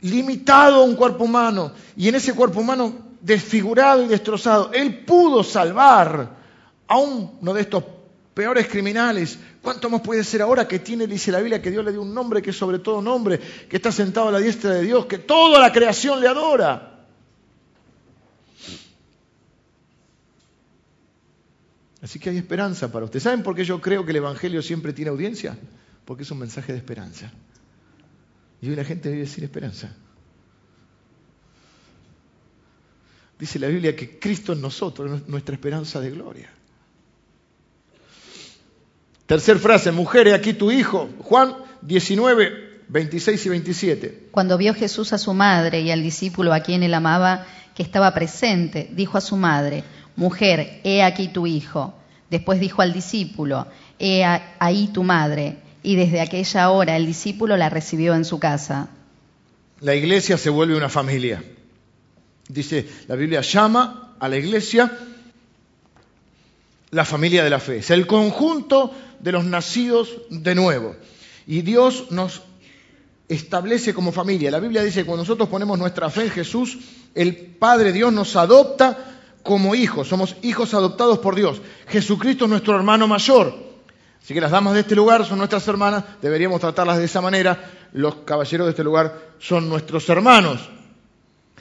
limitado 0.00 0.82
a 0.82 0.84
un 0.84 0.96
cuerpo 0.96 1.24
humano, 1.24 1.72
y 1.96 2.08
en 2.08 2.16
ese 2.16 2.34
cuerpo 2.34 2.60
humano 2.60 2.92
desfigurado 3.20 4.04
y 4.04 4.08
destrozado, 4.08 4.70
él 4.72 5.04
pudo 5.04 5.42
salvar 5.42 6.36
a 6.86 6.98
uno 6.98 7.54
de 7.54 7.60
estos 7.60 7.84
peores 8.34 8.68
criminales. 8.68 9.38
¿Cuánto 9.60 9.90
más 9.90 10.00
puede 10.00 10.24
ser 10.24 10.42
ahora 10.42 10.66
que 10.66 10.78
tiene, 10.78 11.06
dice 11.06 11.32
la 11.32 11.38
Biblia, 11.38 11.60
que 11.60 11.70
Dios 11.70 11.84
le 11.84 11.92
dio 11.92 12.02
un 12.02 12.14
nombre 12.14 12.40
que 12.40 12.50
es 12.50 12.56
sobre 12.56 12.78
todo 12.78 13.02
nombre, 13.02 13.38
que 13.68 13.76
está 13.76 13.92
sentado 13.92 14.28
a 14.28 14.32
la 14.32 14.38
diestra 14.38 14.70
de 14.70 14.82
Dios, 14.82 15.06
que 15.06 15.18
toda 15.18 15.60
la 15.60 15.72
creación 15.72 16.20
le 16.20 16.28
adora? 16.28 16.87
Así 22.02 22.18
que 22.18 22.30
hay 22.30 22.36
esperanza 22.36 22.92
para 22.92 23.04
usted. 23.04 23.20
¿Saben 23.20 23.42
por 23.42 23.54
qué 23.54 23.64
yo 23.64 23.80
creo 23.80 24.04
que 24.04 24.10
el 24.10 24.18
Evangelio 24.18 24.62
siempre 24.62 24.92
tiene 24.92 25.10
audiencia? 25.10 25.56
Porque 26.04 26.22
es 26.22 26.30
un 26.30 26.38
mensaje 26.38 26.72
de 26.72 26.78
esperanza. 26.78 27.32
Y 28.60 28.68
hoy 28.68 28.76
la 28.76 28.84
gente 28.84 29.10
vive 29.10 29.26
sin 29.26 29.44
esperanza. 29.44 29.94
Dice 33.38 33.58
la 33.58 33.68
Biblia 33.68 33.94
que 33.94 34.18
Cristo 34.18 34.52
en 34.52 34.60
nosotros 34.60 35.20
es 35.20 35.28
nuestra 35.28 35.54
esperanza 35.54 36.00
de 36.00 36.10
gloria. 36.10 36.50
Tercer 39.26 39.58
frase, 39.58 39.92
mujer, 39.92 40.32
aquí 40.32 40.54
tu 40.54 40.70
hijo. 40.72 41.08
Juan 41.18 41.54
19, 41.82 42.82
26 42.88 43.46
y 43.46 43.48
27. 43.48 44.28
Cuando 44.30 44.56
vio 44.56 44.74
Jesús 44.74 45.12
a 45.12 45.18
su 45.18 45.34
madre 45.34 45.82
y 45.82 45.90
al 45.90 46.02
discípulo 46.02 46.52
a 46.52 46.60
quien 46.60 46.82
él 46.82 46.94
amaba, 46.94 47.46
que 47.74 47.82
estaba 47.82 48.12
presente, 48.12 48.88
dijo 48.92 49.18
a 49.18 49.20
su 49.20 49.36
madre, 49.36 49.84
mujer, 50.18 50.80
he 50.82 51.02
aquí 51.02 51.28
tu 51.28 51.46
hijo. 51.46 51.94
Después 52.28 52.60
dijo 52.60 52.82
al 52.82 52.92
discípulo, 52.92 53.68
he 53.98 54.24
ahí 54.24 54.88
tu 54.88 55.04
madre. 55.04 55.56
Y 55.82 55.94
desde 55.94 56.20
aquella 56.20 56.70
hora 56.70 56.96
el 56.96 57.06
discípulo 57.06 57.56
la 57.56 57.70
recibió 57.70 58.14
en 58.14 58.24
su 58.24 58.38
casa. 58.38 58.88
La 59.80 59.94
iglesia 59.94 60.36
se 60.36 60.50
vuelve 60.50 60.76
una 60.76 60.88
familia. 60.88 61.42
Dice, 62.48 62.86
la 63.06 63.14
Biblia 63.14 63.40
llama 63.42 64.16
a 64.18 64.28
la 64.28 64.36
iglesia 64.36 64.90
la 66.90 67.04
familia 67.04 67.44
de 67.44 67.50
la 67.50 67.60
fe. 67.60 67.78
Es 67.78 67.90
el 67.90 68.06
conjunto 68.06 68.92
de 69.20 69.32
los 69.32 69.44
nacidos 69.44 70.10
de 70.30 70.54
nuevo. 70.56 70.96
Y 71.46 71.62
Dios 71.62 72.10
nos 72.10 72.42
establece 73.28 73.94
como 73.94 74.10
familia. 74.10 74.50
La 74.50 74.58
Biblia 74.58 74.82
dice 74.82 75.04
cuando 75.04 75.22
nosotros 75.22 75.48
ponemos 75.48 75.78
nuestra 75.78 76.10
fe 76.10 76.24
en 76.24 76.30
Jesús, 76.30 76.78
el 77.14 77.36
Padre 77.36 77.92
Dios 77.92 78.12
nos 78.12 78.34
adopta 78.34 79.17
como 79.42 79.74
hijos. 79.74 80.08
Somos 80.08 80.36
hijos 80.42 80.74
adoptados 80.74 81.18
por 81.18 81.34
Dios. 81.34 81.60
Jesucristo 81.88 82.44
es 82.44 82.50
nuestro 82.50 82.76
hermano 82.76 83.06
mayor. 83.06 83.54
Así 84.22 84.34
que 84.34 84.40
las 84.40 84.50
damas 84.50 84.74
de 84.74 84.80
este 84.80 84.94
lugar 84.94 85.24
son 85.24 85.38
nuestras 85.38 85.66
hermanas, 85.68 86.04
deberíamos 86.20 86.60
tratarlas 86.60 86.98
de 86.98 87.04
esa 87.04 87.20
manera. 87.20 87.70
Los 87.92 88.16
caballeros 88.16 88.66
de 88.66 88.70
este 88.72 88.84
lugar 88.84 89.18
son 89.38 89.68
nuestros 89.68 90.08
hermanos. 90.08 90.68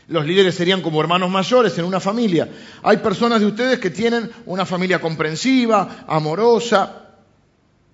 Los 0.08 0.26
líderes 0.26 0.56
serían 0.56 0.82
como 0.82 1.02
hermanos 1.02 1.30
mayores 1.30 1.78
en 1.78 1.86
una 1.86 2.00
familia. 2.00 2.50
Hay 2.84 2.98
personas 2.98 3.40
de 3.40 3.46
ustedes 3.46 3.80
que 3.80 3.90
tienen 3.90 4.30
una 4.46 4.66
familia 4.66 5.00
comprensiva, 5.00 6.06
amorosa, 6.08 7.08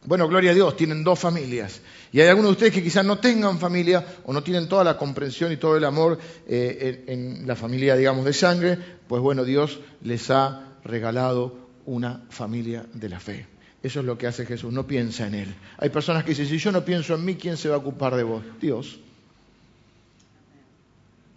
bueno, 0.06 0.28
gloria 0.28 0.52
a 0.52 0.54
Dios, 0.54 0.76
tienen 0.76 1.04
dos 1.04 1.18
familias. 1.18 1.82
Y 2.14 2.22
hay 2.22 2.28
algunos 2.28 2.50
de 2.50 2.54
ustedes 2.54 2.74
que 2.74 2.84
quizás 2.84 3.04
no 3.04 3.18
tengan 3.18 3.58
familia 3.58 4.06
o 4.24 4.34
no 4.34 4.44
tienen 4.44 4.70
toda 4.70 4.84
la 4.84 4.96
comprensión 4.96 5.52
y 5.52 5.58
todo 5.58 5.76
el 5.76 5.84
amor 5.84 6.20
eh, 6.48 7.06
en, 7.08 7.48
la 7.48 7.56
familia, 7.56 7.96
digamos, 7.96 8.24
de 8.24 8.34
sangre. 8.34 8.78
Pues 9.08 9.20
bueno, 9.20 9.44
Dios 9.44 9.80
les 10.04 10.30
ha 10.30 10.76
regalado 10.84 11.58
una 11.88 12.22
familia 12.30 12.86
de 12.94 13.10
la 13.10 13.20
fe. 13.20 13.48
Eso 13.82 14.02
es 14.02 14.06
lo 14.06 14.16
que 14.16 14.28
hace 14.28 14.46
Jesús, 14.46 14.72
no 14.72 14.86
piensa 14.86 15.26
en 15.26 15.34
Él. 15.34 15.56
Hay 15.80 15.90
personas 15.90 16.24
que 16.24 16.30
dicen, 16.30 16.48
si 16.48 16.60
yo 16.60 16.72
no 16.72 16.86
pienso 16.86 17.16
en 17.16 17.26
mí, 17.26 17.36
¿quién 17.36 17.58
se 17.58 17.68
va 17.68 17.76
a 17.76 17.80
ocupar 17.80 18.16
de 18.16 18.22
vos? 18.22 18.44
Dios. 18.62 19.00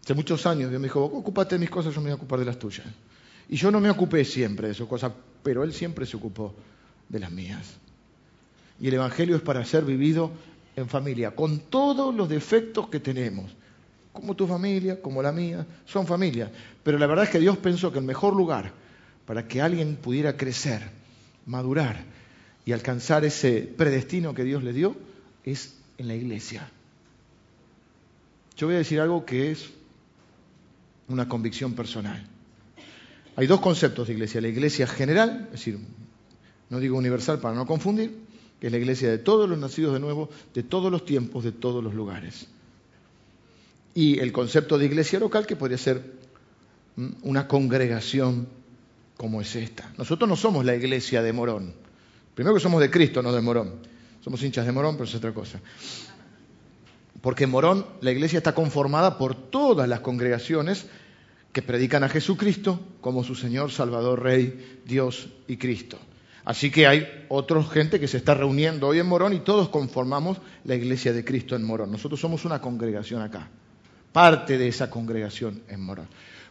Hace 0.04 0.12
muchos 0.12 0.44
años 0.44 0.68
Dios 0.68 0.80
me 0.80 0.88
dijo, 0.88 1.02
ocúpate 1.02 1.54
de 1.54 1.58
mis 1.58 1.70
cosas, 1.70 1.94
yo 1.94 2.02
me 2.02 2.10
voy 2.10 2.12
a 2.12 2.16
ocupar 2.16 2.38
de 2.38 2.44
las 2.44 2.58
tuyas. 2.58 2.86
Y 3.48 3.56
yo 3.56 3.70
no 3.70 3.80
me 3.80 3.88
ocupé 3.88 4.26
siempre 4.26 4.68
de 4.68 4.74
sus 4.74 4.86
cosas, 4.86 5.10
pero 5.42 5.64
Él 5.64 5.72
siempre 5.72 6.04
se 6.04 6.18
ocupó 6.18 6.54
de 7.08 7.18
las 7.18 7.32
mías. 7.32 7.76
Y 8.78 8.88
el 8.88 8.94
Evangelio 8.94 9.36
es 9.36 9.42
para 9.42 9.64
ser 9.64 9.86
vivido 9.86 10.32
en 10.76 10.88
familia, 10.88 11.34
con 11.34 11.58
todos 11.58 12.14
los 12.14 12.28
defectos 12.28 12.88
que 12.88 13.00
tenemos. 13.00 13.56
Como 14.12 14.36
tu 14.36 14.46
familia, 14.46 15.00
como 15.00 15.22
la 15.22 15.32
mía, 15.32 15.66
son 15.86 16.06
familias. 16.06 16.50
Pero 16.82 16.98
la 16.98 17.06
verdad 17.06 17.24
es 17.24 17.30
que 17.30 17.40
Dios 17.40 17.56
pensó 17.56 17.90
que 17.90 17.98
el 17.98 18.04
mejor 18.04 18.36
lugar 18.36 18.72
para 19.26 19.48
que 19.48 19.60
alguien 19.60 19.96
pudiera 19.96 20.36
crecer, 20.36 20.82
madurar 21.46 22.04
y 22.64 22.72
alcanzar 22.72 23.24
ese 23.24 23.62
predestino 23.62 24.34
que 24.34 24.44
Dios 24.44 24.62
le 24.62 24.72
dio 24.72 24.96
es 25.44 25.76
en 25.98 26.08
la 26.08 26.14
iglesia. 26.14 26.70
Yo 28.56 28.66
voy 28.66 28.76
a 28.76 28.78
decir 28.78 29.00
algo 29.00 29.24
que 29.24 29.50
es 29.50 29.70
una 31.08 31.28
convicción 31.28 31.74
personal. 31.74 32.26
Hay 33.36 33.46
dos 33.46 33.60
conceptos 33.60 34.06
de 34.08 34.14
iglesia. 34.14 34.40
La 34.40 34.48
iglesia 34.48 34.86
general, 34.86 35.44
es 35.46 35.52
decir, 35.52 35.78
no 36.70 36.80
digo 36.80 36.96
universal 36.96 37.38
para 37.38 37.54
no 37.54 37.66
confundir, 37.66 38.25
que 38.60 38.68
es 38.68 38.72
la 38.72 38.78
iglesia 38.78 39.10
de 39.10 39.18
todos 39.18 39.48
los 39.48 39.58
nacidos 39.58 39.92
de 39.92 40.00
nuevo, 40.00 40.30
de 40.54 40.62
todos 40.62 40.90
los 40.90 41.04
tiempos, 41.04 41.44
de 41.44 41.52
todos 41.52 41.82
los 41.82 41.94
lugares. 41.94 42.46
Y 43.94 44.18
el 44.18 44.32
concepto 44.32 44.78
de 44.78 44.86
iglesia 44.86 45.18
local, 45.18 45.46
que 45.46 45.56
podría 45.56 45.78
ser 45.78 46.02
una 47.22 47.48
congregación 47.48 48.48
como 49.16 49.40
es 49.40 49.56
esta. 49.56 49.90
Nosotros 49.98 50.28
no 50.28 50.36
somos 50.36 50.64
la 50.64 50.74
iglesia 50.74 51.22
de 51.22 51.32
Morón. 51.32 51.74
Primero 52.34 52.54
que 52.54 52.60
somos 52.60 52.80
de 52.80 52.90
Cristo, 52.90 53.22
no 53.22 53.32
de 53.32 53.40
Morón. 53.40 53.74
Somos 54.22 54.42
hinchas 54.42 54.66
de 54.66 54.72
Morón, 54.72 54.96
pero 54.96 55.04
es 55.04 55.14
otra 55.14 55.32
cosa. 55.32 55.60
Porque 57.20 57.44
en 57.44 57.50
Morón 57.50 57.86
la 58.00 58.12
iglesia 58.12 58.38
está 58.38 58.54
conformada 58.54 59.18
por 59.18 59.34
todas 59.34 59.88
las 59.88 60.00
congregaciones 60.00 60.86
que 61.52 61.62
predican 61.62 62.04
a 62.04 62.08
Jesucristo 62.08 62.80
como 63.00 63.24
su 63.24 63.34
Señor, 63.34 63.72
Salvador, 63.72 64.22
Rey, 64.22 64.80
Dios 64.84 65.28
y 65.48 65.56
Cristo. 65.56 65.98
Así 66.46 66.70
que 66.70 66.86
hay 66.86 67.26
otra 67.28 67.60
gente 67.64 67.98
que 67.98 68.06
se 68.06 68.18
está 68.18 68.32
reuniendo 68.32 68.86
hoy 68.86 69.00
en 69.00 69.06
Morón 69.06 69.32
y 69.32 69.40
todos 69.40 69.68
conformamos 69.68 70.38
la 70.64 70.76
iglesia 70.76 71.12
de 71.12 71.24
Cristo 71.24 71.56
en 71.56 71.64
Morón. 71.64 71.90
Nosotros 71.90 72.20
somos 72.20 72.44
una 72.44 72.60
congregación 72.60 73.20
acá, 73.20 73.50
parte 74.12 74.56
de 74.56 74.68
esa 74.68 74.88
congregación 74.88 75.60
en 75.68 75.80
Morón. 75.80 76.06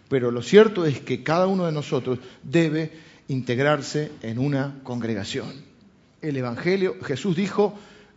Pero 0.10 0.32
lo 0.32 0.42
cierto 0.42 0.86
es 0.86 1.00
que 1.00 1.24
cada 1.24 1.48
uno 1.48 1.66
de 1.66 1.72
nosotros 1.72 2.20
debe 2.44 2.92
integrarse 3.30 4.12
en 4.22 4.38
una 4.38 4.82
congregación. 4.84 5.64
El 6.22 6.36
Evangelio, 6.36 6.98
Jesús 7.02 7.34
dijo, 7.34 7.74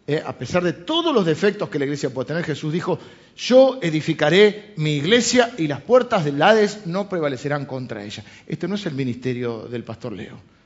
eh, 0.08 0.20
a 0.26 0.32
pesar 0.32 0.64
de 0.64 0.72
todos 0.72 1.14
los 1.14 1.24
defectos 1.24 1.68
que 1.68 1.78
la 1.78 1.84
iglesia 1.84 2.10
puede 2.10 2.26
tener, 2.26 2.42
Jesús 2.42 2.72
dijo, 2.72 2.98
yo 3.36 3.78
edificaré 3.80 4.74
mi 4.78 4.96
iglesia 4.96 5.54
y 5.56 5.68
las 5.68 5.82
puertas 5.82 6.24
del 6.24 6.42
Hades 6.42 6.86
no 6.86 7.08
prevalecerán 7.08 7.66
contra 7.66 8.02
ella. 8.02 8.24
Este 8.48 8.66
no 8.66 8.74
es 8.74 8.84
el 8.84 8.94
ministerio 8.94 9.68
del 9.68 9.84
pastor 9.84 10.12
Leo. 10.12 10.57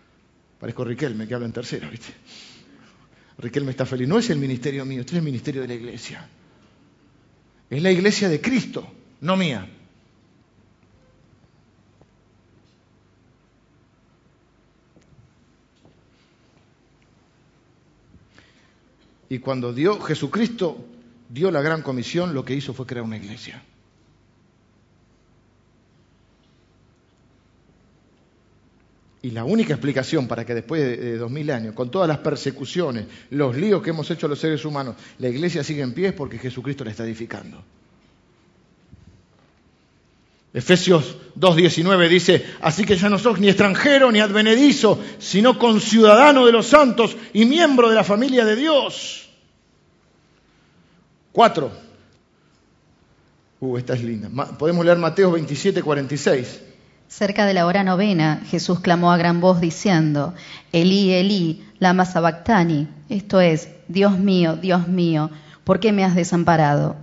Parezco 0.63 0.85
Riquelme, 0.85 1.27
que 1.27 1.35
habla 1.35 1.47
en 1.47 1.53
tercera, 1.53 1.91
¿viste? 1.91 2.15
Riquelme 3.39 3.73
está 3.73 3.85
feliz. 3.85 4.07
No 4.07 4.17
es 4.21 4.31
el 4.31 4.39
ministerio 4.39 4.85
mío, 4.85 5.01
este 5.01 5.15
es 5.15 5.19
el 5.19 5.25
ministerio 5.25 5.63
de 5.63 5.67
la 5.67 5.75
iglesia. 5.75 6.29
Es 7.69 7.83
la 7.83 7.91
iglesia 7.91 8.29
de 8.29 8.41
Cristo, 8.41 8.87
no 9.23 9.37
mía. 9.37 9.69
Y 19.31 19.41
cuando 19.41 19.73
dio 19.73 20.01
Jesucristo 20.01 20.87
dio 21.29 21.51
la 21.51 21.61
gran 21.61 21.83
comisión, 21.83 22.35
lo 22.35 22.45
que 22.45 22.55
hizo 22.55 22.73
fue 22.73 22.87
crear 22.87 23.05
una 23.05 23.17
iglesia. 23.17 23.61
Y 29.23 29.31
la 29.31 29.45
única 29.45 29.73
explicación 29.73 30.27
para 30.27 30.45
que 30.45 30.53
después 30.53 30.83
de 30.83 31.17
dos 31.17 31.31
mil 31.31 31.49
años, 31.53 31.75
con 31.75 31.91
todas 31.91 32.09
las 32.09 32.19
persecuciones, 32.19 33.07
los 33.31 33.57
líos 33.57 33.81
que 33.81 33.91
hemos 33.91 34.11
hecho 34.11 34.27
los 34.27 34.41
seres 34.41 34.65
humanos, 34.65 34.97
la 35.19 35.29
iglesia 35.29 35.63
sigue 35.63 35.83
en 35.83 35.93
pie 35.93 36.09
es 36.09 36.13
porque 36.13 36.39
Jesucristo 36.39 36.85
la 36.85 36.91
está 36.91 37.05
edificando. 37.05 37.63
Efesios 40.53 41.17
2.19 41.39 42.09
dice, 42.09 42.45
así 42.61 42.85
que 42.85 42.97
ya 42.97 43.09
no 43.09 43.19
sos 43.19 43.39
ni 43.39 43.49
extranjero 43.49 44.11
ni 44.11 44.21
advenedizo, 44.21 44.99
sino 45.19 45.59
conciudadano 45.59 46.45
de 46.45 46.53
los 46.53 46.67
santos 46.67 47.17
y 47.33 47.45
miembro 47.47 47.89
de 47.89 47.95
la 47.95 48.05
familia 48.05 48.45
de 48.45 48.57
Dios. 48.57 49.31
Cuatro. 51.31 51.73
Uh, 53.61 53.79
esta 53.79 53.95
es 53.95 54.03
linda. 54.03 54.29
Podemos 54.59 54.85
leer 54.85 54.99
Mateo 54.99 55.33
27.46. 55.33 56.72
Cerca 57.13 57.45
de 57.45 57.53
la 57.53 57.67
hora 57.67 57.85
novena, 57.85 58.41
Jesús 58.47 58.81
clamó 58.81 59.13
a 59.13 59.19
gran 59.19 59.43
voz 59.43 59.61
diciendo, 59.61 60.33
Elí, 60.73 61.13
Elí, 61.13 61.63
lama 61.79 62.07
sabactani, 62.07 62.89
esto 63.11 63.43
es, 63.43 63.69
Dios 63.87 64.19
mío, 64.19 64.57
Dios 64.57 64.89
mío, 64.89 65.31
¿por 65.63 65.79
qué 65.79 65.93
me 65.93 66.05
has 66.05 66.15
desamparado? 66.15 66.97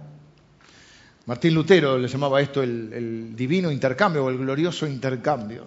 Martín 1.27 1.53
Lutero 1.53 1.99
le 1.99 2.07
llamaba 2.07 2.41
esto 2.41 2.63
el, 2.63 3.35
divino 3.35 3.71
intercambio 3.71 4.25
o 4.25 4.31
el 4.31 4.39
glorioso 4.39 4.87
intercambio, 4.87 5.65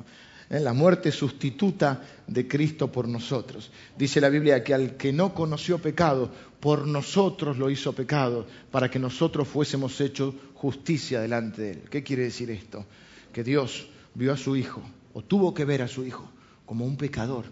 ¿eh? 0.51 0.59
la 0.59 0.73
muerte 0.73 1.13
sustituta 1.13 2.01
de 2.27 2.49
Cristo 2.49 2.91
por 2.91 3.07
nosotros. 3.07 3.71
Dice 3.97 4.21
la 4.21 4.29
Biblia 4.29 4.65
que 4.65 4.75
al 4.75 4.97
que 4.97 5.13
no 5.13 5.35
conoció 5.35 5.79
pecado, 5.79 6.29
por 6.59 6.85
nosotros 6.89 7.59
lo 7.59 7.71
hizo 7.71 7.93
pecado, 7.93 8.49
para 8.73 8.91
que 8.91 8.99
nosotros 8.99 9.47
fuésemos 9.47 10.01
hechos 10.01 10.35
justicia 10.55 11.21
delante 11.21 11.63
de 11.63 11.71
él. 11.71 11.83
¿Qué 11.89 12.03
quiere 12.03 12.25
decir 12.25 12.51
esto? 12.51 12.85
Que 13.33 13.45
Dios 13.45 13.87
vio 14.15 14.33
a 14.33 14.37
su 14.37 14.57
hijo, 14.57 14.83
o 15.15 15.23
tuvo 15.23 15.55
que 15.55 15.65
ver 15.65 15.83
a 15.83 15.89
su 15.89 16.05
hijo, 16.05 16.29
como 16.67 16.85
un 16.85 16.97
pecador, 16.97 17.47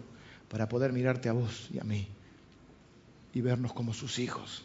para 0.49 0.67
poder 0.67 0.93
mirarte 0.93 1.29
a 1.29 1.33
vos 1.33 1.69
y 1.73 1.79
a 1.79 1.83
mí 1.83 2.07
y 3.33 3.41
vernos 3.41 3.73
como 3.73 3.93
sus 3.93 4.19
hijos 4.19 4.63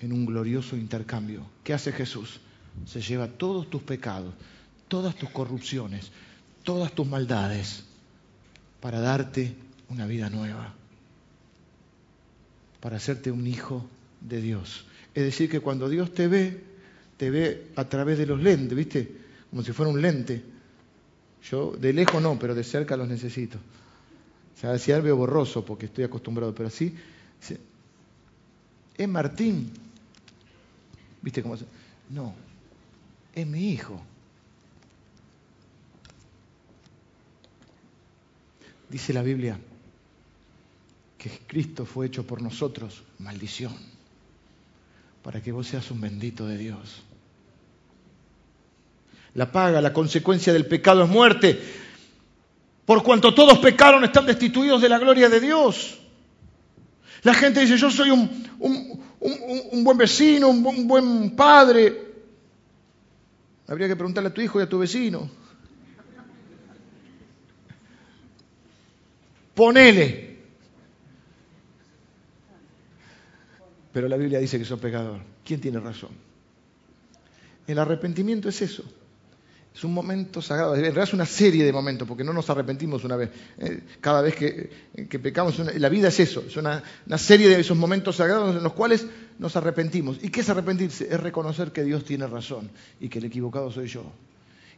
en 0.00 0.12
un 0.12 0.26
glorioso 0.26 0.76
intercambio. 0.76 1.44
¿Qué 1.62 1.74
hace 1.74 1.92
Jesús? 1.92 2.40
Se 2.86 3.00
lleva 3.00 3.28
todos 3.28 3.70
tus 3.70 3.82
pecados, 3.82 4.34
todas 4.88 5.14
tus 5.16 5.30
corrupciones, 5.30 6.10
todas 6.62 6.92
tus 6.92 7.06
maldades, 7.06 7.84
para 8.80 9.00
darte 9.00 9.54
una 9.88 10.06
vida 10.06 10.28
nueva, 10.28 10.74
para 12.80 12.96
hacerte 12.96 13.30
un 13.30 13.46
hijo 13.46 13.86
de 14.20 14.40
Dios. 14.40 14.84
Es 15.14 15.24
decir, 15.24 15.48
que 15.48 15.60
cuando 15.60 15.88
Dios 15.88 16.12
te 16.12 16.28
ve, 16.28 16.62
te 17.16 17.30
ve 17.30 17.68
a 17.76 17.84
través 17.88 18.18
de 18.18 18.26
los 18.26 18.42
lentes, 18.42 18.76
¿viste? 18.76 19.23
Como 19.54 19.62
si 19.62 19.72
fuera 19.72 19.92
un 19.92 20.02
lente. 20.02 20.42
Yo 21.48 21.76
de 21.78 21.92
lejos 21.92 22.20
no, 22.20 22.36
pero 22.36 22.56
de 22.56 22.64
cerca 22.64 22.96
los 22.96 23.06
necesito. 23.06 23.56
O 23.56 24.60
sea, 24.60 24.76
si 24.78 24.90
veo 24.90 25.16
borroso 25.16 25.64
porque 25.64 25.86
estoy 25.86 26.02
acostumbrado, 26.02 26.52
pero 26.52 26.66
así. 26.66 26.92
Es 28.96 29.08
Martín. 29.08 29.70
¿Viste 31.22 31.40
cómo 31.40 31.56
se.? 31.56 31.66
No, 32.10 32.34
es 33.32 33.46
mi 33.46 33.70
hijo. 33.70 34.02
Dice 38.90 39.12
la 39.12 39.22
Biblia 39.22 39.56
que 41.16 41.30
Cristo 41.46 41.86
fue 41.86 42.06
hecho 42.06 42.26
por 42.26 42.42
nosotros 42.42 43.04
maldición, 43.20 43.76
para 45.22 45.40
que 45.40 45.52
vos 45.52 45.68
seas 45.68 45.92
un 45.92 46.00
bendito 46.00 46.44
de 46.44 46.58
Dios. 46.58 47.04
La 49.34 49.50
paga, 49.50 49.80
la 49.80 49.92
consecuencia 49.92 50.52
del 50.52 50.66
pecado 50.66 51.02
es 51.02 51.10
muerte. 51.10 51.60
Por 52.86 53.02
cuanto 53.02 53.34
todos 53.34 53.58
pecaron, 53.58 54.04
están 54.04 54.26
destituidos 54.26 54.80
de 54.80 54.88
la 54.88 54.98
gloria 54.98 55.28
de 55.28 55.40
Dios. 55.40 55.98
La 57.22 57.34
gente 57.34 57.60
dice, 57.60 57.76
yo 57.76 57.90
soy 57.90 58.10
un, 58.10 58.30
un, 58.60 59.84
buen 59.84 59.96
vecino, 59.96 60.48
un, 60.48 60.86
buen 60.86 61.34
padre. 61.34 62.12
Habría 63.66 63.88
que 63.88 63.96
preguntarle 63.96 64.28
a 64.28 64.34
tu 64.34 64.40
hijo 64.40 64.60
y 64.60 64.62
a 64.62 64.68
tu 64.68 64.78
vecino. 64.78 65.28
Ponele. 69.54 70.34
Pero 73.92 74.08
la 74.08 74.16
Biblia 74.16 74.38
dice 74.38 74.58
que 74.58 74.64
soy 74.64 74.78
pecador. 74.78 75.20
¿Quién 75.44 75.60
tiene 75.60 75.80
razón? 75.80 76.10
El 77.66 77.78
arrepentimiento 77.78 78.48
es 78.48 78.60
eso. 78.60 78.84
Es 79.74 79.82
un 79.82 79.92
momento 79.92 80.40
sagrado, 80.40 80.76
en 80.76 80.82
realidad 80.82 81.02
es 81.02 81.14
una 81.14 81.26
serie 81.26 81.64
de 81.64 81.72
momentos, 81.72 82.06
porque 82.06 82.22
no 82.22 82.32
nos 82.32 82.48
arrepentimos 82.48 83.02
una 83.02 83.16
vez. 83.16 83.30
Eh, 83.58 83.80
cada 84.00 84.22
vez 84.22 84.36
que, 84.36 84.70
pecamos, 85.18 85.58
la 85.58 85.88
vida 85.88 86.08
es 86.08 86.20
eso, 86.20 86.44
es 86.46 86.56
una, 86.56 86.80
serie 87.18 87.48
de 87.48 87.58
esos 87.58 87.76
momentos 87.76 88.16
sagrados 88.16 88.54
en 88.54 88.62
los 88.62 88.72
cuales 88.72 89.04
nos 89.40 89.56
arrepentimos. 89.56 90.18
¿Y 90.22 90.30
qué 90.30 90.42
es 90.42 90.48
arrepentirse? 90.48 91.12
Es 91.12 91.18
reconocer 91.18 91.72
que 91.72 91.82
Dios 91.82 92.04
tiene 92.04 92.28
razón 92.28 92.70
y 93.00 93.08
que 93.08 93.18
el 93.18 93.24
equivocado 93.24 93.72
soy 93.72 93.88
yo. 93.88 94.04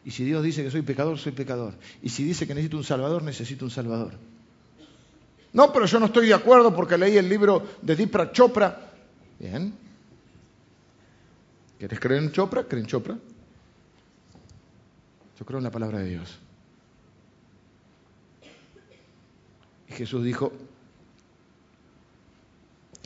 Y 0.02 0.12
si 0.12 0.24
Dios 0.24 0.42
dice 0.42 0.64
que 0.64 0.70
soy 0.70 0.80
pecador, 0.80 1.18
soy 1.18 1.32
pecador. 1.32 1.74
Y 2.00 2.08
si 2.08 2.24
dice 2.24 2.46
que 2.46 2.54
necesito 2.54 2.78
un 2.78 2.84
Salvador, 2.84 3.22
necesito 3.22 3.66
un 3.66 3.70
Salvador. 3.70 4.14
No, 5.52 5.72
pero 5.74 5.84
yo 5.84 6.00
no 6.00 6.06
estoy 6.06 6.28
de 6.28 6.34
acuerdo 6.34 6.74
porque 6.74 6.96
leí 6.96 7.18
el 7.18 7.28
libro 7.28 7.62
de 7.82 7.96
Dipra 7.96 8.32
Chopra. 8.32 8.92
Bien. 9.38 9.74
¿Quieres 11.78 12.00
creer 12.00 12.22
en 12.22 12.32
Chopra? 12.32 12.64
Creen 12.64 12.84
en 12.84 12.88
Chopra. 12.88 13.18
Yo 15.38 15.44
creo 15.44 15.58
en 15.58 15.64
la 15.64 15.70
palabra 15.70 15.98
de 15.98 16.08
Dios. 16.10 16.38
Y 19.88 19.92
Jesús 19.92 20.24
dijo, 20.24 20.52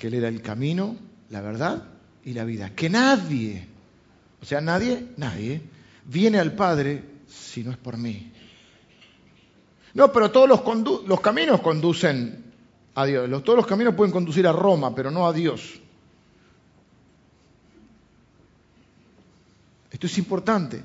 que 0.01 0.07
Él 0.07 0.14
era 0.14 0.28
el 0.28 0.41
camino, 0.41 0.97
la 1.28 1.43
verdad 1.43 1.85
y 2.24 2.33
la 2.33 2.45
vida. 2.45 2.74
Que 2.74 2.89
nadie, 2.89 3.66
o 4.41 4.45
sea, 4.45 4.61
nadie, 4.61 5.09
nadie, 5.18 5.61
viene 6.07 6.39
al 6.39 6.55
Padre 6.55 7.05
si 7.28 7.62
no 7.62 7.70
es 7.70 7.76
por 7.76 7.99
mí. 7.99 8.33
No, 9.93 10.11
pero 10.11 10.31
todos 10.31 10.49
los, 10.49 10.62
los 11.07 11.20
caminos 11.20 11.61
conducen 11.61 12.45
a 12.95 13.05
Dios. 13.05 13.45
todos 13.45 13.59
los 13.59 13.66
caminos 13.66 13.95
pueden 13.95 14.12
conducir 14.12 14.47
a 14.47 14.53
Roma, 14.53 14.95
pero 14.95 15.11
no 15.11 15.26
a 15.26 15.33
Dios. 15.33 15.78
Esto 19.91 20.07
es 20.07 20.18
importante. 20.18 20.83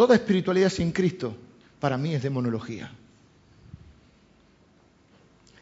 Toda 0.00 0.14
espiritualidad 0.14 0.70
sin 0.70 0.92
Cristo 0.92 1.36
para 1.78 1.98
mí 1.98 2.14
es 2.14 2.22
demonología. 2.22 2.90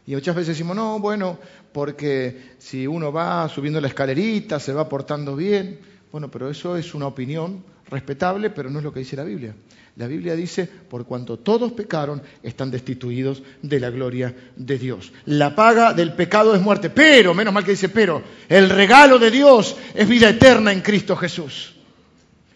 Y 0.06 0.14
muchas 0.14 0.36
veces 0.36 0.56
decimos, 0.56 0.76
no, 0.76 1.00
bueno, 1.00 1.40
porque 1.72 2.52
si 2.56 2.86
uno 2.86 3.10
va 3.12 3.48
subiendo 3.48 3.80
la 3.80 3.88
escalerita, 3.88 4.60
se 4.60 4.72
va 4.72 4.88
portando 4.88 5.34
bien. 5.34 5.80
Bueno, 6.12 6.30
pero 6.30 6.48
eso 6.48 6.76
es 6.76 6.94
una 6.94 7.08
opinión 7.08 7.64
respetable, 7.90 8.50
pero 8.50 8.70
no 8.70 8.78
es 8.78 8.84
lo 8.84 8.92
que 8.92 9.00
dice 9.00 9.16
la 9.16 9.24
Biblia. 9.24 9.56
La 9.96 10.06
Biblia 10.06 10.36
dice, 10.36 10.68
por 10.68 11.04
cuanto 11.04 11.40
todos 11.40 11.72
pecaron, 11.72 12.22
están 12.40 12.70
destituidos 12.70 13.42
de 13.60 13.80
la 13.80 13.90
gloria 13.90 14.32
de 14.54 14.78
Dios. 14.78 15.12
La 15.24 15.56
paga 15.56 15.94
del 15.94 16.12
pecado 16.12 16.54
es 16.54 16.60
muerte, 16.60 16.90
pero, 16.90 17.34
menos 17.34 17.52
mal 17.52 17.64
que 17.64 17.72
dice, 17.72 17.88
pero, 17.88 18.22
el 18.48 18.70
regalo 18.70 19.18
de 19.18 19.32
Dios 19.32 19.76
es 19.96 20.08
vida 20.08 20.28
eterna 20.28 20.72
en 20.72 20.80
Cristo 20.80 21.16
Jesús. 21.16 21.74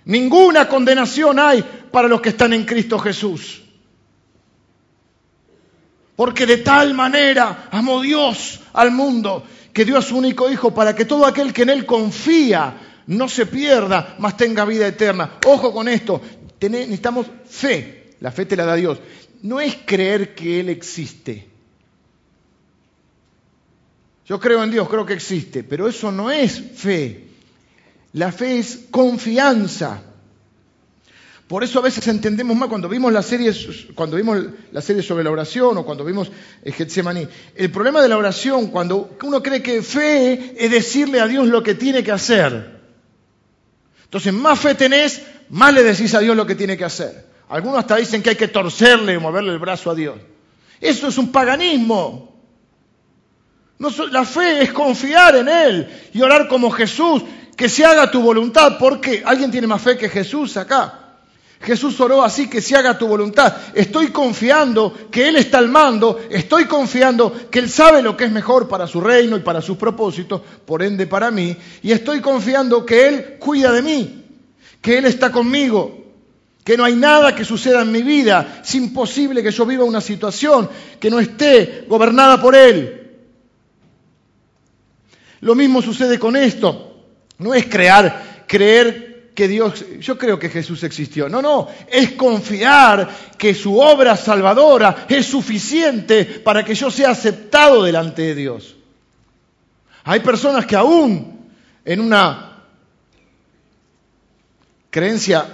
Ninguna 0.04 0.68
condenación 0.68 1.38
hay 1.38 1.62
para 1.90 2.08
los 2.08 2.20
que 2.20 2.30
están 2.30 2.52
en 2.52 2.64
Cristo 2.64 2.98
Jesús. 2.98 3.62
Porque 6.16 6.46
de 6.46 6.58
tal 6.58 6.94
manera 6.94 7.68
amó 7.70 8.00
Dios 8.00 8.60
al 8.72 8.90
mundo 8.90 9.44
que 9.72 9.84
dio 9.84 9.96
a 9.96 10.02
su 10.02 10.16
único 10.16 10.50
Hijo 10.50 10.74
para 10.74 10.94
que 10.94 11.04
todo 11.04 11.24
aquel 11.24 11.52
que 11.52 11.62
en 11.62 11.70
Él 11.70 11.86
confía 11.86 12.76
no 13.06 13.28
se 13.28 13.46
pierda, 13.46 14.16
mas 14.18 14.36
tenga 14.36 14.64
vida 14.64 14.86
eterna. 14.86 15.38
Ojo 15.46 15.72
con 15.72 15.88
esto, 15.88 16.20
necesitamos 16.60 17.26
fe. 17.48 18.14
La 18.20 18.30
fe 18.30 18.46
te 18.46 18.56
la 18.56 18.64
da 18.64 18.74
Dios. 18.74 18.98
No 19.42 19.60
es 19.60 19.76
creer 19.84 20.34
que 20.34 20.60
Él 20.60 20.68
existe. 20.68 21.48
Yo 24.26 24.38
creo 24.38 24.62
en 24.62 24.70
Dios, 24.70 24.88
creo 24.88 25.04
que 25.04 25.14
existe, 25.14 25.64
pero 25.64 25.88
eso 25.88 26.12
no 26.12 26.30
es 26.30 26.60
fe. 26.76 27.31
La 28.14 28.30
fe 28.30 28.58
es 28.58 28.86
confianza. 28.90 30.02
Por 31.48 31.64
eso 31.64 31.78
a 31.78 31.82
veces 31.82 32.06
entendemos 32.08 32.56
más 32.56 32.68
cuando 32.68 32.88
vimos 32.88 33.12
la 33.12 33.22
serie, 33.22 33.52
cuando 33.94 34.16
vimos 34.16 34.42
la 34.72 34.80
serie 34.80 35.02
sobre 35.02 35.22
la 35.22 35.30
oración 35.30 35.76
o 35.76 35.84
cuando 35.84 36.04
vimos 36.04 36.30
Getsemaní. 36.64 37.28
El 37.54 37.70
problema 37.70 38.00
de 38.00 38.08
la 38.08 38.16
oración, 38.16 38.68
cuando 38.68 39.16
uno 39.22 39.42
cree 39.42 39.62
que 39.62 39.82
fe 39.82 40.54
es 40.56 40.70
decirle 40.70 41.20
a 41.20 41.26
Dios 41.26 41.48
lo 41.48 41.62
que 41.62 41.74
tiene 41.74 42.02
que 42.02 42.12
hacer. 42.12 42.80
Entonces, 44.04 44.32
más 44.32 44.60
fe 44.60 44.74
tenés, 44.74 45.22
más 45.50 45.74
le 45.74 45.82
decís 45.82 46.14
a 46.14 46.20
Dios 46.20 46.36
lo 46.36 46.46
que 46.46 46.54
tiene 46.54 46.76
que 46.76 46.84
hacer. 46.84 47.26
Algunos 47.48 47.80
hasta 47.80 47.96
dicen 47.96 48.22
que 48.22 48.30
hay 48.30 48.36
que 48.36 48.48
torcerle 48.48 49.16
o 49.18 49.20
moverle 49.20 49.52
el 49.52 49.58
brazo 49.58 49.90
a 49.90 49.94
Dios. 49.94 50.16
Eso 50.80 51.08
es 51.08 51.18
un 51.18 51.30
paganismo. 51.30 52.34
la 54.10 54.24
fe 54.24 54.62
es 54.62 54.72
confiar 54.72 55.36
en 55.36 55.48
Él 55.48 55.88
y 56.14 56.22
orar 56.22 56.48
como 56.48 56.70
Jesús 56.70 57.22
que 57.56 57.68
se 57.68 57.84
haga 57.84 58.10
tu 58.10 58.20
voluntad. 58.22 58.78
¿Por 58.78 59.00
qué? 59.00 59.22
¿Alguien 59.24 59.50
tiene 59.50 59.66
más 59.66 59.82
fe 59.82 59.96
que 59.96 60.08
Jesús 60.08 60.56
acá? 60.56 61.02
Jesús 61.62 61.98
oró 62.00 62.24
así, 62.24 62.48
que 62.48 62.60
se 62.60 62.76
haga 62.76 62.98
tu 62.98 63.06
voluntad. 63.06 63.54
Estoy 63.74 64.08
confiando 64.08 64.92
que 65.10 65.28
Él 65.28 65.36
está 65.36 65.58
al 65.58 65.68
mando, 65.68 66.20
estoy 66.28 66.64
confiando 66.64 67.32
que 67.50 67.60
Él 67.60 67.70
sabe 67.70 68.02
lo 68.02 68.16
que 68.16 68.24
es 68.24 68.32
mejor 68.32 68.68
para 68.68 68.86
su 68.86 69.00
reino 69.00 69.36
y 69.36 69.40
para 69.40 69.62
sus 69.62 69.76
propósitos, 69.76 70.40
por 70.66 70.82
ende 70.82 71.06
para 71.06 71.30
mí, 71.30 71.56
y 71.82 71.92
estoy 71.92 72.20
confiando 72.20 72.84
que 72.84 73.06
Él 73.06 73.36
cuida 73.38 73.70
de 73.70 73.82
mí, 73.82 74.24
que 74.80 74.98
Él 74.98 75.04
está 75.04 75.30
conmigo, 75.30 76.02
que 76.64 76.76
no 76.76 76.84
hay 76.84 76.96
nada 76.96 77.34
que 77.34 77.44
suceda 77.44 77.82
en 77.82 77.92
mi 77.92 78.02
vida, 78.02 78.60
es 78.64 78.74
imposible 78.74 79.42
que 79.42 79.52
yo 79.52 79.64
viva 79.64 79.84
una 79.84 80.00
situación 80.00 80.68
que 80.98 81.10
no 81.10 81.20
esté 81.20 81.84
gobernada 81.88 82.40
por 82.40 82.56
Él. 82.56 82.98
Lo 85.40 85.54
mismo 85.54 85.80
sucede 85.82 86.18
con 86.18 86.36
esto. 86.36 86.91
No 87.38 87.54
es 87.54 87.66
crear, 87.66 88.44
creer 88.46 89.12
que 89.34 89.48
Dios, 89.48 89.84
yo 90.00 90.18
creo 90.18 90.38
que 90.38 90.48
Jesús 90.48 90.82
existió. 90.84 91.28
No, 91.28 91.40
no, 91.40 91.68
es 91.90 92.12
confiar 92.12 93.08
que 93.38 93.54
su 93.54 93.78
obra 93.78 94.16
salvadora 94.16 95.06
es 95.08 95.26
suficiente 95.26 96.24
para 96.24 96.64
que 96.64 96.74
yo 96.74 96.90
sea 96.90 97.10
aceptado 97.10 97.82
delante 97.82 98.22
de 98.22 98.34
Dios. 98.34 98.76
Hay 100.04 100.20
personas 100.20 100.66
que 100.66 100.76
aún 100.76 101.48
en 101.84 102.00
una 102.00 102.64
creencia, 104.90 105.46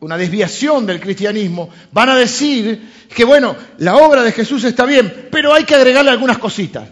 una 0.00 0.16
desviación 0.16 0.84
del 0.86 1.00
cristianismo, 1.00 1.70
van 1.92 2.08
a 2.08 2.16
decir 2.16 3.06
que, 3.14 3.24
bueno, 3.24 3.54
la 3.78 3.96
obra 3.96 4.22
de 4.22 4.32
Jesús 4.32 4.64
está 4.64 4.84
bien, 4.84 5.28
pero 5.30 5.54
hay 5.54 5.64
que 5.64 5.74
agregarle 5.74 6.10
algunas 6.10 6.38
cositas. 6.38 6.88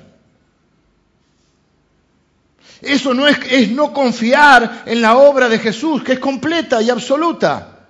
Eso 2.82 3.14
no 3.14 3.26
es, 3.26 3.38
es 3.50 3.70
no 3.70 3.92
confiar 3.92 4.84
en 4.86 5.00
la 5.02 5.16
obra 5.16 5.48
de 5.48 5.58
Jesús, 5.58 6.02
que 6.02 6.12
es 6.12 6.18
completa 6.18 6.80
y 6.80 6.90
absoluta. 6.90 7.80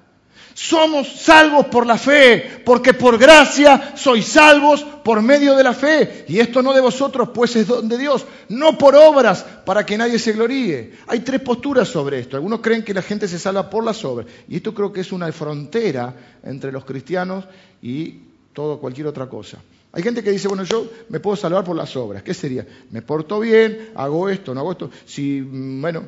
Somos 0.55 1.09
salvos 1.09 1.67
por 1.67 1.87
la 1.87 1.97
fe, 1.97 2.61
porque 2.67 2.93
por 2.93 3.17
gracia 3.17 3.95
sois 3.97 4.27
salvos 4.27 4.83
por 4.83 5.23
medio 5.23 5.57
de 5.57 5.65
la 5.65 5.73
fe. 5.73 6.27
Y 6.29 6.39
esto 6.39 6.61
no 6.61 6.75
de 6.75 6.83
vosotros, 6.83 7.31
pues 7.33 7.57
es 7.57 7.67
de 7.67 7.97
Dios, 7.97 8.27
no 8.51 8.77
por 8.77 8.95
obras, 8.95 9.43
para 9.65 9.87
que 9.87 9.97
nadie 9.97 10.19
se 10.19 10.33
gloríe. 10.33 10.93
Hay 11.07 11.21
tres 11.21 11.41
posturas 11.41 11.89
sobre 11.89 12.19
esto. 12.19 12.37
Algunos 12.37 12.61
creen 12.61 12.85
que 12.85 12.93
la 12.93 13.01
gente 13.01 13.27
se 13.27 13.39
salva 13.39 13.71
por 13.71 13.85
las 13.85 14.05
obras. 14.05 14.27
Y 14.49 14.57
esto 14.57 14.75
creo 14.75 14.93
que 14.93 15.01
es 15.01 15.13
una 15.13 15.33
frontera 15.33 16.15
entre 16.43 16.73
los 16.73 16.85
cristianos 16.85 17.47
y 17.81 18.19
todo 18.53 18.81
cualquier 18.81 19.07
otra 19.07 19.29
cosa. 19.29 19.59
Hay 19.93 20.03
gente 20.03 20.23
que 20.23 20.31
dice, 20.31 20.47
bueno, 20.47 20.63
yo 20.65 20.89
me 21.09 21.19
puedo 21.19 21.37
salvar 21.37 21.65
por 21.65 21.77
las 21.77 21.97
obras. 21.97 22.23
¿Qué 22.23 22.33
sería? 22.33 22.67
Me 22.91 23.03
porto 23.03 23.41
bien, 23.41 23.91
hago 23.97 24.29
esto, 24.29 24.55
no 24.55 24.61
hago 24.61 24.73
esto. 24.73 24.91
Si, 25.05 25.41
mm, 25.41 25.81
bueno, 25.81 26.05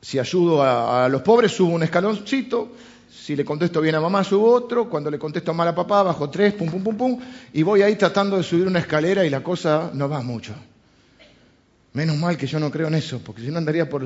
si 0.00 0.18
ayudo 0.18 0.62
a, 0.62 1.08
los 1.08 1.22
pobres, 1.22 1.52
subo 1.52 1.72
un 1.72 1.82
escaloncito. 1.82 2.72
Si 3.08 3.36
le 3.36 3.44
contesto 3.44 3.80
bien 3.80 3.94
a 3.94 4.00
mamá, 4.00 4.24
subo 4.24 4.52
otro. 4.52 4.90
Cuando 4.90 5.10
le 5.10 5.18
contesto 5.18 5.54
mal 5.54 5.68
a 5.68 5.74
papá, 5.74 6.02
bajo 6.02 6.28
tres, 6.28 6.54
pum, 6.54 6.68
pum, 6.68 6.82
pum, 6.82 6.96
pum. 6.96 7.20
Y 7.52 7.62
voy 7.62 7.82
ahí 7.82 7.94
tratando 7.94 8.36
de 8.36 8.42
subir 8.42 8.66
una 8.66 8.80
escalera 8.80 9.24
y 9.24 9.30
la 9.30 9.42
cosa 9.42 9.90
no 9.94 10.08
va 10.08 10.20
mucho. 10.20 10.54
Menos 11.92 12.16
mal 12.16 12.36
que 12.36 12.48
yo 12.48 12.58
no 12.58 12.70
creo 12.70 12.88
en 12.88 12.96
eso, 12.96 13.20
porque 13.24 13.42
si 13.42 13.48
no 13.48 13.58
andaría 13.58 13.88
por 13.88 14.04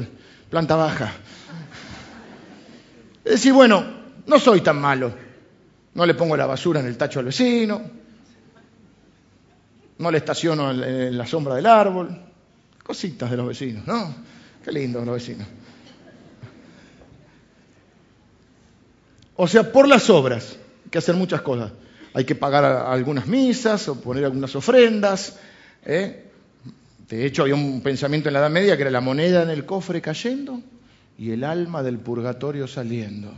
planta 0.51 0.77
baja. 0.77 1.15
Es 3.25 3.33
decir, 3.33 3.55
bueno, 3.55 3.85
no 4.27 4.39
soy 4.39 4.61
tan 4.61 4.79
malo. 4.79 5.13
No 5.95 6.05
le 6.07 6.15
pongo 6.15 6.37
la 6.37 6.47
basura 6.47 6.81
en 6.81 6.87
el 6.87 6.97
tacho 6.97 7.19
al 7.19 7.25
vecino, 7.25 7.83
no 9.99 10.11
le 10.11 10.19
estaciono 10.19 10.71
en, 10.71 11.17
la 11.17 11.27
sombra 11.27 11.55
del 11.55 11.67
árbol, 11.67 12.17
cositas 12.83 13.31
de 13.31 13.37
los 13.37 13.49
vecinos, 13.49 13.87
¿no? 13.87 14.15
Qué 14.65 14.73
lindo 14.73 15.05
los 15.05 15.15
vecinos. 15.15 15.47
O 19.37 19.47
sea, 19.47 19.71
por 19.71 19.87
las 19.87 20.09
obras, 20.11 20.57
hay 20.85 20.91
que 20.91 20.99
hacer 20.99 21.15
muchas 21.15 21.43
cosas. 21.43 21.73
Hay 22.15 22.25
que 22.25 22.35
pagar 22.35 22.65
algunas 22.65 23.27
misas 23.27 23.89
o 23.89 24.01
poner 24.01 24.25
algunas 24.25 24.55
ofrendas. 24.57 25.39
¿eh? 25.85 26.25
De 27.09 27.25
hecho, 27.25 27.43
había 27.43 27.55
un 27.55 27.81
pensamiento 27.81 28.29
en 28.29 28.33
la 28.33 28.41
Edad 28.41 28.51
Media 28.51 28.77
que 28.77 28.83
era 28.83 28.91
la 28.91 29.01
moneda 29.01 29.43
en 29.43 29.51
el 29.51 29.65
cofre 29.65 30.01
cayendo 30.01 30.61
y 31.17 31.31
el 31.31 31.45
alma 31.45 31.83
del 31.83 31.99
purgatorio 31.99 32.67
saliendo. 32.67 33.33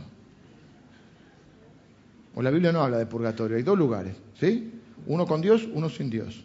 O 2.33 2.41
la 2.41 2.49
Biblia 2.49 2.71
no 2.71 2.81
habla 2.81 2.97
de 2.97 3.05
purgatorio, 3.05 3.57
hay 3.57 3.63
dos 3.63 3.77
lugares, 3.77 4.15
¿sí? 4.39 4.71
Uno 5.05 5.25
con 5.25 5.41
Dios, 5.41 5.67
uno 5.73 5.89
sin 5.89 6.09
Dios. 6.09 6.43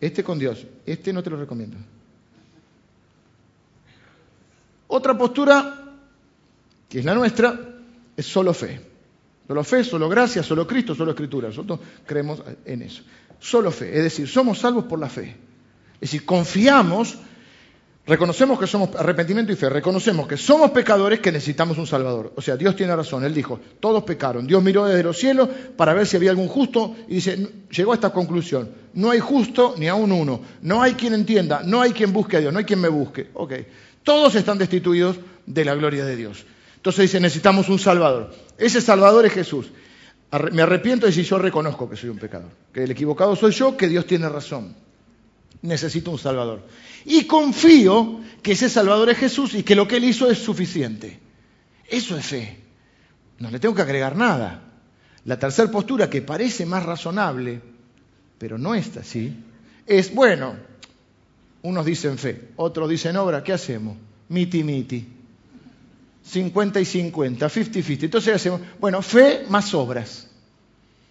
Este 0.00 0.24
con 0.24 0.38
Dios, 0.38 0.66
este 0.86 1.12
no 1.12 1.22
te 1.22 1.30
lo 1.30 1.36
recomiendo. 1.36 1.76
Otra 4.88 5.16
postura, 5.16 5.94
que 6.88 6.98
es 6.98 7.04
la 7.04 7.14
nuestra, 7.14 7.58
es 8.16 8.26
solo 8.26 8.54
fe. 8.54 8.80
Solo 9.46 9.64
fe, 9.64 9.84
solo 9.84 10.08
gracia, 10.08 10.42
solo 10.42 10.66
Cristo, 10.66 10.94
solo 10.94 11.10
escritura. 11.10 11.48
Nosotros 11.48 11.80
creemos 12.06 12.42
en 12.64 12.82
eso. 12.82 13.02
Solo 13.38 13.70
fe, 13.70 13.96
es 13.96 14.02
decir, 14.04 14.28
somos 14.28 14.58
salvos 14.58 14.84
por 14.84 14.98
la 14.98 15.08
fe. 15.08 15.36
Es 15.94 16.12
decir, 16.12 16.24
confiamos 16.24 17.18
Reconocemos 18.10 18.58
que 18.58 18.66
somos 18.66 18.90
arrepentimiento 18.96 19.52
y 19.52 19.54
fe, 19.54 19.68
reconocemos 19.68 20.26
que 20.26 20.36
somos 20.36 20.72
pecadores 20.72 21.20
que 21.20 21.30
necesitamos 21.30 21.78
un 21.78 21.86
Salvador. 21.86 22.32
O 22.34 22.42
sea, 22.42 22.56
Dios 22.56 22.74
tiene 22.74 22.96
razón, 22.96 23.22
Él 23.22 23.32
dijo, 23.32 23.60
todos 23.78 24.02
pecaron. 24.02 24.48
Dios 24.48 24.60
miró 24.64 24.84
desde 24.86 25.04
los 25.04 25.16
cielos 25.16 25.48
para 25.76 25.94
ver 25.94 26.08
si 26.08 26.16
había 26.16 26.30
algún 26.30 26.48
justo 26.48 26.96
y 27.06 27.14
dice, 27.14 27.38
llegó 27.70 27.92
a 27.92 27.94
esta 27.94 28.10
conclusión, 28.10 28.68
no 28.94 29.12
hay 29.12 29.20
justo 29.20 29.76
ni 29.78 29.86
aún 29.86 30.10
uno, 30.10 30.40
no 30.62 30.82
hay 30.82 30.94
quien 30.94 31.14
entienda, 31.14 31.62
no 31.64 31.80
hay 31.80 31.92
quien 31.92 32.12
busque 32.12 32.38
a 32.38 32.40
Dios, 32.40 32.52
no 32.52 32.58
hay 32.58 32.64
quien 32.64 32.80
me 32.80 32.88
busque. 32.88 33.30
Todos 34.02 34.34
están 34.34 34.58
destituidos 34.58 35.14
de 35.46 35.64
la 35.64 35.76
gloria 35.76 36.04
de 36.04 36.16
Dios. 36.16 36.44
Entonces 36.74 37.02
dice, 37.02 37.20
necesitamos 37.20 37.68
un 37.68 37.78
Salvador. 37.78 38.34
Ese 38.58 38.80
Salvador 38.80 39.24
es 39.24 39.34
Jesús. 39.34 39.70
Me 40.50 40.62
arrepiento 40.62 41.06
de 41.06 41.12
si 41.12 41.22
yo 41.22 41.38
reconozco 41.38 41.88
que 41.88 41.94
soy 41.94 42.10
un 42.10 42.18
pecador, 42.18 42.50
que 42.72 42.82
el 42.82 42.90
equivocado 42.90 43.36
soy 43.36 43.52
yo, 43.52 43.76
que 43.76 43.86
Dios 43.86 44.04
tiene 44.04 44.28
razón. 44.28 44.74
Necesito 45.62 46.10
un 46.10 46.18
Salvador. 46.18 46.66
Y 47.04 47.24
confío 47.24 48.20
que 48.42 48.52
ese 48.52 48.68
Salvador 48.68 49.10
es 49.10 49.18
Jesús 49.18 49.54
y 49.54 49.62
que 49.62 49.74
lo 49.74 49.86
que 49.86 49.96
Él 49.96 50.04
hizo 50.04 50.30
es 50.30 50.38
suficiente. 50.38 51.18
Eso 51.88 52.16
es 52.16 52.26
fe. 52.26 52.60
No 53.38 53.50
le 53.50 53.58
tengo 53.58 53.74
que 53.74 53.82
agregar 53.82 54.16
nada. 54.16 54.62
La 55.24 55.38
tercera 55.38 55.70
postura, 55.70 56.08
que 56.08 56.22
parece 56.22 56.64
más 56.66 56.84
razonable, 56.84 57.60
pero 58.38 58.56
no 58.56 58.74
es 58.74 58.96
así, 58.96 59.34
es, 59.86 60.14
bueno, 60.14 60.54
unos 61.62 61.84
dicen 61.84 62.16
fe, 62.16 62.48
otros 62.56 62.88
dicen 62.88 63.16
obra, 63.16 63.42
¿qué 63.42 63.52
hacemos? 63.52 63.96
Miti 64.28 64.64
miti. 64.64 65.06
50 66.22 66.80
y 66.80 66.84
50, 66.84 67.48
50-50. 67.48 68.02
Entonces 68.04 68.34
hacemos, 68.34 68.60
bueno, 68.78 69.02
fe 69.02 69.44
más 69.48 69.74
obras. 69.74 70.28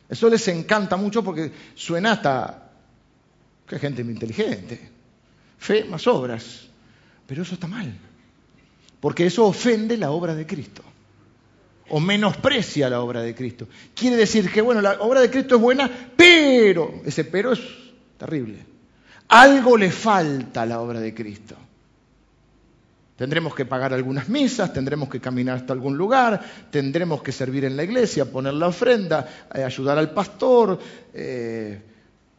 Eso 0.07 0.29
les 0.29 0.47
encanta 0.47 0.97
mucho 0.97 1.23
porque 1.23 1.51
suena 1.75 2.13
hasta 2.13 2.68
que 3.69 3.79
gente 3.79 4.03
muy 4.03 4.13
inteligente. 4.13 4.79
Fe 5.59 5.83
más 5.83 6.07
obras. 6.07 6.67
Pero 7.27 7.43
eso 7.43 7.53
está 7.53 7.67
mal. 7.67 7.93
Porque 8.99 9.27
eso 9.27 9.45
ofende 9.45 9.95
la 9.95 10.11
obra 10.11 10.33
de 10.33 10.45
Cristo. 10.45 10.81
O 11.89 11.99
menosprecia 11.99 12.89
la 12.89 13.01
obra 13.01 13.21
de 13.21 13.35
Cristo. 13.35 13.67
Quiere 13.95 14.15
decir 14.15 14.51
que, 14.51 14.61
bueno, 14.61 14.81
la 14.81 14.99
obra 15.01 15.21
de 15.21 15.29
Cristo 15.29 15.55
es 15.55 15.61
buena, 15.61 15.89
pero, 16.15 17.01
ese 17.05 17.23
pero 17.23 17.53
es 17.53 17.59
terrible. 18.17 18.57
Algo 19.29 19.77
le 19.77 19.91
falta 19.91 20.63
a 20.63 20.65
la 20.65 20.81
obra 20.81 20.99
de 20.99 21.13
Cristo. 21.13 21.55
Tendremos 23.15 23.53
que 23.53 23.65
pagar 23.65 23.93
algunas 23.93 24.29
misas, 24.29 24.71
tendremos 24.71 25.09
que 25.09 25.19
caminar 25.19 25.57
hasta 25.57 25.73
algún 25.73 25.97
lugar, 25.97 26.41
tendremos 26.71 27.21
que 27.21 27.31
servir 27.31 27.65
en 27.65 27.75
la 27.75 27.83
iglesia, 27.83 28.31
poner 28.31 28.53
la 28.53 28.67
ofrenda, 28.67 29.27
eh, 29.53 29.63
ayudar 29.63 29.97
al 29.97 30.11
pastor, 30.11 30.79
eh, 31.13 31.81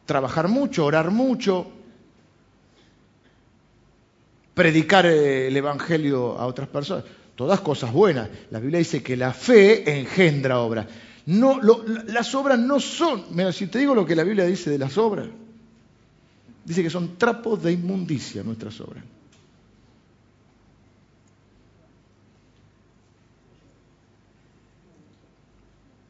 trabajar 0.05 0.47
mucho, 0.47 0.85
orar 0.85 1.11
mucho, 1.11 1.71
predicar 4.53 5.05
eh, 5.05 5.47
el 5.47 5.57
Evangelio 5.57 6.37
a 6.37 6.45
otras 6.45 6.67
personas. 6.67 7.05
Todas 7.35 7.61
cosas 7.61 7.91
buenas. 7.91 8.29
La 8.51 8.59
Biblia 8.59 8.79
dice 8.79 9.01
que 9.01 9.17
la 9.17 9.33
fe 9.33 9.99
engendra 9.99 10.59
obras. 10.59 10.87
No, 11.25 11.59
las 11.61 12.33
obras 12.35 12.59
no 12.59 12.79
son, 12.79 13.25
mira, 13.31 13.51
si 13.51 13.67
te 13.67 13.79
digo 13.79 13.95
lo 13.95 14.05
que 14.05 14.15
la 14.15 14.23
Biblia 14.23 14.45
dice 14.45 14.69
de 14.69 14.77
las 14.77 14.97
obras, 14.97 15.27
dice 16.65 16.83
que 16.83 16.89
son 16.89 17.17
trapos 17.17 17.61
de 17.63 17.71
inmundicia 17.71 18.43
nuestras 18.43 18.79
obras. 18.81 19.03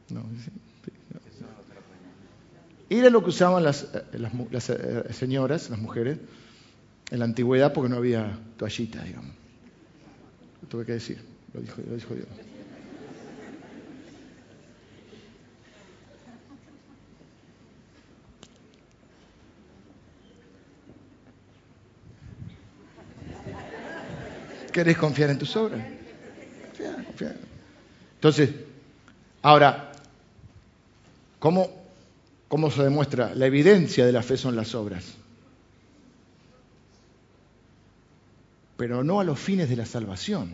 No, 0.08 0.22
Era 2.92 3.08
lo 3.08 3.22
que 3.22 3.30
usaban 3.30 3.64
las, 3.64 3.84
eh, 3.84 4.04
eh, 4.12 5.12
señoras, 5.14 5.70
las 5.70 5.78
mujeres, 5.78 6.18
en 7.10 7.18
la 7.20 7.24
antigüedad 7.24 7.72
porque 7.72 7.88
no 7.88 7.96
había 7.96 8.38
toallita, 8.58 9.02
digamos. 9.02 9.34
Lo 10.60 10.68
tuve 10.68 10.84
que 10.84 10.92
decir, 10.92 11.18
lo 11.54 11.62
dijo, 11.62 11.80
lo 11.88 11.94
dijo 11.94 12.14
Dios. 12.14 12.26
¿Querés 24.70 24.98
confiar 24.98 25.30
en 25.30 25.38
tus 25.38 25.56
obras? 25.56 25.82
Confía, 26.66 27.04
confía. 27.06 27.36
Entonces, 28.16 28.50
ahora, 29.40 29.92
¿cómo, 31.38 31.81
¿cómo 32.52 32.70
se 32.70 32.82
demuestra? 32.82 33.34
La 33.34 33.46
evidencia 33.46 34.04
de 34.04 34.12
la 34.12 34.22
fe 34.22 34.36
son 34.36 34.54
las 34.54 34.74
obras. 34.74 35.14
Pero 38.76 39.02
no 39.02 39.20
a 39.20 39.24
los 39.24 39.38
fines 39.38 39.70
de 39.70 39.76
la 39.76 39.86
salvación. 39.86 40.52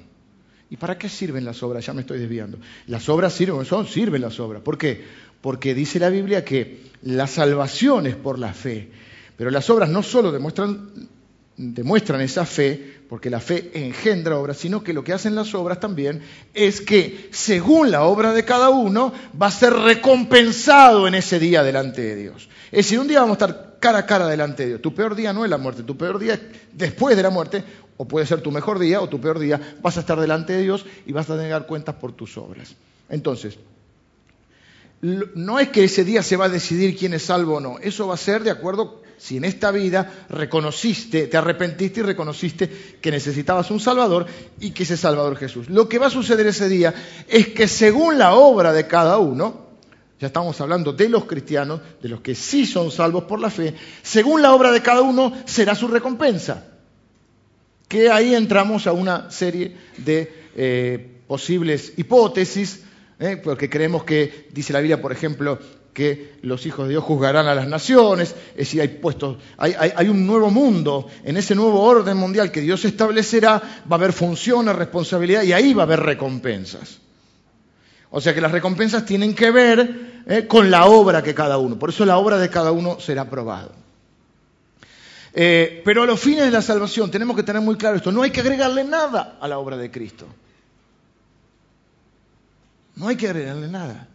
¿Y 0.71 0.77
para 0.77 0.97
qué 0.97 1.09
sirven 1.09 1.45
las 1.45 1.61
obras? 1.65 1.85
Ya 1.85 1.93
me 1.95 2.03
estoy 2.03 2.21
desviando. 2.21 2.59
Las 2.87 3.09
obras 3.09 3.33
sirven, 3.33 3.65
son, 3.65 3.89
sirven 3.89 4.23
las 4.23 4.39
obras. 4.39 4.63
¿Por 4.63 4.79
qué? 4.79 5.05
Porque 5.41 5.75
dice 5.75 5.99
la 5.99 6.09
Biblia 6.09 6.45
que 6.45 6.83
la 7.03 7.27
salvación 7.27 8.07
es 8.07 8.15
por 8.15 8.39
la 8.39 8.55
fe. 8.55 8.91
Pero 9.37 9.51
las 9.51 9.69
obras 9.69 9.89
no 9.89 10.05
solo 10.05 10.31
demuestran, 10.31 11.09
demuestran 11.59 12.21
esa 12.21 12.47
fe, 12.47 13.01
porque 13.09 13.31
la 13.31 13.41
fe 13.41 13.73
engendra 13.75 14.39
obras, 14.39 14.59
sino 14.59 14.83
que 14.83 14.93
lo 14.93 15.03
que 15.03 15.13
hacen 15.13 15.35
las 15.35 15.55
obras 15.55 15.81
también 15.81 16.23
es 16.55 16.81
que 16.81 17.29
según 17.33 17.91
la 17.91 18.05
obra 18.05 18.33
de 18.33 18.45
cada 18.45 18.71
uno 18.71 19.13
va 19.41 19.49
a 19.49 19.51
ser 19.51 19.73
recompensado 19.73 21.09
en 21.09 21.17
ese 21.17 21.41
día 21.41 21.65
delante 21.65 22.01
de 22.01 22.15
Dios. 22.15 22.49
Es 22.71 22.87
decir, 22.87 23.01
un 23.01 23.09
día 23.09 23.21
vamos 23.21 23.41
a 23.41 23.45
estar 23.45 23.77
cara 23.81 23.99
a 23.99 24.07
cara 24.07 24.29
delante 24.29 24.63
de 24.63 24.69
Dios. 24.71 24.83
Tu 24.83 24.95
peor 24.95 25.17
día 25.17 25.33
no 25.33 25.45
es 25.45 25.51
la 25.51 25.59
muerte, 25.59 25.83
tu 25.83 25.97
peor 25.97 26.21
día 26.21 26.35
es 26.35 26.41
después 26.73 27.17
de 27.17 27.25
la 27.25 27.31
muerte, 27.31 27.65
o 27.97 28.07
puede 28.07 28.25
ser 28.25 28.41
tu 28.41 28.53
mejor 28.53 28.79
día 28.79 29.01
o 29.01 29.09
tu 29.09 29.21
peor 29.21 29.41
día, 29.41 29.61
vas 29.83 29.97
a 29.97 30.01
estar 30.01 30.21
delante 30.21 30.53
de 30.53 30.63
Dios 30.63 30.87
y 31.07 31.13
vas 31.13 31.29
a 31.29 31.37
tener 31.37 31.67
cuentas 31.67 31.97
por 31.97 32.13
tus 32.13 32.39
obras. 32.39 32.77
Entonces, 33.09 33.59
no 35.03 35.59
es 35.59 35.71
que 35.71 35.83
ese 35.83 36.05
día 36.05 36.23
se 36.23 36.37
va 36.37 36.45
a 36.45 36.49
decidir 36.49 36.97
quién 36.97 37.15
es 37.15 37.23
salvo 37.23 37.57
o 37.57 37.61
no, 37.61 37.79
eso 37.81 38.07
va 38.07 38.15
a 38.15 38.19
ser 38.19 38.45
de 38.45 38.53
acuerdo 38.53 39.03
si 39.19 39.37
en 39.37 39.45
esta 39.45 39.71
vida 39.73 40.27
reconociste, 40.31 41.27
te 41.27 41.37
arrepentiste 41.37 42.01
y 42.01 42.03
reconociste 42.05 42.71
que 43.01 43.11
necesitabas 43.11 43.71
un 43.71 43.81
Salvador 43.81 44.27
y 44.61 44.71
que 44.71 44.85
ese 44.85 44.97
Salvador 44.97 45.37
Jesús. 45.37 45.69
Lo 45.69 45.89
que 45.89 45.99
va 45.99 46.07
a 46.07 46.11
suceder 46.11 46.47
ese 46.47 46.69
día 46.69 46.95
es 47.27 47.49
que 47.49 47.67
según 47.67 48.17
la 48.17 48.35
obra 48.35 48.73
de 48.73 48.87
cada 48.87 49.19
uno, 49.19 49.67
ya 50.21 50.29
estamos 50.29 50.61
hablando 50.61 50.93
de 50.93 51.09
los 51.09 51.25
cristianos, 51.25 51.81
de 52.01 52.09
los 52.09 52.21
que 52.21 52.35
sí 52.35 52.65
son 52.65 52.91
salvos 52.91 53.25
por 53.25 53.41
la 53.41 53.51
fe, 53.51 53.75
según 54.03 54.41
la 54.41 54.55
obra 54.55 54.71
de 54.71 54.83
cada 54.83 55.03
uno 55.03 55.33
será 55.45 55.75
su 55.75 55.89
recompensa. 55.89 56.67
Que 57.89 58.11
ahí 58.11 58.35
entramos 58.35 58.87
a 58.87 58.93
una 58.93 59.31
serie 59.31 59.77
de 59.97 60.33
eh, 60.57 61.23
posibles 61.27 61.93
hipótesis, 61.97 62.83
¿eh? 63.19 63.37
porque 63.43 63.69
creemos 63.69 64.05
que, 64.05 64.49
dice 64.53 64.73
la 64.73 64.81
Biblia, 64.81 65.01
por 65.01 65.13
ejemplo, 65.13 65.59
que 65.99 66.39
los 66.43 66.65
hijos 66.65 66.87
de 66.87 66.93
Dios 66.93 67.03
juzgarán 67.03 67.49
a 67.49 67.57
las 67.57 67.67
naciones, 67.67 68.33
es 68.53 68.57
decir, 68.57 68.81
hay, 68.81 68.87
puestos, 68.87 69.37
hay, 69.57 70.09
un 70.09 70.29
nuevo 70.29 70.49
mundo, 70.49 71.09
en 71.25 71.37
ese 71.37 71.57
nuevo 71.57 71.83
orden 71.83 72.17
mundial 72.17 72.53
que 72.53 72.61
Dios 72.61 72.85
establecerá, 72.85 73.61
va 73.91 73.91
a 73.91 73.95
haber 73.97 74.13
funciones, 74.13 74.77
responsabilidad 74.77 75.43
y 75.43 75.53
ahí 75.53 75.75
va 75.75 75.83
a 75.83 75.87
haber 75.87 75.99
recompensas. 75.99 77.01
O 78.11 78.21
sea 78.21 78.33
que 78.33 78.41
las 78.41 78.53
recompensas 78.53 79.05
tienen 79.05 79.35
que 79.35 79.51
ver 79.51 80.23
eh, 80.25 80.47
con 80.47 80.71
la 80.71 80.87
obra 80.87 81.21
que 81.21 81.35
cada 81.35 81.59
uno, 81.59 81.77
por 81.77 81.91
eso 81.91 82.07
la 82.07 82.17
obra 82.17 82.39
de 82.39 82.49
cada 82.49 82.71
uno 82.71 83.01
será 83.01 83.29
probada. 83.29 83.73
Eh, 85.35 85.83
pero 85.85 86.05
a 86.05 86.07
los 86.07 86.21
fines 86.21 86.45
de 86.45 86.53
la 86.53 86.63
salvación 86.63 87.11
tenemos 87.11 87.35
que 87.35 87.43
tener 87.43 87.61
muy 87.61 87.75
claro 87.75 87.97
esto, 87.97 88.13
no 88.13 88.23
hay 88.23 88.31
que 88.31 88.39
agregarle 88.41 88.85
nada 88.85 89.37
a 89.41 89.49
la 89.49 89.59
obra 89.59 89.77
de 89.77 89.91
Cristo. 89.91 90.27
No 92.95 93.09
hay 93.09 93.17
que 93.17 93.27
agregarle 93.27 93.67
nada. 93.67 94.07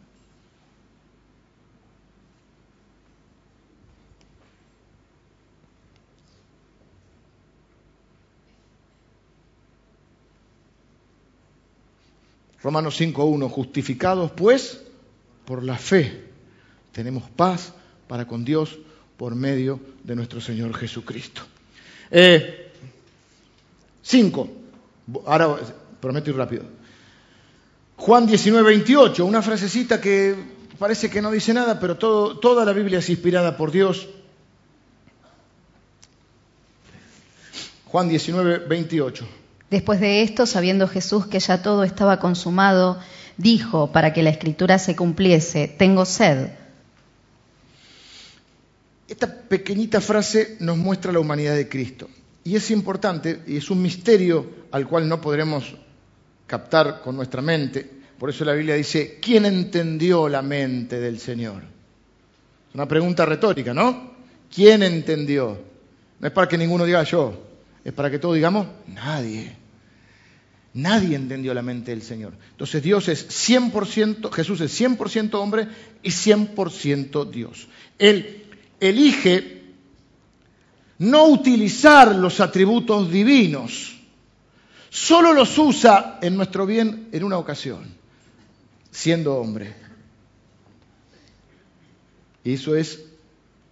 Romanos 12.64 13.00
5.1, 13.00 13.50
justificados 13.50 14.32
pues 14.32 14.82
por 15.46 15.64
la 15.64 15.78
fe, 15.78 16.24
tenemos 16.94 17.30
paz 17.30 17.74
para 18.08 18.26
con 18.26 18.46
Dios 18.46 18.80
por 19.18 19.36
medio 19.36 19.82
de 20.04 20.16
nuestro 20.16 20.40
Señor 20.40 20.74
Jesucristo. 20.74 21.42
5, 24.02 24.48
eh, 24.48 25.20
ahora 25.26 25.58
prometo 26.00 26.30
ir 26.30 26.38
rápido. 26.38 26.64
Juan 27.98 28.28
19.28, 28.28 29.26
una 29.26 29.42
frasecita 29.42 30.00
que 30.00 30.34
parece 30.80 31.10
que 31.10 31.22
no 31.22 31.32
dice 31.32 31.54
nada, 31.54 31.80
pero 31.80 31.98
toda 31.98 32.64
la 32.64 32.72
Biblia 32.72 33.00
es 33.00 33.10
inspirada 33.10 33.58
por 33.58 33.72
Dios. 33.72 34.08
Juan 37.86 38.10
19.28. 38.10 39.43
Después 39.74 40.00
de 40.00 40.22
esto, 40.22 40.46
sabiendo 40.46 40.88
Jesús 40.88 41.26
que 41.26 41.40
ya 41.40 41.64
todo 41.64 41.84
estaba 41.84 42.20
consumado, 42.20 43.00
dijo, 43.38 43.92
para 43.92 44.14
que 44.14 44.22
la 44.22 44.30
escritura 44.30 44.78
se 44.78 44.96
cumpliese, 44.96 45.68
tengo 45.68 46.06
sed. 46.06 46.50
Esta 49.08 49.26
pequeñita 49.26 50.00
frase 50.00 50.58
nos 50.60 50.78
muestra 50.78 51.12
la 51.12 51.18
humanidad 51.18 51.56
de 51.56 51.68
Cristo. 51.68 52.08
Y 52.44 52.56
es 52.56 52.70
importante, 52.70 53.42
y 53.48 53.58
es 53.58 53.72
un 53.72 53.82
misterio 53.82 54.48
al 54.70 54.88
cual 54.88 55.10
no 55.10 55.20
podremos 55.20 55.74
captar 56.46 57.02
con 57.02 57.16
nuestra 57.16 57.42
mente. 57.42 57.90
Por 58.20 58.30
eso 58.30 58.46
la 58.46 58.54
Biblia 58.54 58.76
dice, 58.76 59.18
¿quién 59.20 59.44
entendió 59.48 60.30
la 60.30 60.44
mente 60.44 61.00
del 61.00 61.20
Señor? 61.20 61.64
Es 62.70 62.76
una 62.76 62.88
pregunta 62.88 63.26
retórica, 63.26 63.74
¿no? 63.74 64.12
¿Quién 64.54 64.84
entendió? 64.84 65.58
No 66.20 66.28
es 66.28 66.32
para 66.32 66.48
que 66.48 66.60
ninguno 66.60 66.86
diga 66.86 67.02
yo, 67.02 67.42
es 67.84 67.92
para 67.92 68.12
que 68.12 68.20
todos 68.20 68.36
digamos, 68.36 68.68
nadie. 68.86 69.63
Nadie 70.74 71.16
entendió 71.16 71.54
la 71.54 71.62
mente 71.62 71.92
del 71.92 72.02
Señor. 72.02 72.34
Entonces 72.52 72.82
Dios 72.82 73.08
es 73.08 73.28
100%, 73.50 74.32
Jesús 74.32 74.60
es 74.62 74.82
100% 74.82 75.36
hombre 75.36 75.68
y 76.02 76.10
100% 76.10 77.30
Dios. 77.30 77.68
Él 78.00 78.46
elige 78.80 79.62
no 80.98 81.28
utilizar 81.28 82.16
los 82.16 82.40
atributos 82.40 83.12
divinos. 83.12 84.00
Solo 84.90 85.34
los 85.34 85.58
usa 85.58 86.20
en 86.22 86.36
nuestro 86.36 86.66
bien 86.66 87.10
en 87.12 87.24
una 87.24 87.38
ocasión, 87.38 87.96
siendo 88.90 89.36
hombre. 89.36 89.76
Y 92.44 92.54
eso 92.54 92.76
es 92.76 93.06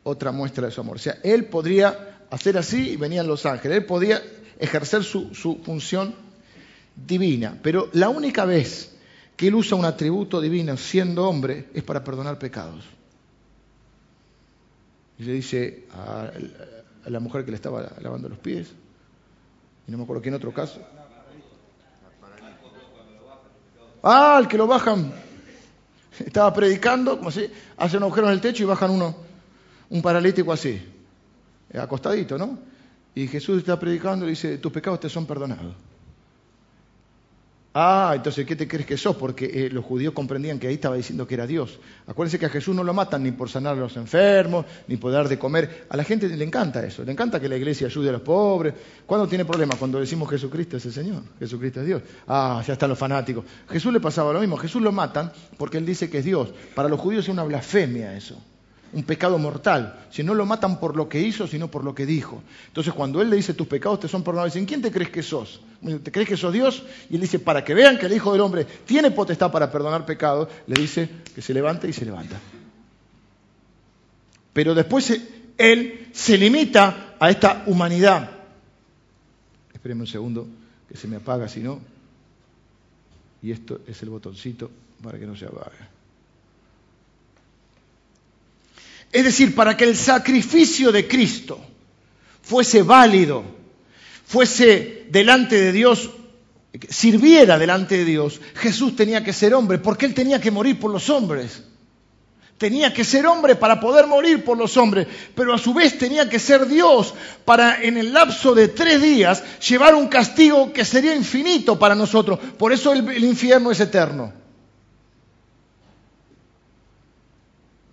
otra 0.03 0.31
muestra 0.31 0.67
de 0.67 0.71
su 0.71 0.81
amor. 0.81 0.97
O 0.97 0.99
sea, 0.99 1.17
él 1.23 1.45
podría 1.45 2.25
hacer 2.29 2.57
así 2.57 2.91
y 2.91 2.95
venían 2.95 3.27
los 3.27 3.45
ángeles. 3.45 3.77
Él 3.77 3.85
podía 3.85 4.21
ejercer 4.59 5.03
su, 5.03 5.33
su 5.33 5.61
función 5.63 6.15
divina. 6.95 7.57
Pero 7.61 7.89
la 7.93 8.09
única 8.09 8.45
vez 8.45 8.95
que 9.35 9.47
él 9.47 9.55
usa 9.55 9.77
un 9.77 9.85
atributo 9.85 10.39
divino 10.39 10.77
siendo 10.77 11.27
hombre 11.27 11.69
es 11.73 11.83
para 11.83 12.03
perdonar 12.03 12.37
pecados. 12.37 12.85
Y 15.17 15.23
le 15.23 15.33
dice 15.33 15.85
a, 15.93 16.31
la 17.05 17.19
mujer 17.19 17.45
que 17.45 17.51
le 17.51 17.55
estaba 17.55 17.91
lavando 18.01 18.29
los 18.29 18.39
pies, 18.39 18.71
y 19.87 19.91
no 19.91 19.97
me 19.97 20.03
acuerdo 20.03 20.21
quién 20.21 20.35
otro 20.35 20.53
caso. 20.53 20.81
Ah, 24.03 24.37
el 24.39 24.47
que 24.47 24.57
lo 24.57 24.67
bajan. 24.67 25.11
Estaba 26.19 26.53
predicando, 26.53 27.17
como 27.17 27.29
así, 27.29 27.49
hacen 27.77 27.97
un 27.97 28.03
agujero 28.03 28.27
en 28.27 28.33
el 28.33 28.41
techo 28.41 28.63
y 28.63 28.65
bajan 28.65 28.91
uno, 28.91 29.15
un 29.89 30.01
paralítico 30.01 30.51
así, 30.51 30.81
acostadito, 31.73 32.37
¿no? 32.37 32.59
Y 33.15 33.27
Jesús 33.27 33.59
está 33.59 33.79
predicando 33.79 34.25
y 34.25 34.31
dice, 34.31 34.57
tus 34.57 34.71
pecados 34.71 34.99
te 34.99 35.09
son 35.09 35.25
perdonados. 35.25 35.73
Ah, 37.73 38.11
entonces, 38.15 38.45
¿qué 38.45 38.57
te 38.57 38.67
crees 38.67 38.85
que 38.85 38.97
sos? 38.97 39.15
Porque 39.15 39.45
eh, 39.45 39.69
los 39.69 39.85
judíos 39.85 40.13
comprendían 40.13 40.59
que 40.59 40.67
ahí 40.67 40.73
estaba 40.73 40.97
diciendo 40.97 41.25
que 41.25 41.35
era 41.35 41.47
Dios. 41.47 41.79
Acuérdense 42.05 42.37
que 42.37 42.45
a 42.45 42.49
Jesús 42.49 42.75
no 42.75 42.83
lo 42.83 42.93
matan 42.93 43.23
ni 43.23 43.31
por 43.31 43.49
sanar 43.49 43.77
a 43.77 43.79
los 43.79 43.95
enfermos, 43.95 44.65
ni 44.89 44.97
por 44.97 45.13
dar 45.13 45.29
de 45.29 45.39
comer. 45.39 45.85
A 45.89 45.95
la 45.95 46.03
gente 46.03 46.27
le 46.27 46.43
encanta 46.43 46.85
eso, 46.85 47.05
le 47.05 47.13
encanta 47.13 47.39
que 47.39 47.47
la 47.47 47.55
iglesia 47.55 47.87
ayude 47.87 48.09
a 48.09 48.11
los 48.11 48.21
pobres. 48.23 48.73
¿Cuándo 49.05 49.25
tiene 49.25 49.45
problemas? 49.45 49.77
Cuando 49.77 50.01
decimos 50.01 50.29
Jesucristo 50.29 50.75
es 50.75 50.85
el 50.85 50.91
Señor, 50.91 51.23
Jesucristo 51.39 51.79
es 51.79 51.85
Dios. 51.85 52.01
Ah, 52.27 52.61
ya 52.67 52.73
están 52.73 52.89
los 52.89 52.99
fanáticos. 52.99 53.45
Jesús 53.69 53.93
le 53.93 54.01
pasaba 54.01 54.33
lo 54.33 54.41
mismo, 54.41 54.57
Jesús 54.57 54.81
lo 54.81 54.91
matan 54.91 55.31
porque 55.57 55.77
él 55.77 55.85
dice 55.85 56.09
que 56.09 56.17
es 56.17 56.25
Dios. 56.25 56.49
Para 56.75 56.89
los 56.89 56.99
judíos 56.99 57.23
es 57.23 57.29
una 57.29 57.43
blasfemia 57.43 58.17
eso 58.17 58.37
un 58.93 59.03
pecado 59.03 59.37
mortal. 59.37 60.05
Si 60.09 60.23
no 60.23 60.33
lo 60.33 60.45
matan 60.45 60.79
por 60.79 60.95
lo 60.95 61.07
que 61.07 61.21
hizo, 61.21 61.47
sino 61.47 61.69
por 61.69 61.83
lo 61.83 61.95
que 61.95 62.05
dijo. 62.05 62.43
Entonces, 62.67 62.93
cuando 62.93 63.21
él 63.21 63.29
le 63.29 63.37
dice 63.37 63.53
tus 63.53 63.67
pecados 63.67 64.01
te 64.01 64.07
son 64.07 64.23
perdonados, 64.23 64.53
dicen, 64.53 64.65
¿quién 64.65 64.81
te 64.81 64.91
crees 64.91 65.09
que 65.09 65.23
sos? 65.23 65.61
¿Te 66.03 66.11
crees 66.11 66.27
que 66.27 66.37
sos 66.37 66.53
Dios? 66.53 66.83
Y 67.09 67.15
él 67.15 67.21
dice, 67.21 67.39
para 67.39 67.63
que 67.63 67.73
vean 67.73 67.97
que 67.97 68.05
el 68.05 68.13
Hijo 68.13 68.31
del 68.31 68.41
Hombre 68.41 68.65
tiene 68.85 69.11
potestad 69.11 69.51
para 69.51 69.71
perdonar 69.71 70.05
pecados, 70.05 70.49
le 70.67 70.79
dice 70.79 71.09
que 71.33 71.41
se 71.41 71.53
levante 71.53 71.87
y 71.87 71.93
se 71.93 72.05
levanta. 72.05 72.39
Pero 74.53 74.75
después 74.75 75.21
él 75.57 76.09
se 76.11 76.37
limita 76.37 77.15
a 77.19 77.29
esta 77.29 77.63
humanidad. 77.67 78.29
Espérenme 79.73 80.03
un 80.03 80.07
segundo, 80.07 80.47
que 80.89 80.97
se 80.97 81.07
me 81.07 81.15
apaga, 81.15 81.47
si 81.47 81.61
no. 81.61 81.79
Y 83.41 83.51
esto 83.51 83.81
es 83.87 84.01
el 84.03 84.09
botoncito 84.09 84.69
para 85.01 85.17
que 85.17 85.25
no 85.25 85.35
se 85.35 85.45
apague. 85.45 85.90
Es 89.11 89.23
decir, 89.23 89.55
para 89.55 89.75
que 89.75 89.83
el 89.83 89.97
sacrificio 89.97 90.91
de 90.91 91.07
Cristo 91.07 91.59
fuese 92.41 92.81
válido, 92.83 93.43
fuese 94.25 95.05
delante 95.09 95.59
de 95.59 95.71
Dios, 95.71 96.09
sirviera 96.89 97.57
delante 97.57 97.97
de 97.97 98.05
Dios, 98.05 98.39
Jesús 98.55 98.95
tenía 98.95 99.23
que 99.23 99.33
ser 99.33 99.53
hombre, 99.53 99.77
porque 99.77 100.05
Él 100.05 100.13
tenía 100.13 100.39
que 100.39 100.51
morir 100.51 100.79
por 100.79 100.91
los 100.91 101.09
hombres. 101.09 101.63
Tenía 102.57 102.93
que 102.93 103.03
ser 103.03 103.25
hombre 103.25 103.55
para 103.55 103.79
poder 103.79 104.05
morir 104.05 104.45
por 104.45 104.55
los 104.55 104.77
hombres, 104.77 105.07
pero 105.33 105.51
a 105.51 105.57
su 105.57 105.73
vez 105.73 105.97
tenía 105.97 106.29
que 106.29 106.37
ser 106.37 106.67
Dios 106.67 107.15
para 107.43 107.81
en 107.81 107.97
el 107.97 108.13
lapso 108.13 108.53
de 108.53 108.67
tres 108.67 109.01
días 109.01 109.43
llevar 109.67 109.95
un 109.95 110.07
castigo 110.07 110.71
que 110.71 110.85
sería 110.85 111.15
infinito 111.15 111.79
para 111.79 111.95
nosotros. 111.95 112.37
Por 112.59 112.71
eso 112.71 112.93
el, 112.93 113.23
infierno 113.23 113.71
es 113.71 113.79
eterno. 113.79 114.31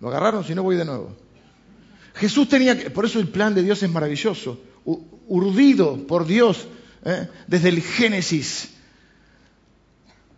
¿Lo 0.01 0.09
agarraron? 0.09 0.43
Si 0.43 0.55
no, 0.55 0.63
voy 0.63 0.75
de 0.75 0.85
nuevo. 0.85 1.15
Jesús 2.15 2.49
tenía 2.49 2.77
que, 2.77 2.89
por 2.89 3.05
eso 3.05 3.19
el 3.19 3.27
plan 3.27 3.53
de 3.53 3.63
Dios 3.63 3.81
es 3.83 3.89
maravilloso, 3.89 4.59
urdido 5.27 6.07
por 6.07 6.25
Dios 6.25 6.67
¿eh? 7.05 7.27
desde 7.47 7.69
el 7.69 7.81
Génesis, 7.81 8.69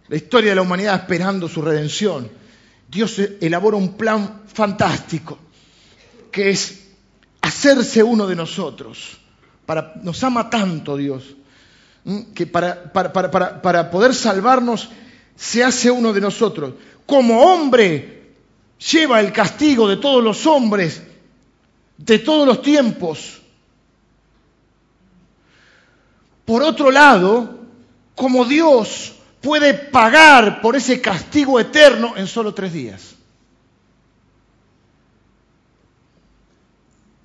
la 0.07 0.15
historia 0.15 0.51
de 0.51 0.55
la 0.55 0.61
humanidad 0.61 0.95
esperando 0.95 1.47
su 1.47 1.61
redención. 1.61 2.29
Dios 2.87 3.17
elabora 3.39 3.77
un 3.77 3.93
plan 3.95 4.41
fantástico, 4.45 5.39
que 6.31 6.49
es 6.49 6.89
hacerse 7.41 8.03
uno 8.03 8.27
de 8.27 8.35
nosotros. 8.35 9.17
Para, 9.65 9.93
nos 10.03 10.21
ama 10.23 10.49
tanto 10.49 10.97
Dios, 10.97 11.35
que 12.35 12.45
para, 12.45 12.91
para, 12.91 13.11
para 13.61 13.91
poder 13.91 14.13
salvarnos 14.13 14.89
se 15.35 15.63
hace 15.63 15.89
uno 15.89 16.11
de 16.11 16.19
nosotros. 16.19 16.73
Como 17.05 17.41
hombre 17.41 18.20
lleva 18.89 19.19
el 19.19 19.31
castigo 19.31 19.87
de 19.87 19.97
todos 19.97 20.23
los 20.23 20.45
hombres, 20.47 21.01
de 21.97 22.19
todos 22.19 22.47
los 22.47 22.61
tiempos. 22.61 23.39
Por 26.45 26.63
otro 26.63 26.89
lado, 26.89 27.59
como 28.15 28.45
Dios 28.45 29.13
puede 29.39 29.73
pagar 29.73 30.61
por 30.61 30.75
ese 30.75 30.99
castigo 30.99 31.59
eterno 31.59 32.17
en 32.17 32.27
solo 32.27 32.53
tres 32.53 32.73
días. 32.73 33.15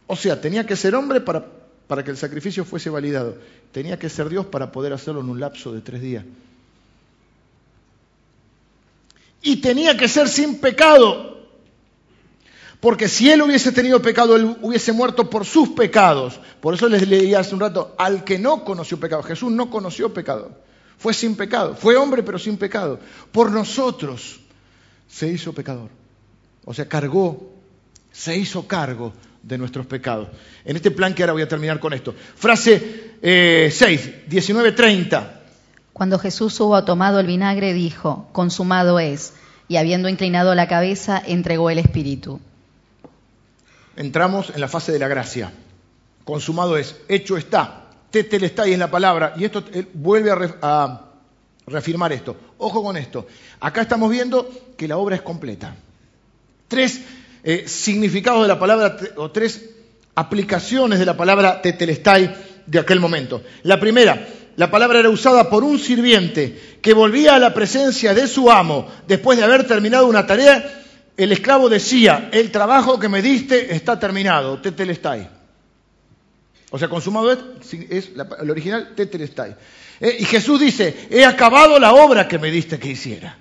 O 0.06 0.14
sea, 0.14 0.40
tenía 0.40 0.64
que 0.64 0.76
ser 0.76 0.94
hombre 0.94 1.20
para, 1.20 1.44
para 1.88 2.04
que 2.04 2.10
el 2.10 2.16
sacrificio 2.16 2.64
fuese 2.64 2.90
validado. 2.90 3.36
Tenía 3.72 3.98
que 3.98 4.08
ser 4.08 4.28
Dios 4.28 4.46
para 4.46 4.70
poder 4.70 4.92
hacerlo 4.92 5.20
en 5.20 5.30
un 5.30 5.40
lapso 5.40 5.72
de 5.72 5.80
tres 5.80 6.00
días. 6.00 6.24
Y 9.42 9.56
tenía 9.56 9.96
que 9.96 10.06
ser 10.06 10.28
sin 10.28 10.60
pecado 10.60 11.35
porque 12.80 13.08
si 13.08 13.30
él 13.30 13.42
hubiese 13.42 13.72
tenido 13.72 14.02
pecado, 14.02 14.36
él 14.36 14.56
hubiese 14.60 14.92
muerto 14.92 15.30
por 15.30 15.44
sus 15.44 15.70
pecados. 15.70 16.38
Por 16.60 16.74
eso 16.74 16.88
les 16.88 17.08
leía 17.08 17.40
hace 17.40 17.54
un 17.54 17.60
rato, 17.60 17.94
al 17.98 18.24
que 18.24 18.38
no 18.38 18.64
conoció 18.64 19.00
pecado. 19.00 19.22
Jesús 19.22 19.50
no 19.50 19.70
conoció 19.70 20.12
pecado. 20.12 20.50
Fue 20.98 21.14
sin 21.14 21.36
pecado. 21.36 21.74
Fue 21.74 21.96
hombre 21.96 22.22
pero 22.22 22.38
sin 22.38 22.56
pecado. 22.56 23.00
Por 23.32 23.50
nosotros 23.50 24.40
se 25.08 25.28
hizo 25.28 25.52
pecador. 25.52 25.88
O 26.64 26.74
sea, 26.74 26.86
cargó, 26.88 27.52
se 28.12 28.36
hizo 28.36 28.66
cargo 28.66 29.12
de 29.42 29.56
nuestros 29.56 29.86
pecados. 29.86 30.28
En 30.64 30.76
este 30.76 30.90
plan 30.90 31.14
que 31.14 31.22
ahora 31.22 31.32
voy 31.32 31.42
a 31.42 31.48
terminar 31.48 31.80
con 31.80 31.92
esto. 31.92 32.14
Frase 32.36 33.14
eh, 33.22 33.70
6, 33.72 34.28
19, 34.28 34.72
30. 34.72 35.40
Cuando 35.92 36.18
Jesús 36.18 36.60
hubo 36.60 36.84
tomado 36.84 37.20
el 37.20 37.26
vinagre, 37.26 37.72
dijo, 37.72 38.28
consumado 38.32 38.98
es, 38.98 39.32
y 39.68 39.76
habiendo 39.76 40.08
inclinado 40.08 40.54
la 40.54 40.68
cabeza, 40.68 41.22
entregó 41.24 41.70
el 41.70 41.78
Espíritu 41.78 42.40
entramos 43.96 44.50
en 44.54 44.60
la 44.60 44.68
fase 44.68 44.92
de 44.92 44.98
la 44.98 45.08
gracia. 45.08 45.52
Consumado 46.24 46.76
es, 46.76 46.96
hecho 47.08 47.36
está. 47.36 47.84
Tetelestai 48.10 48.72
en 48.72 48.80
la 48.80 48.90
palabra. 48.90 49.34
Y 49.36 49.44
esto 49.44 49.64
vuelve 49.94 50.30
a, 50.62 51.02
reafirmar 51.66 52.12
esto. 52.12 52.36
Ojo 52.58 52.82
con 52.82 52.96
esto. 52.96 53.26
Acá 53.60 53.82
estamos 53.82 54.10
viendo 54.10 54.48
que 54.76 54.86
la 54.86 54.98
obra 54.98 55.16
es 55.16 55.22
completa. 55.22 55.74
Tres 56.68 57.00
eh, 57.42 57.64
significados 57.66 58.42
de 58.42 58.48
la 58.48 58.58
palabra, 58.58 58.96
o 59.16 59.30
tres 59.30 59.70
aplicaciones 60.14 60.98
de 60.98 61.06
la 61.06 61.16
palabra 61.16 61.60
tetelestai 61.60 62.34
de 62.66 62.78
aquel 62.78 63.00
momento. 63.00 63.42
La 63.62 63.78
primera, 63.80 64.28
la 64.56 64.70
palabra 64.70 65.00
era 65.00 65.10
usada 65.10 65.50
por 65.50 65.64
un 65.64 65.78
sirviente 65.78 66.78
que 66.80 66.94
volvía 66.94 67.34
a 67.34 67.38
la 67.38 67.52
presencia 67.52 68.14
de 68.14 68.26
su 68.26 68.50
amo 68.50 68.88
después 69.06 69.38
de 69.38 69.44
haber 69.44 69.66
terminado 69.66 70.06
una 70.06 70.26
tarea 70.26 70.85
el 71.16 71.32
esclavo 71.32 71.68
decía, 71.68 72.28
el 72.32 72.50
trabajo 72.50 72.98
que 72.98 73.08
me 73.08 73.22
diste 73.22 73.74
está 73.74 73.98
terminado, 73.98 74.60
tetelestai. 74.60 75.28
O 76.70 76.78
sea, 76.78 76.88
consumado 76.88 77.32
es, 77.32 77.38
es 77.90 78.10
el 78.40 78.50
original 78.50 78.94
tetelestai. 78.94 79.56
Eh, 80.00 80.16
y 80.20 80.24
Jesús 80.24 80.60
dice, 80.60 81.08
he 81.10 81.24
acabado 81.24 81.78
la 81.78 81.94
obra 81.94 82.28
que 82.28 82.38
me 82.38 82.50
diste 82.50 82.78
que 82.78 82.88
hiciera. 82.88 83.38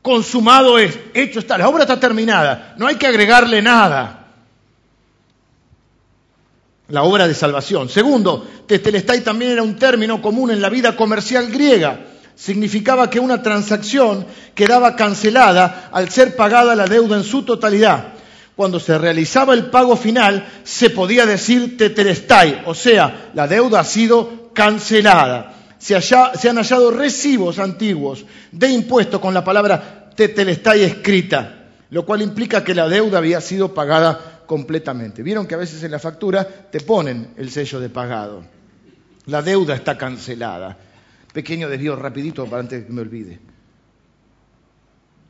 Consumado 0.00 0.78
es, 0.78 0.98
hecho 1.14 1.38
está, 1.38 1.56
la 1.56 1.68
obra 1.68 1.84
está 1.84 2.00
terminada, 2.00 2.74
no 2.78 2.88
hay 2.88 2.96
que 2.96 3.06
agregarle 3.06 3.62
nada. 3.62 4.18
La 6.88 7.04
obra 7.04 7.28
de 7.28 7.34
salvación. 7.34 7.88
Segundo, 7.88 8.44
tetelestai 8.66 9.20
también 9.20 9.52
era 9.52 9.62
un 9.62 9.76
término 9.76 10.20
común 10.20 10.50
en 10.50 10.60
la 10.60 10.68
vida 10.68 10.96
comercial 10.96 11.46
griega 11.50 12.11
significaba 12.34 13.10
que 13.10 13.20
una 13.20 13.42
transacción 13.42 14.26
quedaba 14.54 14.96
cancelada 14.96 15.88
al 15.92 16.10
ser 16.10 16.36
pagada 16.36 16.74
la 16.74 16.86
deuda 16.86 17.16
en 17.16 17.24
su 17.24 17.42
totalidad. 17.42 18.14
Cuando 18.56 18.78
se 18.78 18.98
realizaba 18.98 19.54
el 19.54 19.66
pago 19.66 19.96
final, 19.96 20.46
se 20.62 20.90
podía 20.90 21.24
decir 21.24 21.76
tetelestai, 21.76 22.62
o 22.66 22.74
sea, 22.74 23.30
la 23.34 23.48
deuda 23.48 23.80
ha 23.80 23.84
sido 23.84 24.50
cancelada. 24.52 25.54
Se, 25.78 25.96
han 25.96 26.56
hallado 26.56 26.90
recibos 26.90 27.58
antiguos 27.58 28.24
de 28.52 28.68
impuestos 28.68 29.20
con 29.20 29.34
la 29.34 29.42
palabra 29.42 30.10
tetelestai 30.14 30.84
escrita, 30.84 31.70
lo 31.90 32.04
cual 32.04 32.22
implica 32.22 32.62
que 32.62 32.74
la 32.74 32.88
deuda 32.88 33.18
había 33.18 33.40
sido 33.40 33.74
pagada 33.74 34.42
completamente. 34.46 35.22
Vieron 35.22 35.46
que 35.46 35.54
a 35.54 35.58
veces 35.58 35.82
en 35.82 35.90
la 35.90 35.98
factura 35.98 36.46
te 36.46 36.80
ponen 36.80 37.34
el 37.36 37.50
sello 37.50 37.80
de 37.80 37.88
pagado. 37.88 38.44
La 39.26 39.42
deuda 39.42 39.74
está 39.74 39.96
cancelada. 39.96 40.76
Pequeño 41.32 41.68
desvío 41.68 41.96
rapidito 41.96 42.46
para 42.46 42.60
antes 42.60 42.80
de 42.80 42.86
que 42.86 42.92
me 42.92 43.00
olvide. 43.00 43.38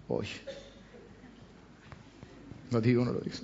Hoy. 0.09 0.27
Lo 2.71 2.81
digo, 2.81 3.05
no 3.05 3.13
lo 3.13 3.21
digo. 3.21 3.37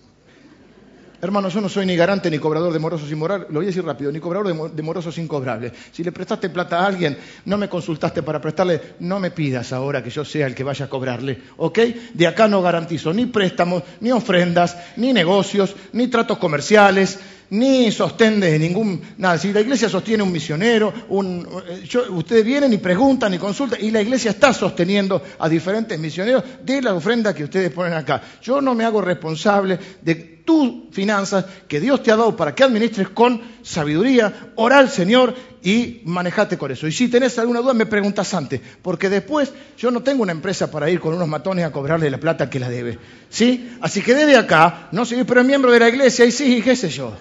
Hermano, 1.20 1.48
yo 1.48 1.60
no 1.60 1.68
soy 1.68 1.84
ni 1.84 1.96
garante 1.96 2.30
ni 2.30 2.38
cobrador 2.38 2.72
de 2.72 2.78
morosos 2.78 3.10
inmorables, 3.10 3.48
lo 3.48 3.56
voy 3.56 3.64
a 3.64 3.66
decir 3.66 3.84
rápido, 3.84 4.12
ni 4.12 4.20
cobrador 4.20 4.72
de 4.72 4.82
morosos 4.82 5.18
incobrables. 5.18 5.72
Si 5.90 6.04
le 6.04 6.12
prestaste 6.12 6.48
plata 6.48 6.78
a 6.78 6.86
alguien, 6.86 7.18
no 7.44 7.58
me 7.58 7.68
consultaste 7.68 8.22
para 8.22 8.40
prestarle, 8.40 8.94
no 9.00 9.18
me 9.18 9.32
pidas 9.32 9.72
ahora 9.72 10.00
que 10.00 10.10
yo 10.10 10.24
sea 10.24 10.46
el 10.46 10.54
que 10.54 10.62
vaya 10.62 10.84
a 10.84 10.88
cobrarle, 10.88 11.42
¿ok? 11.56 11.78
De 12.14 12.26
acá 12.28 12.46
no 12.46 12.62
garantizo 12.62 13.12
ni 13.12 13.26
préstamos, 13.26 13.82
ni 14.00 14.12
ofrendas, 14.12 14.76
ni 14.96 15.12
negocios, 15.12 15.74
ni 15.92 16.06
tratos 16.06 16.38
comerciales, 16.38 17.18
ni 17.50 17.90
sostén 17.90 18.40
ningún 18.40 19.00
nada. 19.18 19.38
Si 19.38 19.52
la 19.52 19.60
iglesia 19.60 19.88
sostiene 19.88 20.22
un 20.22 20.32
misionero, 20.32 20.92
un, 21.08 21.46
eh, 21.68 21.98
ustedes 22.10 22.44
vienen 22.44 22.72
y 22.72 22.78
preguntan 22.78 23.34
y 23.34 23.38
consultan, 23.38 23.78
y 23.82 23.90
la 23.90 24.02
iglesia 24.02 24.30
está 24.32 24.52
sosteniendo 24.52 25.22
a 25.38 25.48
diferentes 25.48 25.98
misioneros 25.98 26.44
de 26.62 26.82
la 26.82 26.94
ofrenda 26.94 27.34
que 27.34 27.44
ustedes 27.44 27.70
ponen 27.70 27.94
acá. 27.94 28.22
Yo 28.42 28.60
no 28.60 28.74
me 28.74 28.84
hago 28.84 29.00
responsable 29.00 29.78
de 30.02 30.38
tus 30.48 30.90
finanzas 30.92 31.44
que 31.68 31.78
Dios 31.78 32.02
te 32.02 32.10
ha 32.10 32.16
dado 32.16 32.34
para 32.34 32.54
que 32.54 32.64
administres 32.64 33.10
con 33.10 33.38
sabiduría, 33.62 34.52
ora 34.54 34.78
al 34.78 34.88
Señor 34.88 35.34
y 35.62 36.00
manejate 36.04 36.56
con 36.56 36.70
eso. 36.70 36.86
Y 36.86 36.92
si 36.92 37.08
tenés 37.08 37.38
alguna 37.38 37.60
duda, 37.60 37.74
me 37.74 37.84
preguntas 37.84 38.32
antes, 38.32 38.58
porque 38.80 39.10
después 39.10 39.52
yo 39.76 39.90
no 39.90 40.02
tengo 40.02 40.22
una 40.22 40.32
empresa 40.32 40.70
para 40.70 40.88
ir 40.88 41.00
con 41.00 41.12
unos 41.12 41.28
matones 41.28 41.66
a 41.66 41.70
cobrarle 41.70 42.08
la 42.08 42.18
plata 42.18 42.48
que 42.48 42.60
la 42.60 42.70
debe. 42.70 42.98
¿Sí? 43.28 43.76
Así 43.82 44.00
que 44.00 44.14
desde 44.14 44.36
acá, 44.36 44.88
no 44.92 45.04
sé, 45.04 45.22
pero 45.26 45.42
es 45.42 45.46
miembro 45.46 45.70
de 45.70 45.80
la 45.80 45.88
iglesia 45.90 46.24
y 46.24 46.32
sí, 46.32 46.62
qué 46.62 46.74
sé 46.74 46.88
yo. 46.88 47.12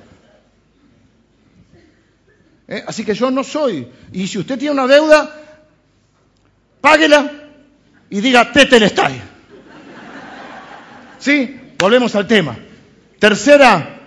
¿Eh? 2.67 2.83
Así 2.85 3.05
que 3.05 3.13
yo 3.13 3.31
no 3.31 3.43
soy. 3.43 3.87
Y 4.11 4.27
si 4.27 4.37
usted 4.37 4.57
tiene 4.57 4.73
una 4.73 4.87
deuda, 4.87 5.33
páguela 6.81 7.31
y 8.09 8.21
diga 8.21 8.51
tetelestai. 8.51 9.21
¿Sí? 11.19 11.59
Volvemos 11.77 12.15
al 12.15 12.27
tema. 12.27 12.57
Tercera 13.19 14.01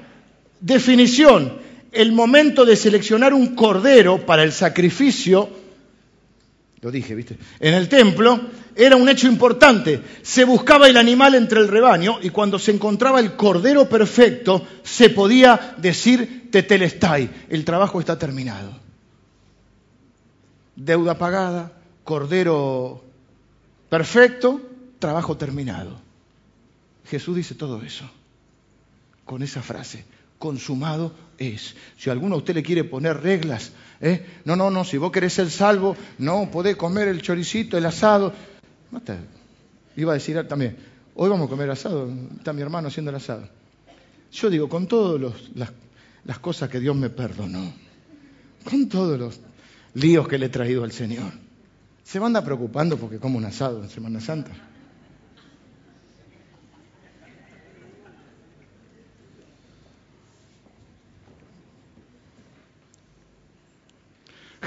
definición, 0.61 1.59
el 1.93 2.13
momento 2.13 2.65
de 2.65 2.77
seleccionar 2.77 3.35
un 3.35 3.55
cordero 3.55 4.25
para 4.25 4.43
el 4.43 4.53
sacrificio, 4.53 5.49
lo 6.83 6.91
dije, 6.91 7.15
¿viste? 7.15 7.37
En 7.59 7.75
el 7.75 7.89
templo 7.89 8.41
era 8.75 8.97
un 8.97 9.09
hecho 9.09 9.29
importante. 9.29 10.03
Se 10.23 10.45
buscaba 10.45 10.89
el 10.89 10.97
animal 10.97 11.35
entre 11.35 11.61
el 11.61 11.69
rebaño 11.69 12.19
y 12.23 12.31
cuando 12.31 12.59
se 12.59 12.73
encontraba 12.73 13.21
el 13.21 13.37
cordero 13.37 13.89
perfecto, 13.89 14.67
se 14.83 15.11
podía 15.11 15.75
decir 15.77 16.49
tetelestai, 16.51 17.31
el 17.51 17.65
trabajo 17.65 18.01
está 18.01 18.19
terminado. 18.19 18.73
Deuda 20.75 21.19
pagada, 21.19 21.73
cordero 22.05 23.05
perfecto, 23.91 24.63
trabajo 24.99 25.37
terminado. 25.37 26.01
Jesús 27.05 27.37
dice 27.37 27.55
todo 27.55 27.83
eso 27.83 28.09
con 29.27 29.43
esa 29.43 29.61
frase. 29.61 30.05
Consumado 30.41 31.13
es. 31.37 31.77
Si 31.99 32.09
alguno 32.09 32.35
a 32.35 32.39
usted 32.39 32.55
le 32.55 32.63
quiere 32.63 32.83
poner 32.83 33.21
reglas, 33.21 33.73
¿eh? 34.01 34.25
no, 34.47 34.57
no, 34.57 34.71
no, 34.71 34.85
si 34.85 34.97
vos 34.97 35.13
querés 35.13 35.35
ser 35.35 35.51
salvo, 35.51 35.95
no 36.17 36.51
podés 36.51 36.77
comer 36.77 37.09
el 37.09 37.21
choricito, 37.21 37.77
el 37.77 37.85
asado. 37.85 38.33
Iba 39.97 40.13
a 40.13 40.15
decir 40.15 40.43
también, 40.49 40.79
hoy 41.15 41.29
vamos 41.29 41.47
a 41.47 41.51
comer 41.51 41.71
asado, 41.71 42.11
está 42.39 42.55
mi 42.55 42.63
hermano 42.63 42.89
haciendo 42.89 43.11
el 43.11 43.19
asado. 43.19 43.47
Yo 44.33 44.49
digo, 44.49 44.67
con 44.67 44.87
todas 44.87 45.21
las, 45.55 45.71
las 46.25 46.39
cosas 46.39 46.71
que 46.71 46.81
Dios 46.81 46.97
me 46.97 47.11
perdonó, 47.11 47.75
con 48.65 48.89
todos 48.89 49.21
los 49.21 49.41
líos 49.93 50.27
que 50.27 50.39
le 50.39 50.47
he 50.47 50.49
traído 50.49 50.85
al 50.85 50.93
Señor, 50.93 51.33
se 52.03 52.19
van 52.19 52.35
a 52.35 52.43
preocupando 52.43 52.97
porque 52.97 53.19
como 53.19 53.37
un 53.37 53.45
asado 53.45 53.83
en 53.83 53.91
Semana 53.91 54.23
Santa. 54.23 54.70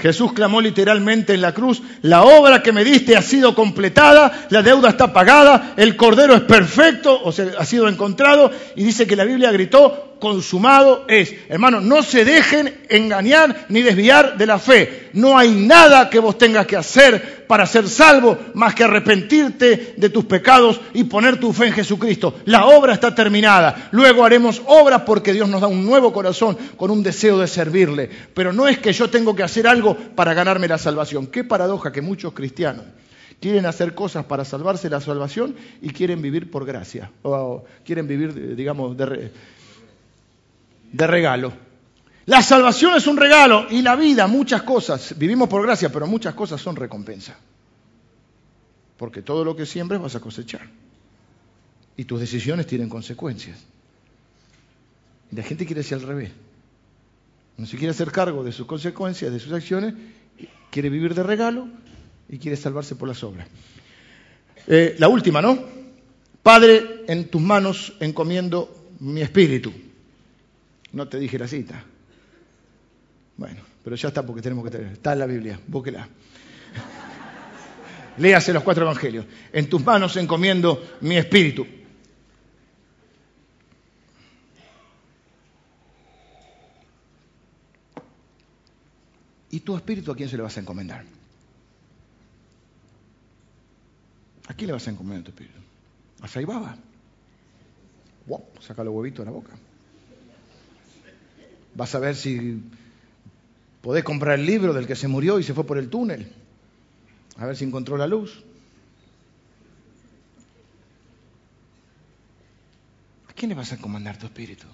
Jesús 0.04 0.34
clamó 0.34 0.60
literalmente 0.60 1.32
en 1.32 1.40
la 1.40 1.54
cruz, 1.54 1.80
la 2.02 2.24
obra 2.24 2.62
que 2.62 2.72
me 2.72 2.84
diste 2.84 3.16
ha 3.16 3.22
sido 3.22 3.54
completada, 3.54 4.46
la 4.50 4.60
deuda 4.60 4.90
está 4.90 5.14
pagada, 5.14 5.72
el 5.78 5.96
cordero 5.96 6.34
es 6.34 6.42
perfecto, 6.42 7.22
o 7.24 7.32
sea, 7.32 7.46
ha 7.58 7.64
sido 7.64 7.88
encontrado, 7.88 8.50
y 8.76 8.84
dice 8.84 9.06
que 9.06 9.16
la 9.16 9.24
Biblia 9.24 9.50
gritó, 9.50 10.13
consumado 10.24 11.04
es. 11.06 11.34
Hermanos, 11.50 11.82
no 11.82 12.02
se 12.02 12.24
dejen 12.24 12.86
engañar 12.88 13.66
ni 13.68 13.82
desviar 13.82 14.38
de 14.38 14.46
la 14.46 14.58
fe. 14.58 15.10
No 15.12 15.36
hay 15.36 15.50
nada 15.50 16.08
que 16.08 16.18
vos 16.18 16.38
tengas 16.38 16.66
que 16.66 16.78
hacer 16.78 17.44
para 17.46 17.66
ser 17.66 17.86
salvo 17.90 18.38
más 18.54 18.74
que 18.74 18.84
arrepentirte 18.84 19.92
de 19.98 20.08
tus 20.08 20.24
pecados 20.24 20.80
y 20.94 21.04
poner 21.04 21.38
tu 21.38 21.52
fe 21.52 21.66
en 21.66 21.74
Jesucristo. 21.74 22.36
La 22.46 22.64
obra 22.64 22.94
está 22.94 23.14
terminada. 23.14 23.90
Luego 23.90 24.24
haremos 24.24 24.62
obras 24.64 25.02
porque 25.02 25.34
Dios 25.34 25.46
nos 25.46 25.60
da 25.60 25.66
un 25.66 25.84
nuevo 25.84 26.10
corazón 26.10 26.56
con 26.78 26.90
un 26.90 27.02
deseo 27.02 27.38
de 27.38 27.46
servirle. 27.46 28.08
Pero 28.32 28.50
no 28.54 28.66
es 28.66 28.78
que 28.78 28.94
yo 28.94 29.10
tengo 29.10 29.36
que 29.36 29.42
hacer 29.42 29.66
algo 29.66 29.94
para 29.94 30.32
ganarme 30.32 30.68
la 30.68 30.78
salvación. 30.78 31.26
Qué 31.26 31.44
paradoja 31.44 31.92
que 31.92 32.00
muchos 32.00 32.32
cristianos 32.32 32.86
quieren 33.40 33.66
hacer 33.66 33.94
cosas 33.94 34.24
para 34.24 34.42
salvarse 34.46 34.88
la 34.88 35.02
salvación 35.02 35.54
y 35.82 35.90
quieren 35.90 36.22
vivir 36.22 36.50
por 36.50 36.64
gracia. 36.64 37.10
O 37.20 37.62
quieren 37.84 38.08
vivir, 38.08 38.56
digamos, 38.56 38.96
de 38.96 39.30
de 40.94 41.06
regalo. 41.08 41.52
La 42.26 42.40
salvación 42.40 42.96
es 42.96 43.06
un 43.06 43.16
regalo 43.16 43.66
y 43.68 43.82
la 43.82 43.96
vida, 43.96 44.26
muchas 44.26 44.62
cosas, 44.62 45.14
vivimos 45.18 45.48
por 45.48 45.62
gracia, 45.62 45.90
pero 45.90 46.06
muchas 46.06 46.34
cosas 46.34 46.60
son 46.60 46.76
recompensa. 46.76 47.36
Porque 48.96 49.20
todo 49.20 49.44
lo 49.44 49.56
que 49.56 49.66
siembres 49.66 50.00
vas 50.00 50.14
a 50.14 50.20
cosechar. 50.20 50.62
Y 51.96 52.04
tus 52.04 52.20
decisiones 52.20 52.66
tienen 52.66 52.88
consecuencias. 52.88 53.58
Y 55.32 55.36
la 55.36 55.42
gente 55.42 55.66
quiere 55.66 55.82
ser 55.82 55.98
al 55.98 56.06
revés. 56.06 56.30
No 57.56 57.66
se 57.66 57.76
quiere 57.76 57.90
hacer 57.90 58.10
cargo 58.10 58.44
de 58.44 58.52
sus 58.52 58.66
consecuencias, 58.66 59.32
de 59.32 59.40
sus 59.40 59.52
acciones, 59.52 59.94
quiere 60.70 60.90
vivir 60.90 61.14
de 61.14 61.22
regalo 61.24 61.68
y 62.28 62.38
quiere 62.38 62.56
salvarse 62.56 62.94
por 62.94 63.08
las 63.08 63.22
obras. 63.24 63.48
Eh, 64.66 64.94
la 64.98 65.08
última, 65.08 65.42
¿no? 65.42 65.58
Padre, 66.42 67.04
en 67.08 67.28
tus 67.28 67.42
manos 67.42 67.94
encomiendo 68.00 68.92
mi 69.00 69.22
espíritu. 69.22 69.72
No 70.94 71.08
te 71.08 71.18
dije 71.18 71.36
la 71.38 71.48
cita. 71.48 71.82
Bueno, 73.36 73.60
pero 73.82 73.96
ya 73.96 74.08
está 74.08 74.24
porque 74.24 74.40
tenemos 74.40 74.64
que 74.64 74.70
tener. 74.70 74.92
Está 74.92 75.12
en 75.12 75.18
la 75.18 75.26
Biblia, 75.26 75.58
búsquela. 75.66 76.08
Léase 78.18 78.52
los 78.52 78.62
cuatro 78.62 78.84
evangelios. 78.84 79.26
En 79.52 79.68
tus 79.68 79.84
manos 79.84 80.16
encomiendo 80.16 80.96
mi 81.00 81.16
espíritu. 81.16 81.66
¿Y 89.50 89.60
tu 89.60 89.76
espíritu 89.76 90.12
a 90.12 90.16
quién 90.16 90.28
se 90.28 90.36
le 90.36 90.44
vas 90.44 90.56
a 90.56 90.60
encomendar? 90.60 91.04
¿A 94.46 94.54
quién 94.54 94.68
le 94.68 94.74
vas 94.74 94.86
a 94.86 94.90
encomendar 94.90 95.24
tu 95.24 95.30
espíritu? 95.30 95.58
¿A 96.22 96.28
Saibaba? 96.28 96.76
Wow, 98.26 98.44
saca 98.60 98.84
los 98.84 98.94
huevitos 98.94 99.24
de 99.24 99.24
la 99.24 99.36
boca. 99.36 99.52
Vas 101.74 101.94
a 101.94 101.98
ver 101.98 102.14
si 102.14 102.62
podés 103.82 104.04
comprar 104.04 104.38
el 104.38 104.46
libro 104.46 104.72
del 104.72 104.86
que 104.86 104.96
se 104.96 105.08
murió 105.08 105.38
y 105.38 105.42
se 105.42 105.54
fue 105.54 105.64
por 105.64 105.78
el 105.78 105.88
túnel. 105.88 106.30
A 107.36 107.46
ver 107.46 107.56
si 107.56 107.64
encontró 107.64 107.96
la 107.96 108.06
luz. 108.06 108.42
¿A 113.28 113.32
quién 113.32 113.48
le 113.48 113.54
vas 113.54 113.72
a 113.72 113.74
encomendar 113.74 114.16
tu 114.16 114.26
espíritu? 114.26 114.66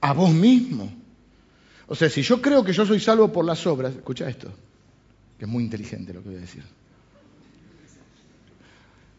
A 0.00 0.12
vos 0.12 0.32
mismo. 0.32 0.92
O 1.86 1.94
sea, 1.94 2.10
si 2.10 2.22
yo 2.22 2.42
creo 2.42 2.64
que 2.64 2.72
yo 2.72 2.84
soy 2.84 2.98
salvo 2.98 3.32
por 3.32 3.44
las 3.44 3.66
obras, 3.66 3.94
escucha 3.94 4.28
esto, 4.28 4.52
que 5.38 5.44
es 5.44 5.50
muy 5.50 5.62
inteligente 5.62 6.12
lo 6.12 6.22
que 6.22 6.30
voy 6.30 6.38
a 6.38 6.40
decir. 6.40 6.64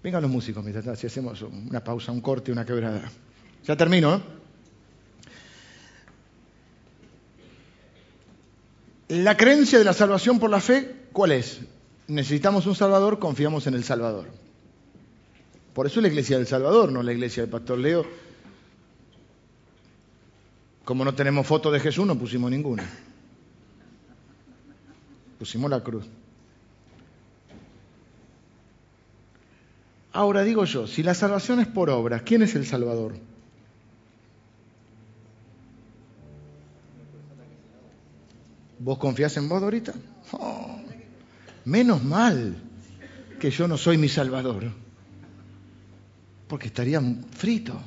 Vengan 0.04 0.22
los 0.22 0.30
músicos, 0.30 0.64
mientras 0.64 1.00
si 1.00 1.08
hacemos 1.08 1.42
una 1.42 1.84
pausa, 1.84 2.12
un 2.12 2.22
corte, 2.22 2.52
una 2.52 2.66
quebrada. 2.66 3.10
Ya 3.64 3.76
termino, 3.76 4.16
¿eh? 4.16 4.22
La 9.08 9.38
creencia 9.38 9.78
de 9.78 9.86
la 9.86 9.94
salvación 9.94 10.40
por 10.40 10.50
la 10.50 10.60
fe, 10.60 11.08
¿cuál 11.14 11.32
es? 11.32 11.62
Necesitamos 12.08 12.66
un 12.66 12.76
Salvador, 12.76 13.20
confiamos 13.20 13.68
en 13.68 13.76
el 13.76 13.84
Salvador. 13.84 14.28
Por 15.74 15.86
eso 15.86 16.00
es 16.00 16.04
la 16.04 16.08
iglesia 16.08 16.38
del 16.38 16.48
Salvador, 16.48 16.92
no 16.92 17.04
la 17.04 17.14
iglesia 17.14 17.44
del 17.44 17.50
Pastor 17.50 17.78
Leo. 17.78 18.06
Como 20.84 21.04
no 21.04 21.14
tenemos 21.14 21.46
foto 21.46 21.72
de 21.72 21.80
Jesús, 21.80 22.06
no 22.06 22.18
pusimos 22.18 22.50
ninguna. 22.50 22.84
Pusimos 25.38 25.70
la 25.70 25.82
cruz. 25.82 26.06
Ahora 30.14 30.44
digo 30.44 30.64
yo, 30.64 30.88
si 30.88 31.04
la 31.04 31.14
salvación 31.14 31.60
es 31.60 31.68
por 31.68 31.90
obras, 31.90 32.22
¿quién 32.22 32.42
es 32.42 32.56
el 32.56 32.66
Salvador? 32.66 33.16
¿Vos 38.86 39.00
confías 39.00 39.36
en 39.38 39.50
vos, 39.50 39.60
Dorita? 39.60 39.96
Oh, 40.34 40.78
menos 41.66 42.04
mal 42.04 42.56
que 43.40 43.50
yo 43.50 43.68
no 43.68 43.80
soy 43.80 43.98
mi 43.98 44.08
Salvador, 44.08 44.72
porque 46.48 46.68
estaría 46.68 47.02
frito. 47.32 47.82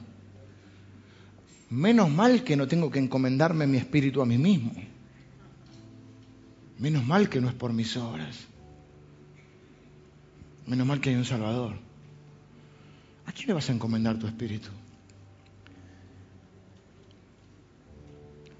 Menos 1.71 2.11
mal 2.11 2.43
que 2.43 2.57
no 2.57 2.67
tengo 2.67 2.91
que 2.91 2.99
encomendarme 2.99 3.69
mi 3.69 3.79
espíritu 3.79 4.21
a 4.23 4.27
mí 4.27 4.39
mismo. 4.39 4.73
Menos 6.81 7.07
mal 7.07 7.29
que 7.29 7.41
no 7.41 7.49
es 7.49 7.55
por 7.55 7.73
mis 7.73 7.97
obras. 7.97 8.37
Menos 10.67 10.85
mal 10.85 11.01
que 11.01 11.11
hay 11.11 11.15
un 11.15 11.25
Salvador. 11.25 11.77
¿A 13.25 13.31
quién 13.31 13.47
le 13.47 13.55
vas 13.55 13.71
a 13.71 13.73
encomendar 13.73 14.19
tu 14.19 14.27
espíritu? 14.27 14.71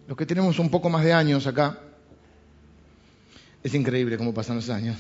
Los 0.07 0.17
que 0.17 0.25
tenemos 0.25 0.61
un 0.61 0.71
poco 0.71 0.89
más 0.89 1.03
de 1.03 1.13
años 1.13 1.49
acá, 1.49 1.81
es 3.63 3.75
increíble 3.75 4.17
cómo 4.17 4.33
pasan 4.33 4.57
los 4.57 4.71
años. 4.71 4.97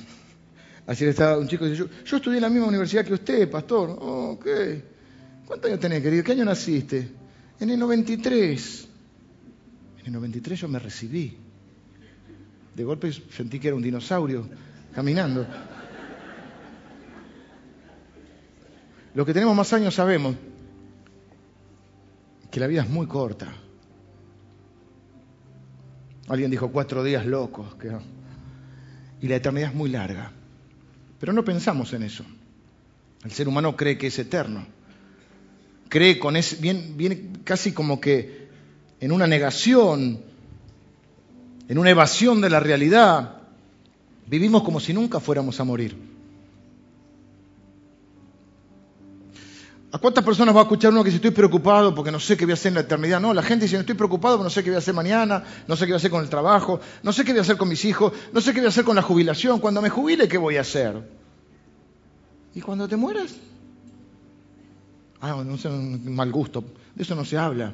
Ayer 0.87 1.11
estaba 1.11 1.39
un 1.39 1.47
chico 1.47 1.67
y 1.67 1.71
dice, 1.71 1.81
yo, 1.81 1.89
yo, 2.05 2.17
estudié 2.17 2.39
en 2.39 2.43
la 2.43 2.49
misma 2.49 2.67
universidad 2.67 3.05
que 3.05 3.13
usted, 3.13 3.51
pastor. 3.51 3.91
Oh, 3.91 4.31
ok. 4.33 4.47
¿Cuántos 5.47 5.71
años 5.71 5.81
tenés, 5.81 6.03
querido? 6.03 6.25
¿Qué 6.25 6.33
año 6.33 6.45
naciste? 6.45 7.11
En 7.61 7.71
el 7.71 7.79
93. 7.79 8.89
En 10.01 10.07
el 10.07 10.13
93 10.13 10.61
yo 10.61 10.69
me 10.69 10.79
recibí. 10.79 11.37
De 12.75 12.85
golpe 12.85 13.13
sentí 13.13 13.59
que 13.59 13.69
era 13.69 13.77
un 13.77 13.83
dinosaurio 13.83 14.49
caminando. 14.95 15.47
Los 19.15 19.27
que 19.27 19.35
tenemos 19.35 19.55
más 19.57 19.73
años 19.73 19.95
sabemos 19.95 20.37
que 22.51 22.61
la 22.61 22.67
vida 22.67 22.83
es 22.83 22.89
muy 22.89 23.07
corta. 23.07 23.53
Alguien 26.29 26.51
dijo 26.51 26.71
cuatro 26.71 27.03
días 27.03 27.27
locos. 27.27 27.75
Que... 27.77 27.91
Y 29.21 29.29
la 29.29 29.37
eternidad 29.37 29.71
es 29.71 29.75
muy 29.75 29.91
larga. 29.91 30.33
Pero 31.21 31.33
no 31.33 31.45
pensamos 31.45 31.93
en 31.93 32.03
eso. 32.05 32.25
El 33.25 33.33
ser 33.33 33.49
humano 33.49 33.77
cree 33.77 33.99
que 33.99 34.07
es 34.09 34.19
eterno. 34.19 34.65
Cree 35.89 36.19
con 36.19 36.37
ese, 36.37 36.57
viene, 36.57 37.31
casi 37.45 37.73
como 37.73 38.01
que 38.01 38.49
en 39.01 39.13
una 39.13 39.27
negación, 39.27 40.21
en 41.69 41.79
una 41.79 41.91
evasión 41.91 42.41
de 42.41 42.51
la 42.51 42.61
realidad. 42.61 43.37
Vivimos 44.27 44.63
como 44.63 44.81
si 44.81 44.93
nunca 44.93 45.21
fuéramos 45.21 45.59
a 45.61 45.65
morir. 45.65 45.97
¿A 49.91 49.99
cuántas 49.99 50.23
personas 50.23 50.55
va 50.55 50.61
a 50.61 50.63
escuchar 50.65 50.93
uno 50.93 51.03
que 51.03 51.09
dice 51.09 51.17
estoy 51.17 51.31
preocupado 51.31 51.95
porque 51.95 52.13
no 52.13 52.21
sé 52.21 52.37
qué 52.37 52.45
voy 52.45 52.53
a 52.53 52.55
hacer 52.55 52.71
en 52.71 52.75
la 52.75 52.81
eternidad? 52.81 53.21
No, 53.21 53.33
la 53.33 53.43
gente 53.43 53.65
dice 53.65 53.79
estoy 53.79 53.95
preocupado 53.95 54.37
porque 54.37 54.45
no 54.45 54.51
sé 54.51 54.63
qué 54.63 54.69
voy 54.69 54.77
a 54.77 54.81
hacer 54.81 54.93
mañana, 54.93 55.43
no 55.67 55.77
sé 55.77 55.87
qué 55.87 55.93
voy 55.93 55.95
a 55.95 55.97
hacer 55.97 56.11
con 56.11 56.23
el 56.23 56.29
trabajo, 56.29 56.79
no 57.03 57.13
sé 57.13 57.25
qué 57.25 57.33
voy 57.33 57.39
a 57.39 57.43
hacer 57.43 57.57
con 57.57 57.71
mis 57.71 57.85
hijos, 57.87 58.13
no 58.33 58.41
sé 58.43 58.53
qué 58.53 58.61
voy 58.61 58.67
a 58.67 58.69
hacer 58.69 58.85
con 58.85 58.97
la 58.97 59.03
jubilación. 59.03 59.61
Cuando 59.61 59.81
me 59.81 59.89
jubile, 59.89 60.29
¿qué 60.29 60.37
voy 60.37 60.59
a 60.59 60.61
hacer? 60.61 61.09
¿Y 62.55 62.61
cuando 62.61 62.87
te 62.87 62.97
mueras? 62.97 63.35
Ah, 65.23 65.43
no 65.45 65.57
sé, 65.57 65.69
un 65.69 66.15
mal 66.15 66.31
gusto. 66.33 66.63
De 66.95 67.03
eso 67.03 67.15
no 67.15 67.25
se 67.25 67.39
habla. 67.39 67.73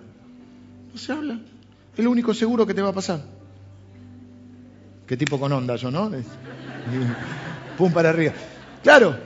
No 0.93 0.99
se 0.99 1.13
habla. 1.13 1.41
Es 1.97 2.05
lo 2.05 2.11
único 2.13 2.33
seguro 2.33 2.65
que 2.65 2.75
te 2.75 2.83
va 2.83 2.91
a 2.91 2.95
pasar. 2.95 3.23
Qué 5.07 5.17
tipo 5.17 5.39
con 5.41 5.53
onda 5.53 5.75
yo, 5.75 5.91
¿no? 5.91 6.11
Pum 7.77 7.93
para 7.93 8.11
arriba. 8.11 8.33
Claro, 8.85 9.17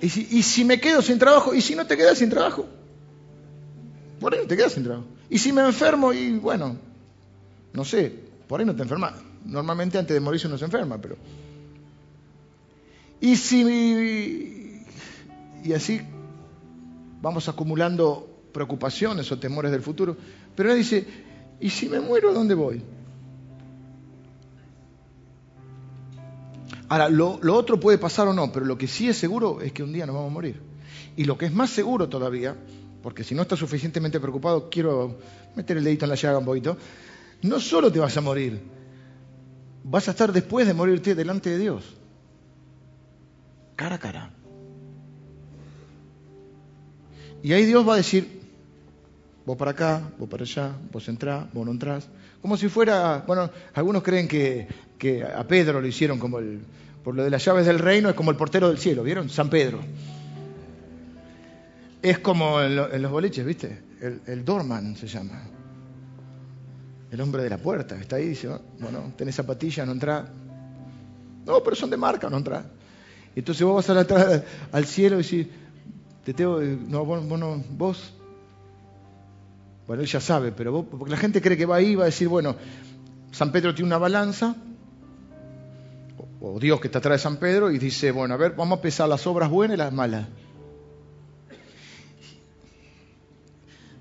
¿Y 0.00 0.42
si, 0.42 0.64
me 0.64 0.80
quedo 0.80 1.02
sin 1.02 1.18
trabajo? 1.18 1.54
¿Y 1.54 1.60
si 1.60 1.74
no 1.74 1.86
te 1.86 1.96
quedas 1.96 2.18
sin 2.18 2.30
trabajo? 2.30 2.66
Por 4.20 4.32
ahí 4.32 4.40
no 4.40 4.46
te 4.46 4.56
quedas 4.56 4.72
sin 4.72 4.84
trabajo. 4.84 5.06
¿Y 5.28 5.38
si 5.38 5.52
me 5.52 5.62
enfermo? 5.62 6.12
Y 6.12 6.38
bueno, 6.38 6.76
no 7.72 7.84
sé, 7.84 8.12
por 8.46 8.60
ahí 8.60 8.66
no 8.66 8.76
te 8.76 8.82
enfermas. 8.82 9.14
Normalmente 9.44 9.98
antes 9.98 10.14
de 10.14 10.20
morirse 10.20 10.46
uno 10.46 10.58
se 10.58 10.64
enferma, 10.64 10.98
pero... 10.98 11.16
Y 13.20 13.36
si... 13.36 14.84
Y 15.64 15.72
así 15.72 16.00
vamos 17.20 17.48
acumulando 17.48 18.28
preocupaciones 18.52 19.30
o 19.32 19.38
temores 19.38 19.72
del 19.72 19.82
futuro. 19.82 20.16
Pero 20.54 20.70
él 20.70 20.78
dice, 20.78 21.06
¿y 21.60 21.70
si 21.70 21.88
me 21.88 22.00
muero, 22.00 22.32
dónde 22.32 22.54
voy? 22.54 22.82
Ahora, 26.88 27.08
lo, 27.08 27.38
otro 27.54 27.78
puede 27.78 27.98
pasar 27.98 28.28
o 28.28 28.32
no, 28.32 28.50
pero 28.50 28.64
lo 28.64 28.78
que 28.78 28.86
sí 28.86 29.08
es 29.08 29.18
seguro 29.18 29.60
es 29.60 29.72
que 29.72 29.82
un 29.82 29.92
día 29.92 30.06
nos 30.06 30.14
vamos 30.14 30.30
a 30.30 30.34
morir. 30.34 30.60
Y 31.16 31.24
lo 31.24 31.36
que 31.36 31.46
es 31.46 31.52
más 31.52 31.70
seguro 31.70 32.08
todavía, 32.08 32.56
porque 33.02 33.24
si 33.24 33.34
no 33.34 33.42
estás 33.42 33.58
suficientemente 33.58 34.18
preocupado, 34.20 34.70
quiero 34.70 35.18
meter 35.54 35.76
el 35.76 35.84
dedito 35.84 36.06
en 36.06 36.10
la 36.10 36.14
llaga 36.14 36.38
un 36.38 36.46
poquito, 36.46 36.78
no 37.42 37.60
solo 37.60 37.92
te 37.92 37.98
vas 37.98 38.16
a 38.16 38.20
morir, 38.20 38.60
vas 39.84 40.08
a 40.08 40.12
estar 40.12 40.32
después 40.32 40.66
de 40.66 40.74
morirte 40.74 41.14
delante 41.14 41.50
de 41.50 41.58
Dios, 41.58 41.84
cara 43.76 43.96
a 43.96 43.98
cara. 43.98 44.30
Y 47.42 47.52
ahí 47.52 47.66
Dios 47.66 47.86
va 47.86 47.94
a 47.94 47.96
decir, 47.98 48.40
vos 49.44 49.56
para 49.56 49.72
acá, 49.72 50.10
vos 50.18 50.28
para 50.28 50.42
allá, 50.42 50.72
vos 50.90 51.06
entrás, 51.08 51.52
vos 51.52 51.66
no 51.66 51.72
entrás. 51.72 52.08
Como 52.40 52.56
si 52.56 52.68
fuera, 52.68 53.24
bueno, 53.26 53.50
algunos 53.74 54.02
creen 54.02 54.26
que 54.26 54.66
que 54.98 55.24
a 55.24 55.46
Pedro 55.46 55.80
lo 55.80 55.86
hicieron 55.86 56.18
como 56.18 56.38
el, 56.38 56.60
por 57.02 57.14
lo 57.14 57.24
de 57.24 57.30
las 57.30 57.44
llaves 57.44 57.66
del 57.66 57.78
reino, 57.78 58.08
es 58.10 58.14
como 58.14 58.30
el 58.30 58.36
portero 58.36 58.68
del 58.68 58.78
cielo, 58.78 59.02
¿vieron? 59.02 59.30
San 59.30 59.48
Pedro. 59.48 59.80
Es 62.02 62.18
como 62.18 62.60
en, 62.60 62.76
los 62.76 63.10
boliches, 63.10 63.44
¿viste? 63.46 63.82
El, 64.00 64.20
el, 64.26 64.44
doorman 64.44 64.96
se 64.96 65.06
llama. 65.06 65.42
El 67.10 67.20
hombre 67.20 67.42
de 67.42 67.50
la 67.50 67.58
puerta, 67.58 67.96
está 67.96 68.16
ahí 68.16 68.28
dice, 68.28 68.48
bueno, 68.80 69.12
tenés 69.16 69.34
zapatillas, 69.34 69.86
no 69.86 69.92
entra. 69.92 70.28
No, 71.46 71.62
pero 71.62 71.74
son 71.74 71.90
de 71.90 71.96
marca, 71.96 72.28
no 72.28 72.36
entra. 72.36 72.66
Entonces 73.34 73.64
vos 73.64 73.86
vas 73.86 73.90
a 73.90 73.94
la, 73.94 74.44
al 74.72 74.84
cielo 74.84 75.18
y 75.18 75.22
decís, 75.22 75.46
te 76.24 76.34
tengo, 76.34 76.60
no, 76.60 77.04
vos, 77.04 77.26
vos, 77.26 77.62
vos. 77.70 78.14
Bueno, 79.86 80.02
él 80.02 80.08
ya 80.08 80.20
sabe, 80.20 80.52
pero 80.52 80.72
vos, 80.72 80.86
porque 80.90 81.10
la 81.10 81.16
gente 81.16 81.40
cree 81.40 81.56
que 81.56 81.64
va 81.64 81.76
ahí 81.76 81.92
y 81.92 81.94
va 81.94 82.02
a 82.02 82.06
decir, 82.06 82.28
bueno, 82.28 82.56
San 83.30 83.50
Pedro 83.52 83.74
tiene 83.74 83.86
una 83.86 83.96
balanza, 83.96 84.54
o 86.40 86.58
Dios 86.60 86.80
que 86.80 86.88
está 86.88 86.98
atrás 86.98 87.20
de 87.20 87.22
San 87.22 87.36
Pedro, 87.38 87.70
y 87.70 87.78
dice, 87.78 88.12
bueno, 88.12 88.34
a 88.34 88.36
ver, 88.36 88.54
vamos 88.56 88.78
a 88.78 88.82
pesar 88.82 89.08
las 89.08 89.26
obras 89.26 89.50
buenas 89.50 89.76
y 89.76 89.78
las 89.78 89.92
malas. 89.92 90.26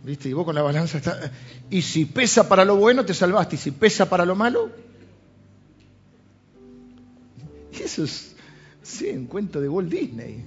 ¿Viste? 0.04 0.30
Y 0.30 0.34
vos 0.34 0.46
con 0.46 0.56
la 0.56 0.62
balanza 0.62 1.00
está... 1.00 1.32
Y 1.70 1.82
si 1.82 2.06
pesa 2.06 2.48
para 2.48 2.64
lo 2.64 2.78
bueno, 2.78 3.04
te 3.04 3.14
salvaste. 3.14 3.56
Y 3.56 3.60
si 3.60 3.72
pesa 3.72 4.10
para 4.10 4.26
lo 4.26 4.36
malo... 4.36 4.72
Eso 7.78 8.06
es, 8.06 8.36
sí, 8.82 9.10
un 9.10 9.26
cuento 9.26 9.60
de 9.60 9.68
Walt 9.68 9.90
Disney. 9.90 10.46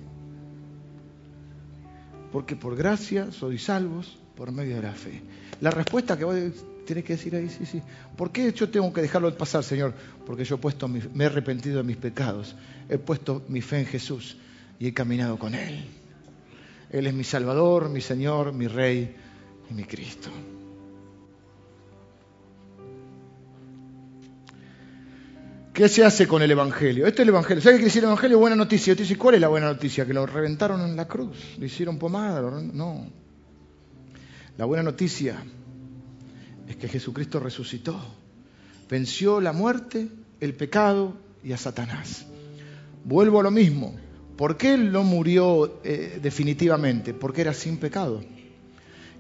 Porque 2.33 2.57
por 2.57 2.75
gracia 2.75 3.33
sois 3.33 3.65
salvos 3.65 4.19
por 4.35 4.51
medio 4.51 4.77
de 4.77 4.83
la 4.83 4.93
fe. 4.93 5.23
La 5.61 5.71
respuesta 5.71 6.17
que 6.17 6.25
vos 6.25 6.37
Tienes 6.91 7.05
que 7.05 7.13
decir 7.13 7.37
ahí, 7.37 7.49
sí, 7.49 7.65
sí. 7.67 7.81
¿Por 8.17 8.33
qué 8.33 8.53
yo 8.53 8.69
tengo 8.69 8.93
que 8.93 9.01
dejarlo 9.01 9.33
pasar, 9.39 9.63
Señor? 9.63 9.95
Porque 10.27 10.45
yo 10.45 10.57
he 10.57 10.59
puesto 10.59 10.89
me 10.89 11.01
he 11.23 11.25
arrepentido 11.25 11.77
de 11.77 11.85
mis 11.85 11.97
pecados, 11.97 12.57
he 12.89 12.99
puesto 12.99 13.45
mi 13.47 13.61
fe 13.61 13.79
en 13.79 13.87
Jesús 13.87 14.37
y 14.81 14.89
he 14.89 14.93
caminado 14.93 15.39
con 15.39 15.55
Él. 15.55 15.85
Él 16.91 17.07
es 17.07 17.15
mi 17.15 17.23
Salvador, 17.23 17.91
mi 17.91 18.01
Señor, 18.01 18.53
mi 18.53 18.67
Rey 18.67 19.15
y 19.71 19.73
mi 19.73 19.85
Cristo. 19.85 20.31
¿Qué 25.73 25.89
se 25.89 26.05
hace 26.05 26.27
con 26.27 26.43
el 26.43 26.51
Evangelio? 26.51 27.07
Este 27.07 27.23
es 27.23 27.29
el 27.29 27.29
Evangelio. 27.29 27.63
¿Sabes 27.63 27.77
qué 27.77 27.83
quiere 27.83 27.85
decir 27.85 28.03
el 28.03 28.09
Evangelio? 28.09 28.41
Buena 28.41 28.57
noticia. 28.57 28.95
Yo 28.95 29.17
¿cuál 29.17 29.37
es 29.37 29.41
la 29.41 29.47
buena 29.47 29.69
noticia? 29.69 30.05
Que 30.05 30.13
lo 30.13 30.27
reventaron 30.27 30.81
en 30.81 30.97
la 30.97 31.07
cruz, 31.07 31.57
le 31.57 31.67
hicieron 31.67 32.01
pomada. 32.01 32.41
No. 32.41 33.07
La 34.59 34.65
buena 34.65 34.83
noticia 34.83 35.41
es 36.71 36.77
que 36.77 36.89
Jesucristo 36.89 37.41
resucitó, 37.41 38.01
venció 38.89 39.41
la 39.41 39.53
muerte, 39.53 40.09
el 40.41 40.55
pecado 40.55 41.17
y 41.43 41.53
a 41.53 41.57
Satanás. 41.57 42.27
Vuelvo 43.05 43.41
a 43.41 43.43
lo 43.43 43.51
mismo. 43.51 43.97
¿Por 44.37 44.57
qué 44.57 44.75
Él 44.75 44.93
no 44.93 45.03
murió 45.03 45.81
eh, 45.83 46.21
definitivamente? 46.23 47.13
Porque 47.13 47.41
era 47.41 47.55
sin 47.55 47.79
pecado. 47.79 48.23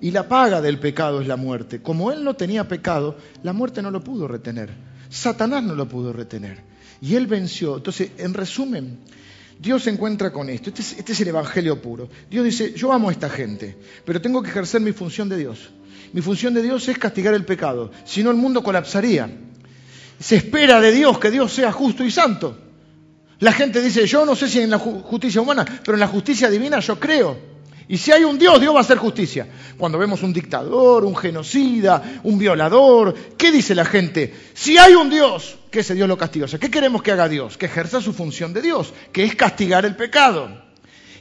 Y 0.00 0.12
la 0.12 0.28
paga 0.28 0.60
del 0.60 0.78
pecado 0.78 1.20
es 1.20 1.26
la 1.26 1.36
muerte. 1.36 1.82
Como 1.82 2.12
Él 2.12 2.22
no 2.22 2.34
tenía 2.34 2.68
pecado, 2.68 3.16
la 3.42 3.52
muerte 3.52 3.82
no 3.82 3.90
lo 3.90 4.02
pudo 4.02 4.28
retener. 4.28 4.70
Satanás 5.08 5.64
no 5.64 5.74
lo 5.74 5.88
pudo 5.88 6.12
retener. 6.12 6.62
Y 7.00 7.16
Él 7.16 7.26
venció. 7.26 7.78
Entonces, 7.78 8.12
en 8.16 8.32
resumen, 8.32 9.00
Dios 9.58 9.82
se 9.82 9.90
encuentra 9.90 10.32
con 10.32 10.48
esto. 10.48 10.70
Este 10.70 10.82
es, 10.82 10.92
este 10.98 11.12
es 11.12 11.20
el 11.20 11.28
Evangelio 11.28 11.82
puro. 11.82 12.08
Dios 12.30 12.44
dice, 12.44 12.74
yo 12.74 12.92
amo 12.92 13.08
a 13.08 13.12
esta 13.12 13.28
gente, 13.28 13.76
pero 14.04 14.20
tengo 14.20 14.40
que 14.40 14.50
ejercer 14.50 14.80
mi 14.80 14.92
función 14.92 15.28
de 15.28 15.36
Dios. 15.36 15.70
Mi 16.12 16.22
función 16.22 16.54
de 16.54 16.62
Dios 16.62 16.88
es 16.88 16.98
castigar 16.98 17.34
el 17.34 17.44
pecado, 17.44 17.90
si 18.04 18.22
no 18.22 18.30
el 18.30 18.36
mundo 18.36 18.62
colapsaría. 18.62 19.30
Se 20.18 20.36
espera 20.36 20.80
de 20.80 20.92
Dios 20.92 21.18
que 21.18 21.30
Dios 21.30 21.52
sea 21.52 21.72
justo 21.72 22.04
y 22.04 22.10
santo. 22.10 22.58
La 23.38 23.52
gente 23.52 23.80
dice, 23.80 24.06
yo 24.06 24.26
no 24.26 24.36
sé 24.36 24.48
si 24.48 24.60
en 24.60 24.70
la 24.70 24.78
justicia 24.78 25.40
humana, 25.40 25.64
pero 25.64 25.94
en 25.94 26.00
la 26.00 26.08
justicia 26.08 26.50
divina 26.50 26.80
yo 26.80 27.00
creo. 27.00 27.50
Y 27.88 27.96
si 27.96 28.12
hay 28.12 28.22
un 28.22 28.38
Dios, 28.38 28.60
Dios 28.60 28.72
va 28.72 28.78
a 28.78 28.82
hacer 28.82 28.98
justicia. 28.98 29.48
Cuando 29.76 29.98
vemos 29.98 30.22
un 30.22 30.32
dictador, 30.32 31.04
un 31.04 31.16
genocida, 31.16 32.20
un 32.22 32.38
violador, 32.38 33.14
¿qué 33.36 33.50
dice 33.50 33.74
la 33.74 33.84
gente? 33.84 34.32
Si 34.54 34.78
hay 34.78 34.94
un 34.94 35.10
Dios, 35.10 35.58
que 35.70 35.80
ese 35.80 35.94
Dios 35.94 36.06
lo 36.06 36.18
castiga. 36.18 36.44
O 36.44 36.48
sea, 36.48 36.60
¿qué 36.60 36.70
queremos 36.70 37.02
que 37.02 37.12
haga 37.12 37.28
Dios? 37.28 37.56
Que 37.56 37.66
ejerza 37.66 38.00
su 38.00 38.12
función 38.12 38.52
de 38.52 38.62
Dios, 38.62 38.92
que 39.10 39.24
es 39.24 39.34
castigar 39.34 39.84
el 39.84 39.96
pecado. 39.96 40.62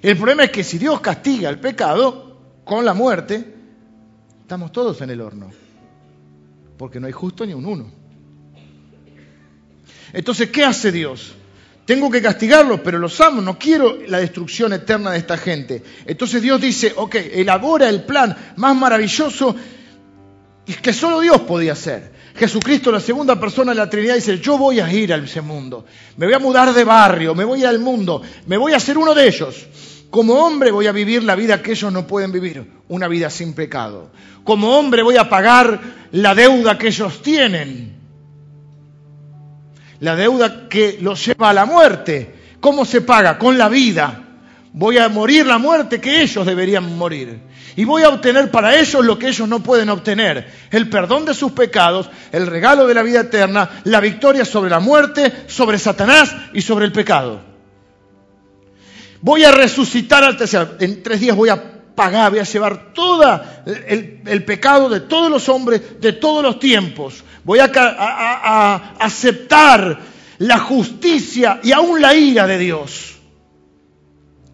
El 0.02 0.16
problema 0.16 0.44
es 0.44 0.52
que 0.52 0.64
si 0.64 0.78
Dios 0.78 1.00
castiga 1.02 1.50
el 1.50 1.60
pecado 1.60 2.38
con 2.66 2.86
la 2.86 2.94
muerte, 2.94 3.59
estamos 4.50 4.72
todos 4.72 5.00
en 5.02 5.12
el 5.12 5.22
horno. 5.22 5.52
Porque 6.76 7.00
no 7.00 7.06
hay 7.06 7.14
justo 7.14 7.46
ni 7.46 7.54
un 7.54 7.68
uno. 7.68 7.92
Entonces, 10.12 10.50
¿qué 10.50 10.64
hace 10.64 10.92
Dios? 10.92 11.34
Tengo 11.86 12.10
que 12.10 12.20
castigarlos, 12.20 12.80
pero 12.80 12.98
los 12.98 13.22
amo, 13.22 13.44
no 13.44 13.60
quiero 13.60 14.00
la 14.08 14.18
destrucción 14.18 14.74
eterna 14.74 15.12
de 15.12 15.20
esta 15.20 15.38
gente. 15.38 15.84
Entonces 16.04 16.42
Dios 16.42 16.60
dice, 16.60 16.94
ok, 16.96 17.14
elabora 17.32 17.90
el 17.90 18.06
plan 18.06 18.36
más 18.56 18.76
maravilloso 18.76 19.56
que 20.82 20.94
solo 20.94 21.20
Dios 21.20 21.42
podía 21.42 21.74
hacer. 21.74 22.12
Jesucristo, 22.34 22.92
la 22.92 23.02
segunda 23.02 23.40
persona 23.40 23.72
de 23.74 23.78
la 23.78 23.88
Trinidad, 23.88 24.16
dice, 24.16 24.40
yo 24.40 24.58
voy 24.58 24.80
a 24.80 24.92
ir 24.92 25.14
a 25.14 25.18
ese 25.18 25.42
mundo, 25.42 25.86
me 26.18 26.26
voy 26.26 26.34
a 26.34 26.40
mudar 26.40 26.74
de 26.74 26.84
barrio, 26.84 27.36
me 27.36 27.44
voy 27.44 27.66
al 27.66 27.78
mundo, 27.78 28.24
me 28.48 28.58
voy 28.58 28.74
a 28.74 28.80
ser 28.80 28.98
uno 28.98 29.14
de 29.14 29.28
ellos. 29.28 29.68
Como 30.10 30.46
hombre 30.46 30.72
voy 30.72 30.88
a 30.88 30.92
vivir 30.92 31.24
la 31.24 31.36
vida 31.36 31.62
que 31.62 31.72
ellos 31.72 31.92
no 31.94 32.08
pueden 32.08 32.32
vivir, 32.32 32.66
una 32.88 33.08
vida 33.08 33.30
sin 33.30 33.54
pecado. 33.54 34.10
Como 34.44 34.78
hombre 34.78 35.04
voy 35.04 35.18
a 35.18 35.30
pagar 35.30 35.80
la 36.12 36.34
deuda 36.34 36.78
que 36.78 36.88
ellos 36.88 37.22
tienen 37.22 38.00
la 40.00 40.16
deuda 40.16 40.70
que 40.70 40.98
los 41.02 41.26
lleva 41.26 41.50
a 41.50 41.54
la 41.54 41.66
muerte. 41.66 42.36
¿Cómo 42.60 42.86
se 42.86 43.02
paga? 43.02 43.38
Con 43.38 43.58
la 43.58 43.70
vida. 43.70 44.24
Voy 44.72 44.98
a 44.98 45.10
morir 45.10 45.46
la 45.46 45.58
muerte 45.58 46.00
que 46.00 46.22
ellos 46.22 46.46
deberían 46.46 46.98
morir. 46.98 47.42
Y 47.76 47.86
voy 47.86 48.04
a 48.04 48.10
obtener 48.10 48.52
para 48.52 48.78
ellos 48.78 49.04
lo 49.04 49.18
que 49.18 49.30
ellos 49.30 49.48
no 49.48 49.62
pueden 49.62 49.90
obtener. 49.90 50.52
El 50.70 50.90
perdón 50.90 51.26
de 51.26 51.34
sus 51.34 51.52
pecados, 51.52 52.10
el 52.32 52.48
regalo 52.48 52.88
de 52.88 52.94
la 52.94 53.04
vida 53.04 53.22
eterna, 53.22 53.70
la 53.86 54.00
victoria 54.00 54.46
sobre 54.46 54.70
la 54.70 54.80
muerte, 54.80 55.32
sobre 55.48 55.80
Satanás 55.80 56.36
y 56.54 56.62
sobre 56.62 56.86
el 56.86 56.92
pecado. 56.92 57.49
Voy 59.22 59.44
a 59.44 59.52
resucitar 59.52 60.24
al 60.24 60.38
tercer. 60.38 60.78
En 60.80 61.04
tres 61.04 61.20
días 61.20 61.36
voy 61.36 61.50
a 61.50 61.80
pagar, 61.96 62.32
voy 62.32 62.40
a 62.40 62.44
llevar 62.44 62.94
todo 62.94 63.42
el, 63.66 64.46
pecado 64.46 64.88
de 64.88 65.02
todos 65.02 65.30
los 65.30 65.50
hombres 65.50 66.00
de 66.00 66.14
todos 66.14 66.42
los 66.44 66.60
tiempos. 66.60 67.24
Voy 67.44 67.60
a, 67.60 67.70
a 67.76 68.96
aceptar 69.00 70.00
la 70.38 70.60
justicia 70.60 71.60
y 71.64 71.72
aún 71.72 72.02
la 72.02 72.16
ira 72.16 72.48
de 72.48 72.58
Dios, 72.58 73.18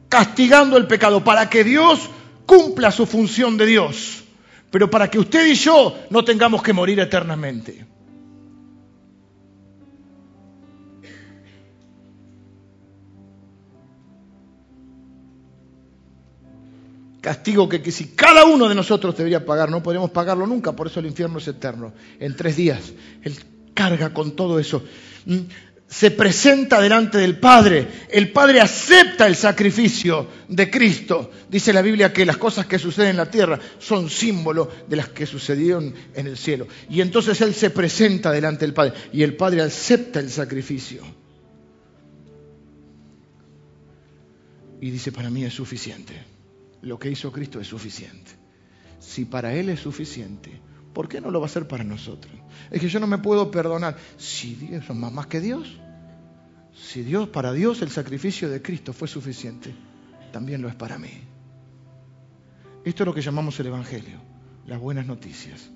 castigando 0.10 0.78
el 0.78 0.88
pecado 0.88 1.24
para 1.24 1.50
que 1.50 1.64
Dios 1.64 2.10
cumpla 2.46 2.92
su 2.92 3.06
función 3.06 3.58
de 3.58 3.68
Dios, 3.68 4.24
pero 4.72 4.90
para 4.90 5.10
que 5.10 5.20
usted 5.20 5.46
y 5.48 5.54
yo 5.54 5.96
no 6.10 6.24
tengamos 6.24 6.64
que 6.64 6.74
morir 6.74 7.00
eternamente. 7.00 7.86
Castigo 17.26 17.68
que, 17.68 17.92
si 17.92 18.10
cada 18.10 18.46
uno 18.46 18.70
de 18.70 18.76
nosotros 18.76 19.18
debería 19.18 19.44
pagar, 19.44 19.72
no 19.72 19.82
podríamos 19.82 20.12
pagarlo 20.12 20.46
nunca, 20.46 20.74
por 20.74 20.86
eso 20.86 21.00
el 21.00 21.08
infierno 21.08 21.40
es 21.40 21.48
eterno. 21.48 21.92
En 22.20 22.36
tres 22.36 22.56
días, 22.56 22.94
Él 23.24 23.36
carga 23.74 24.14
con 24.14 24.36
todo 24.36 24.60
eso. 24.60 24.84
Mm, 25.26 25.40
se 25.88 26.12
presenta 26.12 26.80
delante 26.80 27.18
del 27.18 27.40
Padre. 27.40 27.88
El 28.12 28.32
Padre 28.32 28.62
acepta 28.62 29.26
el 29.26 29.36
sacrificio 29.36 30.28
de 30.50 30.70
Cristo. 30.70 31.32
Dice 31.50 31.74
la 31.74 31.82
Biblia 31.82 32.14
que 32.14 32.28
las 32.28 32.38
cosas 32.38 32.68
que 32.68 32.78
suceden 32.78 33.10
en 33.10 33.18
la 33.18 33.32
tierra 33.32 33.60
son 33.80 34.08
símbolo 34.08 34.72
de 34.88 34.96
las 34.96 35.10
que 35.10 35.26
sucedieron 35.26 35.96
en 36.14 36.28
el 36.28 36.38
cielo. 36.38 36.68
Y 36.92 37.02
entonces 37.02 37.42
Él 37.42 37.56
se 37.56 37.72
presenta 37.72 38.32
delante 38.32 38.66
del 38.66 38.76
Padre 38.76 38.94
y 39.12 39.24
el 39.24 39.36
Padre 39.36 39.64
acepta 39.64 40.20
el 40.20 40.30
sacrificio. 40.30 41.02
Y 44.80 44.92
dice, 44.92 45.12
para 45.12 45.32
mí 45.32 45.44
es 45.44 45.56
suficiente 45.56 46.35
lo 46.86 47.00
que 47.00 47.10
hizo 47.10 47.32
Cristo 47.32 47.60
es 47.60 47.68
suficiente. 47.68 48.32
Si 49.00 49.26
para 49.26 49.54
Él 49.54 49.70
es 49.70 49.80
suficiente, 49.80 50.62
¿por 50.94 51.10
qué 51.10 51.20
no 51.20 51.32
lo 51.32 51.40
va 51.40 51.48
a 51.48 51.50
hacer 51.50 51.68
para 51.68 51.84
nosotros? 51.84 52.34
Es 52.72 52.80
que 52.80 52.88
yo 52.88 53.00
no 53.00 53.08
me 53.08 53.18
puedo 53.18 53.52
perdonar. 53.52 53.98
Si 54.18 54.56
Dios 54.56 54.84
es 54.88 54.96
más 54.96 55.28
que 55.28 55.42
Dios, 55.42 55.80
si 56.74 57.02
Dios, 57.02 57.30
para 57.30 57.54
Dios 57.54 57.82
el 57.82 57.90
sacrificio 57.90 58.50
de 58.50 58.62
Cristo 58.62 58.94
fue 58.94 59.08
suficiente, 59.08 59.74
también 60.32 60.62
lo 60.62 60.70
es 60.70 60.76
para 60.76 61.00
mí. 61.00 61.10
Esto 62.84 63.04
es 63.04 63.08
lo 63.08 63.14
que 63.14 63.22
llamamos 63.22 63.60
el 63.60 63.68
Evangelio, 63.68 64.20
las 64.68 64.80
buenas 64.80 65.08
noticias. 65.08 65.70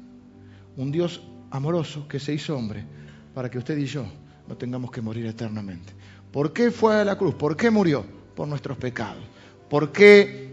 Un 0.78 0.92
Dios 0.92 1.22
amoroso 1.50 2.08
que 2.08 2.20
se 2.20 2.34
hizo 2.34 2.56
hombre 2.56 2.86
para 3.34 3.50
que 3.50 3.58
usted 3.58 3.78
y 3.78 3.86
yo 3.86 4.06
no 4.48 4.58
tengamos 4.58 4.92
que 4.92 5.02
morir 5.02 5.26
eternamente. 5.26 5.94
¿Por 6.32 6.54
qué 6.54 6.70
fue 6.70 6.96
a 6.96 7.06
la 7.06 7.18
cruz? 7.18 7.34
¿Por 7.34 7.58
qué 7.58 7.72
murió? 7.72 8.06
Por 8.36 8.48
nuestros 8.48 8.78
pecados. 8.78 9.24
¿Por 9.70 9.92
qué 9.92 10.49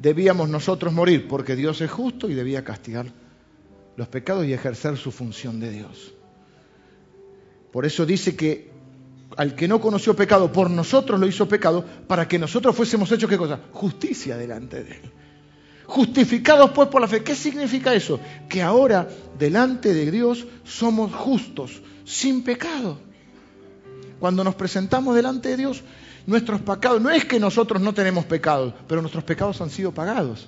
debíamos 0.00 0.48
nosotros 0.48 0.92
morir 0.92 1.28
porque 1.28 1.56
Dios 1.56 1.80
es 1.80 1.90
justo 1.90 2.28
y 2.28 2.34
debía 2.34 2.64
castigar 2.64 3.06
los 3.96 4.08
pecados 4.08 4.46
y 4.46 4.52
ejercer 4.52 4.96
su 4.96 5.10
función 5.10 5.58
de 5.60 5.70
Dios. 5.70 6.14
Por 7.72 7.84
eso 7.84 8.06
dice 8.06 8.36
que 8.36 8.70
al 9.36 9.54
que 9.54 9.68
no 9.68 9.80
conoció 9.80 10.16
pecado, 10.16 10.50
por 10.52 10.70
nosotros 10.70 11.20
lo 11.20 11.26
hizo 11.26 11.48
pecado, 11.48 11.84
para 12.06 12.26
que 12.26 12.38
nosotros 12.38 12.74
fuésemos 12.74 13.10
hechos, 13.12 13.28
¿qué 13.28 13.36
cosa? 13.36 13.60
Justicia 13.72 14.36
delante 14.36 14.82
de 14.82 14.92
Él. 14.92 15.12
Justificados 15.86 16.70
pues 16.70 16.88
por 16.88 17.00
la 17.00 17.08
fe. 17.08 17.22
¿Qué 17.22 17.34
significa 17.34 17.94
eso? 17.94 18.20
Que 18.48 18.62
ahora 18.62 19.08
delante 19.38 19.94
de 19.94 20.10
Dios 20.10 20.46
somos 20.64 21.14
justos, 21.14 21.82
sin 22.04 22.42
pecado. 22.42 23.00
Cuando 24.18 24.44
nos 24.44 24.54
presentamos 24.54 25.14
delante 25.14 25.50
de 25.50 25.56
Dios, 25.56 25.82
nuestros 26.28 26.60
pecados, 26.60 27.00
no 27.00 27.08
es 27.08 27.24
que 27.24 27.40
nosotros 27.40 27.80
no 27.80 27.94
tenemos 27.94 28.26
pecados, 28.26 28.74
pero 28.86 29.00
nuestros 29.00 29.24
pecados 29.24 29.62
han 29.62 29.70
sido 29.70 29.92
pagados. 29.92 30.46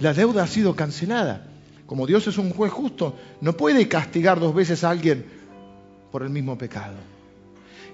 La 0.00 0.12
deuda 0.12 0.42
ha 0.42 0.46
sido 0.48 0.74
cancelada. 0.74 1.46
Como 1.86 2.08
Dios 2.08 2.26
es 2.26 2.38
un 2.38 2.50
juez 2.50 2.72
justo, 2.72 3.16
no 3.40 3.56
puede 3.56 3.86
castigar 3.86 4.40
dos 4.40 4.52
veces 4.52 4.82
a 4.82 4.90
alguien 4.90 5.24
por 6.10 6.24
el 6.24 6.30
mismo 6.30 6.58
pecado. 6.58 6.96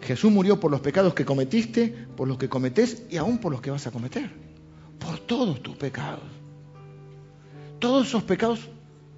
Jesús 0.01 0.33
murió 0.33 0.59
por 0.59 0.71
los 0.71 0.81
pecados 0.81 1.13
que 1.13 1.27
cometiste, 1.27 1.95
por 2.17 2.27
los 2.27 2.39
que 2.39 2.49
cometés 2.49 3.03
y 3.11 3.19
aún 3.19 3.37
por 3.37 3.53
los 3.53 3.61
que 3.61 3.71
vas 3.71 3.87
a 3.87 3.91
cometer. 3.91 4.31
Por 4.99 5.19
todos 5.19 5.63
tus 5.63 5.77
pecados. 5.77 6.25
Todos 7.79 8.07
esos 8.07 8.23
pecados, 8.23 8.61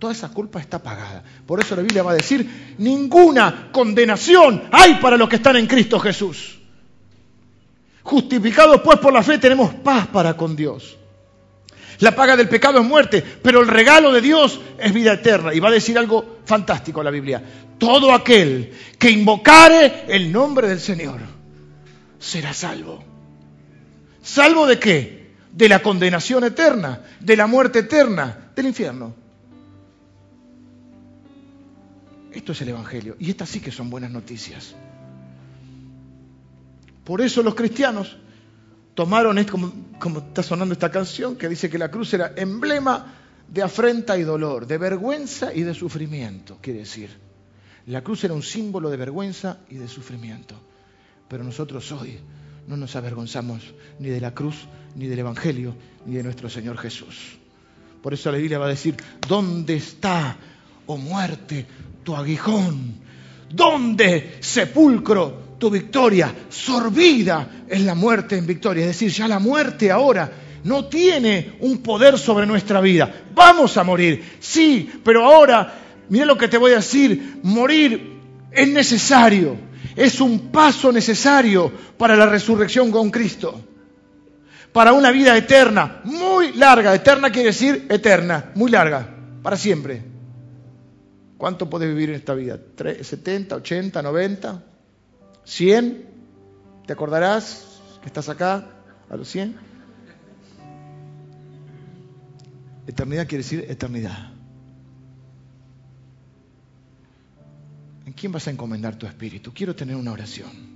toda 0.01 0.13
esa 0.13 0.31
culpa 0.31 0.59
está 0.59 0.83
pagada. 0.83 1.23
Por 1.47 1.61
eso 1.61 1.77
la 1.77 1.83
Biblia 1.83 2.03
va 2.03 2.11
a 2.11 2.17
decir, 2.17 2.75
ninguna 2.77 3.71
condenación 3.71 4.65
hay 4.73 4.97
para 4.97 5.17
los 5.17 5.29
que 5.29 5.37
están 5.37 5.55
en 5.55 5.69
Cristo 5.69 6.01
Jesús. 6.01 6.64
Justificados 8.05 8.83
pues 8.83 8.99
por 8.99 9.13
la 9.13 9.23
fe 9.23 9.39
tenemos 9.39 9.75
paz 9.75 10.07
para 10.07 10.37
con 10.37 10.55
Dios. 10.55 10.99
La 12.01 12.15
paga 12.15 12.37
del 12.37 12.49
pecado 12.49 12.81
es 12.81 12.87
muerte, 12.87 13.25
pero 13.43 13.61
el 13.61 13.69
regalo 13.69 14.13
de 14.13 14.21
Dios 14.21 14.61
es 14.79 14.93
vida 14.93 15.15
eterna. 15.15 15.55
Y 15.55 15.61
va 15.61 15.69
a 15.69 15.73
decir 15.73 15.97
algo 15.97 16.39
fantástico 16.45 17.03
la 17.03 17.11
Biblia. 17.11 17.43
Todo 17.79 18.13
aquel 18.13 18.73
que 18.99 19.11
invocare 19.11 20.05
el 20.09 20.31
nombre 20.31 20.69
del 20.69 20.81
Señor 20.81 21.21
será 22.19 22.53
salvo. 22.53 23.03
¿Salvo 24.23 24.67
de 24.67 24.79
qué? 24.79 25.35
De 25.51 25.69
la 25.69 25.81
condenación 25.81 26.45
eterna, 26.45 27.01
de 27.21 27.37
la 27.37 27.47
muerte 27.47 27.81
eterna, 27.81 28.51
del 28.55 28.67
infierno. 28.67 29.15
Esto 32.33 32.53
es 32.53 32.61
el 32.61 32.69
Evangelio. 32.69 33.17
Y 33.19 33.31
estas 33.31 33.49
sí 33.49 33.61
que 33.61 33.71
son 33.71 33.89
buenas 33.89 34.11
noticias. 34.11 34.75
Por 37.05 37.21
eso 37.21 37.43
los 37.43 37.55
cristianos 37.55 38.17
tomaron, 38.95 39.43
como, 39.45 39.73
como 39.99 40.21
está 40.21 40.43
sonando 40.43 40.73
esta 40.73 40.91
canción, 40.91 41.37
que 41.37 41.49
dice 41.49 41.69
que 41.69 41.79
la 41.79 41.91
cruz 41.91 42.15
era 42.15 42.33
emblema 42.37 43.15
de 43.49 43.63
afrenta 43.63 44.17
y 44.17 44.23
dolor, 44.23 44.67
de 44.67 44.79
vergüenza 44.79 45.53
y 45.53 45.63
de 45.63 45.75
sufrimiento, 45.75 46.59
quiere 46.61 46.81
decir. 46.81 47.11
La 47.87 48.03
cruz 48.03 48.25
era 48.25 48.33
un 48.33 48.43
símbolo 48.43 48.89
de 48.89 48.97
vergüenza 48.97 49.59
y 49.69 49.77
de 49.77 49.89
sufrimiento. 49.89 50.55
Pero 51.29 51.45
nosotros 51.45 51.91
hoy 51.93 52.19
no 52.67 52.77
nos 52.77 52.97
avergonzamos 52.97 53.75
ni 53.99 54.09
de 54.09 54.21
la 54.21 54.33
cruz, 54.33 54.57
ni 54.97 55.07
del 55.07 55.19
Evangelio, 55.19 55.75
ni 56.07 56.15
de 56.15 56.23
nuestro 56.23 56.49
Señor 56.49 56.79
Jesús. 56.79 57.37
Por 58.03 58.15
eso 58.15 58.31
la 58.33 58.39
Biblia 58.39 58.59
va 58.59 58.67
a 58.67 58.71
decir, 58.71 58.97
¿dónde 59.29 59.77
está, 59.77 60.37
oh 60.87 60.97
muerte, 60.97 61.67
tu 62.03 62.17
aguijón? 62.17 62.95
¿Dónde, 63.51 64.39
sepulcro, 64.41 65.44
tu 65.59 65.71
victoria, 65.71 66.35
sorbida 66.49 67.65
es 67.69 67.81
la 67.83 67.95
muerte 67.95 68.37
en 68.37 68.47
victoria. 68.47 68.83
Es 68.83 68.89
decir, 68.89 69.11
ya 69.11 69.29
la 69.29 69.39
muerte 69.39 69.91
ahora 69.91 70.31
no 70.65 70.87
tiene 70.87 71.57
un 71.61 71.79
poder 71.79 72.19
sobre 72.19 72.47
nuestra 72.47 72.81
vida. 72.81 73.13
Vamos 73.35 73.77
a 73.77 73.85
morir, 73.85 74.39
sí, 74.41 74.91
pero 75.05 75.25
ahora, 75.25 75.75
mira 76.09 76.27
lo 76.27 76.37
que 76.37 76.49
te 76.49 76.59
voy 76.59 76.73
a 76.73 76.77
decir, 76.77 77.41
morir 77.43 78.21
es 78.51 78.69
necesario, 78.69 79.57
es 79.95 80.21
un 80.21 80.51
paso 80.51 80.91
necesario 80.91 81.71
para 81.97 82.17
la 82.17 82.27
resurrección 82.27 82.91
con 82.91 83.11
Cristo. 83.11 83.61
para 84.73 84.93
una 84.93 85.13
vida 85.13 85.37
eterna, 85.37 86.01
muy 86.03 86.53
larga. 86.55 86.93
Eterna 86.93 87.31
quiere 87.31 87.51
decir 87.51 87.87
eterna, 87.89 88.51
muy 88.57 88.73
larga, 88.73 89.09
para 89.41 89.57
siempre. 89.57 90.03
¿Cuánto 91.39 91.71
puedes 91.71 91.89
vivir 91.89 92.09
en 92.09 92.17
esta 92.17 92.35
vida? 92.35 92.59
¿70, 92.77 93.53
80, 93.53 94.03
90? 94.03 94.63
¿100? 95.47 96.05
¿Te 96.87 96.93
acordarás 96.93 97.81
que 98.01 98.07
estás 98.07 98.29
acá 98.29 98.69
a 99.09 99.17
los 99.17 99.29
100? 99.29 99.57
Eternidad 102.87 103.27
quiere 103.27 103.43
decir 103.43 103.65
eternidad. 103.69 104.33
¿En 108.07 108.13
quién 108.13 108.33
vas 108.33 108.47
a 108.47 108.51
encomendar 108.51 108.97
tu 108.97 109.07
espíritu? 109.07 109.53
Quiero 109.55 109.75
tener 109.75 109.97
una 109.97 110.13
oración. 110.13 110.75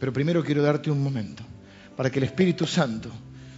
Pero 0.00 0.12
primero 0.12 0.44
quiero 0.44 0.62
darte 0.62 0.90
un 0.90 1.02
momento 1.02 1.42
para 1.96 2.10
que 2.10 2.18
el 2.18 2.24
Espíritu 2.24 2.66
Santo, 2.66 3.10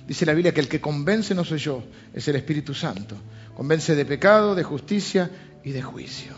dice 0.06 0.24
la 0.24 0.32
Biblia 0.32 0.54
que 0.54 0.60
el 0.60 0.68
que 0.68 0.80
convence 0.80 1.34
no 1.34 1.44
soy 1.44 1.58
yo, 1.58 1.84
es 2.14 2.26
el 2.28 2.36
Espíritu 2.36 2.72
Santo. 2.72 3.16
Convence 3.54 3.94
de 3.94 4.04
pecado, 4.06 4.54
de 4.54 4.62
justicia 4.62 5.30
y 5.62 5.72
de 5.72 5.82
juicio. 5.82 6.32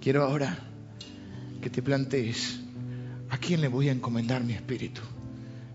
Quiero 0.00 0.24
ahora 0.24 0.58
que 1.64 1.70
te 1.70 1.80
plantees, 1.80 2.60
¿a 3.30 3.38
quién 3.38 3.62
le 3.62 3.68
voy 3.68 3.88
a 3.88 3.92
encomendar 3.92 4.44
mi 4.44 4.52
espíritu? 4.52 5.00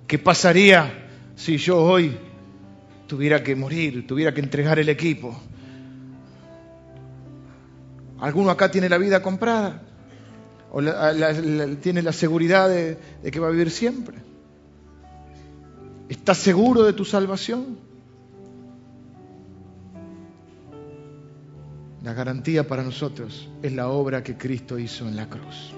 ¿Qué 0.06 0.20
pasaría 0.20 1.10
si 1.36 1.58
yo 1.58 1.82
hoy 1.84 2.16
tuviera 3.08 3.44
que 3.44 3.56
morir, 3.56 4.06
tuviera 4.06 4.32
que 4.32 4.40
entregar 4.40 4.78
el 4.78 4.88
equipo? 4.88 5.36
¿Alguno 8.20 8.52
acá 8.52 8.70
tiene 8.70 8.88
la 8.88 9.00
vida 9.00 9.24
comprada? 9.24 9.82
¿O 10.72 10.80
tiene 11.82 12.04
la 12.04 12.14
seguridad 12.14 12.70
de, 12.70 12.96
de 13.24 13.32
que 13.32 13.40
va 13.40 13.48
a 13.48 13.52
vivir 13.52 13.72
siempre? 13.72 14.20
¿Estás 16.08 16.38
seguro 16.38 16.84
de 16.84 16.94
tu 16.94 17.04
salvación? 17.04 17.80
La 22.04 22.14
garantía 22.14 22.68
para 22.68 22.84
nosotros 22.84 23.50
es 23.62 23.74
la 23.74 23.90
obra 23.90 24.24
que 24.24 24.38
Cristo 24.38 24.80
hizo 24.80 25.08
en 25.08 25.16
la 25.16 25.28
cruz. 25.28 25.74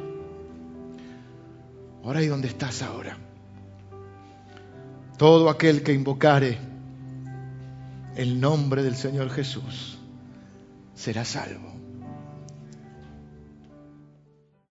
Ahora 2.04 2.22
y 2.22 2.28
donde 2.28 2.48
estás 2.48 2.82
ahora. 2.82 3.18
Todo 5.18 5.50
aquel 5.50 5.84
que 5.84 5.94
invocare 5.94 6.58
el 8.16 8.40
nombre 8.40 8.84
del 8.84 8.96
Señor 8.96 9.30
Jesús 9.30 9.98
será 10.94 11.26
salvo. 11.26 11.71